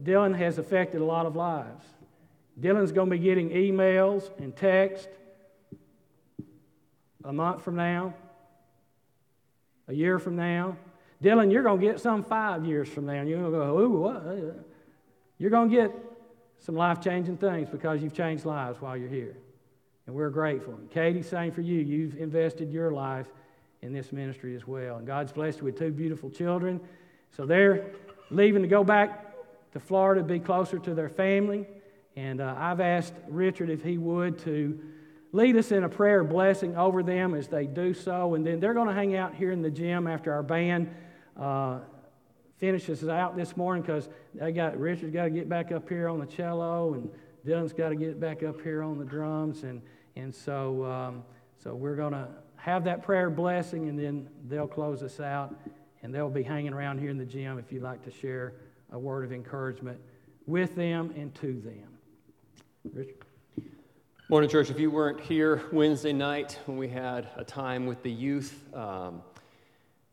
Dylan 0.03 0.37
has 0.37 0.57
affected 0.57 1.01
a 1.01 1.05
lot 1.05 1.25
of 1.25 1.35
lives. 1.35 1.85
Dylan's 2.59 2.91
going 2.91 3.09
to 3.09 3.15
be 3.15 3.23
getting 3.23 3.49
emails 3.49 4.29
and 4.37 4.55
text 4.55 5.09
a 7.23 7.33
month 7.33 7.63
from 7.63 7.75
now, 7.75 8.13
a 9.87 9.93
year 9.93 10.19
from 10.19 10.35
now, 10.35 10.77
Dylan, 11.23 11.51
you're 11.51 11.63
going 11.63 11.79
to 11.81 11.85
get 11.85 11.99
some 11.99 12.23
five 12.23 12.65
years 12.65 12.87
from 12.87 13.05
now, 13.05 13.13
and 13.13 13.29
you're 13.29 13.39
going 13.39 13.51
to 13.51 13.57
go, 13.57 13.79
ooh, 13.79 13.89
what? 13.89 14.23
You're 15.37 15.49
going 15.49 15.69
to 15.69 15.75
get 15.75 15.91
some 16.59 16.75
life 16.75 17.01
changing 17.01 17.37
things 17.37 17.69
because 17.69 18.01
you've 18.01 18.13
changed 18.13 18.45
lives 18.45 18.81
while 18.81 18.97
you're 18.97 19.09
here. 19.09 19.35
And 20.05 20.15
we're 20.15 20.29
grateful. 20.29 20.73
And 20.73 20.89
Katie, 20.89 21.21
same 21.21 21.51
for 21.51 21.61
you. 21.61 21.79
You've 21.79 22.17
invested 22.17 22.71
your 22.71 22.91
life 22.91 23.27
in 23.81 23.93
this 23.93 24.11
ministry 24.11 24.55
as 24.55 24.67
well. 24.67 24.97
And 24.97 25.07
God's 25.07 25.31
blessed 25.31 25.59
you 25.59 25.65
with 25.65 25.77
two 25.77 25.91
beautiful 25.91 26.29
children. 26.29 26.81
So 27.35 27.45
they're 27.45 27.91
leaving 28.29 28.61
to 28.61 28.67
go 28.67 28.83
back 28.83 29.25
to 29.73 29.79
Florida 29.79 30.21
to 30.21 30.27
be 30.27 30.39
closer 30.39 30.79
to 30.79 30.93
their 30.93 31.09
family. 31.09 31.67
And 32.15 32.41
uh, 32.41 32.55
I've 32.57 32.81
asked 32.81 33.13
Richard 33.27 33.69
if 33.69 33.83
he 33.83 33.97
would 33.97 34.39
to 34.39 34.79
lead 35.31 35.55
us 35.55 35.71
in 35.71 35.83
a 35.83 35.89
prayer 35.89 36.23
blessing 36.23 36.75
over 36.75 37.03
them 37.03 37.35
as 37.35 37.47
they 37.47 37.67
do 37.67 37.93
so. 37.93 38.33
And 38.33 38.45
then 38.45 38.59
they're 38.59 38.73
going 38.73 38.87
to 38.87 38.93
hang 38.93 39.15
out 39.15 39.35
here 39.35 39.51
in 39.51 39.61
the 39.61 39.69
gym 39.69 40.07
after 40.07 40.33
our 40.33 40.43
band 40.43 40.93
uh, 41.39 41.79
finishes 42.59 43.07
out 43.07 43.37
this 43.37 43.55
morning 43.55 43.81
because 43.81 44.09
they 44.35 44.51
got 44.51 44.77
Richard's 44.77 45.13
got 45.13 45.23
to 45.23 45.29
get 45.29 45.47
back 45.47 45.71
up 45.71 45.87
here 45.87 46.09
on 46.09 46.19
the 46.19 46.25
cello 46.25 46.93
and 46.93 47.09
Dylan's 47.45 47.73
got 47.73 47.89
to 47.89 47.95
get 47.95 48.19
back 48.19 48.43
up 48.43 48.61
here 48.61 48.83
on 48.83 48.99
the 48.99 49.05
drums 49.05 49.63
and 49.63 49.81
and 50.15 50.33
so 50.33 50.85
um, 50.85 51.23
so 51.63 51.73
we're 51.73 51.95
to 52.11 52.27
have 52.57 52.83
that 52.83 53.01
prayer 53.03 53.29
blessing 53.29 53.87
and 53.87 53.97
then 53.97 54.27
they'll 54.47 54.67
close 54.67 55.01
us 55.01 55.19
out 55.19 55.55
and 56.03 56.13
they'll 56.13 56.29
be 56.29 56.43
hanging 56.43 56.73
around 56.73 56.99
here 56.99 57.09
in 57.09 57.17
the 57.17 57.25
gym 57.25 57.57
if 57.57 57.71
you'd 57.71 57.83
like 57.83 58.03
to 58.03 58.11
share 58.11 58.53
a 58.91 58.99
word 58.99 59.23
of 59.23 59.31
encouragement 59.31 59.99
with 60.45 60.75
them 60.75 61.13
and 61.15 61.33
to 61.35 61.61
them. 61.61 61.87
Richard. 62.93 63.15
Morning, 64.29 64.49
church. 64.49 64.69
If 64.69 64.79
you 64.79 64.91
weren't 64.91 65.19
here 65.19 65.63
Wednesday 65.71 66.13
night 66.13 66.59
when 66.65 66.77
we 66.77 66.87
had 66.87 67.27
a 67.35 67.43
time 67.43 67.85
with 67.85 68.03
the 68.03 68.11
youth, 68.11 68.63
um, 68.75 69.21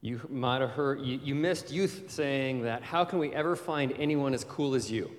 you 0.06 0.20
might 0.30 0.60
have 0.60 0.70
heard, 0.70 1.00
you, 1.00 1.18
you 1.24 1.34
missed 1.34 1.72
youth 1.72 2.04
saying 2.06 2.62
that, 2.62 2.80
how 2.84 3.04
can 3.04 3.18
we 3.18 3.32
ever 3.32 3.56
find 3.56 3.92
anyone 3.98 4.34
as 4.34 4.44
cool 4.44 4.76
as 4.76 4.88
you? 4.88 5.10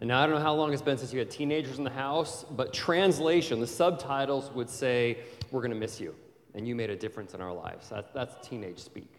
And 0.00 0.08
now 0.08 0.22
I 0.22 0.26
don't 0.26 0.34
know 0.34 0.42
how 0.42 0.52
long 0.52 0.74
it's 0.74 0.82
been 0.82 0.98
since 0.98 1.10
you 1.10 1.18
had 1.18 1.30
teenagers 1.30 1.78
in 1.78 1.84
the 1.84 1.90
house, 1.90 2.44
but 2.50 2.74
translation, 2.74 3.60
the 3.60 3.66
subtitles 3.66 4.50
would 4.50 4.68
say, 4.68 5.20
we're 5.50 5.62
going 5.62 5.72
to 5.72 5.76
miss 5.78 5.98
you. 5.98 6.14
And 6.54 6.68
you 6.68 6.74
made 6.74 6.90
a 6.90 6.96
difference 6.96 7.32
in 7.32 7.40
our 7.40 7.52
lives. 7.52 7.88
That, 7.88 8.12
that's 8.12 8.46
teenage 8.46 8.78
speak. 8.78 9.10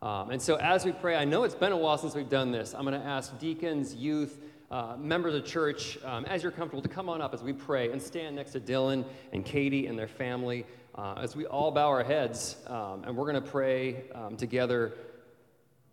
Um, 0.00 0.30
and 0.30 0.40
so 0.40 0.54
as 0.56 0.84
we 0.84 0.92
pray, 0.92 1.16
I 1.16 1.24
know 1.24 1.42
it's 1.42 1.54
been 1.56 1.72
a 1.72 1.76
while 1.76 1.98
since 1.98 2.14
we've 2.14 2.28
done 2.28 2.52
this. 2.52 2.74
I'm 2.74 2.84
going 2.84 3.00
to 3.00 3.04
ask 3.04 3.36
deacons, 3.40 3.92
youth, 3.96 4.38
uh, 4.70 4.94
members 4.96 5.34
of 5.34 5.44
church, 5.44 5.98
um, 6.04 6.26
as 6.26 6.44
you're 6.44 6.52
comfortable, 6.52 6.82
to 6.82 6.88
come 6.88 7.08
on 7.08 7.20
up 7.20 7.34
as 7.34 7.42
we 7.42 7.52
pray 7.52 7.90
and 7.90 8.00
stand 8.00 8.36
next 8.36 8.52
to 8.52 8.60
Dylan 8.60 9.04
and 9.32 9.44
Katie 9.44 9.88
and 9.88 9.98
their 9.98 10.06
family 10.06 10.64
uh, 10.94 11.14
as 11.20 11.34
we 11.34 11.46
all 11.46 11.70
bow 11.70 11.88
our 11.88 12.04
heads 12.04 12.56
um, 12.66 13.04
and 13.04 13.16
we're 13.16 13.30
going 13.30 13.42
to 13.42 13.50
pray 13.50 14.04
um, 14.14 14.36
together. 14.36 14.92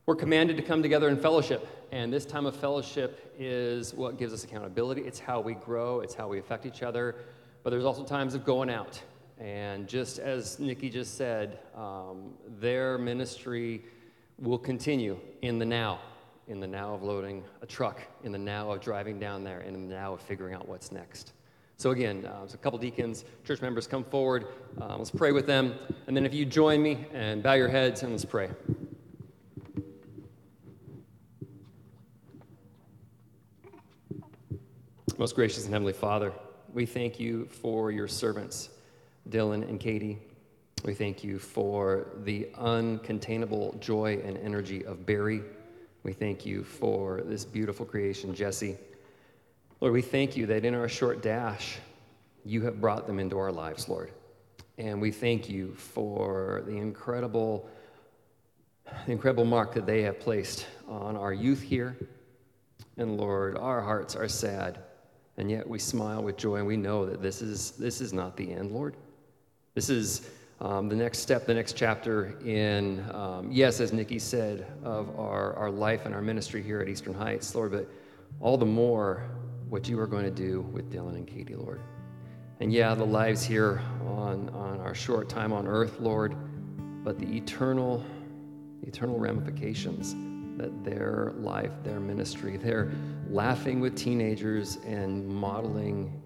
We're 0.05 0.15
commanded 0.15 0.57
to 0.57 0.63
come 0.63 0.81
together 0.81 1.09
in 1.09 1.17
fellowship, 1.17 1.67
and 1.91 2.11
this 2.11 2.25
time 2.25 2.45
of 2.45 2.55
fellowship 2.55 3.33
is 3.37 3.93
what 3.93 4.17
gives 4.17 4.33
us 4.33 4.43
accountability. 4.43 5.01
It's 5.01 5.19
how 5.19 5.39
we 5.39 5.53
grow, 5.53 6.01
it's 6.01 6.13
how 6.13 6.27
we 6.27 6.39
affect 6.39 6.65
each 6.65 6.83
other. 6.83 7.15
But 7.63 7.69
there's 7.69 7.85
also 7.85 8.03
times 8.03 8.33
of 8.33 8.43
going 8.43 8.69
out. 8.69 9.01
And 9.39 9.87
just 9.87 10.19
as 10.19 10.59
Nikki 10.59 10.89
just 10.89 11.17
said, 11.17 11.59
um, 11.75 12.33
their 12.59 12.97
ministry 12.97 13.83
will 14.39 14.57
continue 14.57 15.19
in 15.41 15.59
the 15.59 15.65
now, 15.65 15.99
in 16.47 16.59
the 16.59 16.67
now 16.67 16.93
of 16.93 17.03
loading 17.03 17.43
a 17.61 17.65
truck, 17.65 18.01
in 18.23 18.31
the 18.31 18.37
now 18.37 18.71
of 18.71 18.81
driving 18.81 19.19
down 19.19 19.43
there, 19.43 19.59
and 19.59 19.75
in 19.75 19.87
the 19.87 19.95
now 19.95 20.13
of 20.13 20.21
figuring 20.21 20.53
out 20.53 20.67
what's 20.67 20.91
next. 20.91 21.33
So, 21.81 21.89
again, 21.89 22.27
uh, 22.27 22.45
a 22.53 22.57
couple 22.57 22.77
deacons, 22.77 23.25
church 23.43 23.59
members 23.59 23.87
come 23.87 24.03
forward. 24.03 24.45
Uh, 24.79 24.97
let's 24.99 25.09
pray 25.09 25.31
with 25.31 25.47
them. 25.47 25.73
And 26.05 26.15
then, 26.15 26.27
if 26.27 26.31
you 26.31 26.45
join 26.45 26.79
me 26.79 27.07
and 27.11 27.41
bow 27.41 27.53
your 27.53 27.69
heads 27.69 28.03
and 28.03 28.11
let's 28.11 28.23
pray. 28.23 28.51
Most 35.17 35.33
gracious 35.33 35.63
and 35.63 35.73
heavenly 35.73 35.93
Father, 35.93 36.31
we 36.71 36.85
thank 36.85 37.19
you 37.19 37.45
for 37.47 37.91
your 37.91 38.07
servants, 38.07 38.69
Dylan 39.29 39.67
and 39.67 39.79
Katie. 39.79 40.19
We 40.85 40.93
thank 40.93 41.23
you 41.23 41.39
for 41.39 42.09
the 42.23 42.47
uncontainable 42.59 43.79
joy 43.79 44.21
and 44.23 44.37
energy 44.37 44.85
of 44.85 45.07
Barry. 45.07 45.41
We 46.03 46.13
thank 46.13 46.45
you 46.45 46.63
for 46.63 47.21
this 47.21 47.43
beautiful 47.43 47.87
creation, 47.87 48.35
Jesse. 48.35 48.77
Lord, 49.81 49.93
we 49.93 50.03
thank 50.03 50.37
you 50.37 50.45
that 50.45 50.63
in 50.63 50.75
our 50.75 50.87
short 50.87 51.23
dash, 51.23 51.79
you 52.45 52.61
have 52.61 52.79
brought 52.79 53.07
them 53.07 53.17
into 53.17 53.39
our 53.39 53.51
lives, 53.51 53.89
Lord. 53.89 54.11
And 54.77 55.01
we 55.01 55.09
thank 55.09 55.49
you 55.49 55.73
for 55.73 56.61
the 56.67 56.77
incredible, 56.77 57.67
the 59.07 59.11
incredible 59.11 59.43
mark 59.43 59.73
that 59.73 59.87
they 59.87 60.03
have 60.03 60.19
placed 60.19 60.67
on 60.87 61.17
our 61.17 61.33
youth 61.33 61.63
here. 61.63 61.97
And 62.97 63.17
Lord, 63.17 63.57
our 63.57 63.81
hearts 63.81 64.15
are 64.15 64.27
sad, 64.27 64.77
and 65.37 65.49
yet 65.49 65.67
we 65.67 65.79
smile 65.79 66.21
with 66.21 66.37
joy, 66.37 66.57
and 66.57 66.67
we 66.67 66.77
know 66.77 67.07
that 67.07 67.23
this 67.23 67.41
is, 67.41 67.71
this 67.71 68.01
is 68.01 68.13
not 68.13 68.37
the 68.37 68.53
end, 68.53 68.71
Lord. 68.71 68.95
This 69.73 69.89
is 69.89 70.29
um, 70.59 70.89
the 70.89 70.95
next 70.95 71.19
step, 71.19 71.47
the 71.47 71.55
next 71.55 71.73
chapter 71.75 72.37
in, 72.45 73.03
um, 73.15 73.51
yes, 73.51 73.79
as 73.79 73.93
Nikki 73.93 74.19
said, 74.19 74.67
of 74.83 75.19
our, 75.19 75.53
our 75.55 75.71
life 75.71 76.05
and 76.05 76.13
our 76.13 76.21
ministry 76.21 76.61
here 76.61 76.81
at 76.81 76.87
Eastern 76.87 77.15
Heights, 77.15 77.55
Lord, 77.55 77.71
but 77.71 77.89
all 78.39 78.57
the 78.57 78.65
more 78.65 79.23
what 79.71 79.87
you 79.87 79.97
are 79.97 80.05
going 80.05 80.25
to 80.25 80.29
do 80.29 80.59
with 80.73 80.91
Dylan 80.91 81.15
and 81.15 81.25
Katie, 81.25 81.55
Lord. 81.55 81.79
And 82.59 82.73
yeah, 82.73 82.93
the 82.93 83.05
lives 83.05 83.41
here 83.41 83.81
on, 84.05 84.49
on 84.49 84.81
our 84.81 84.93
short 84.93 85.29
time 85.29 85.53
on 85.53 85.65
earth, 85.65 86.01
Lord, 86.01 86.35
but 87.05 87.17
the 87.17 87.37
eternal, 87.37 88.03
eternal 88.81 89.17
ramifications 89.17 90.13
that 90.57 90.83
their 90.83 91.31
life, 91.37 91.71
their 91.85 92.01
ministry, 92.01 92.57
their 92.57 92.91
laughing 93.29 93.79
with 93.79 93.95
teenagers 93.95 94.77
and 94.85 95.25
modeling 95.25 96.21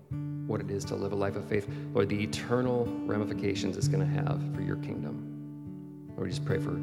what 0.48 0.60
it 0.60 0.72
is 0.72 0.84
to 0.86 0.96
live 0.96 1.12
a 1.12 1.16
life 1.16 1.36
of 1.36 1.46
faith, 1.46 1.70
Lord, 1.94 2.10
the 2.10 2.24
eternal 2.24 2.86
ramifications 3.06 3.78
it's 3.78 3.88
going 3.88 4.00
to 4.00 4.22
have 4.24 4.42
for 4.56 4.62
your 4.62 4.78
kingdom. 4.78 6.08
Lord, 6.16 6.24
we 6.24 6.30
just 6.32 6.46
pray 6.46 6.58
for 6.58 6.82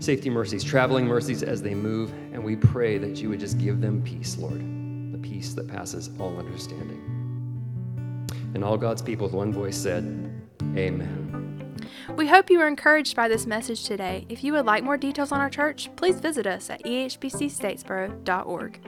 safety 0.00 0.28
mercies, 0.28 0.64
traveling 0.64 1.06
mercies 1.06 1.44
as 1.44 1.62
they 1.62 1.76
move, 1.76 2.12
and 2.32 2.42
we 2.42 2.56
pray 2.56 2.98
that 2.98 3.18
you 3.18 3.28
would 3.28 3.38
just 3.38 3.58
give 3.58 3.80
them 3.80 4.02
peace, 4.02 4.36
Lord 4.36 4.73
peace 5.24 5.54
that 5.54 5.66
passes 5.66 6.10
all 6.20 6.38
understanding. 6.38 7.00
And 8.54 8.62
all 8.62 8.76
God's 8.76 9.02
people 9.02 9.26
with 9.26 9.34
one 9.34 9.52
voice 9.52 9.76
said, 9.76 10.30
Amen. 10.76 11.74
We 12.16 12.28
hope 12.28 12.50
you 12.50 12.58
were 12.58 12.68
encouraged 12.68 13.16
by 13.16 13.28
this 13.28 13.46
message 13.46 13.84
today. 13.84 14.26
If 14.28 14.44
you 14.44 14.52
would 14.52 14.66
like 14.66 14.84
more 14.84 14.98
details 14.98 15.32
on 15.32 15.40
our 15.40 15.50
church, 15.50 15.90
please 15.96 16.20
visit 16.20 16.46
us 16.46 16.68
at 16.70 16.84
ehbcstatesboro.org. 16.84 18.80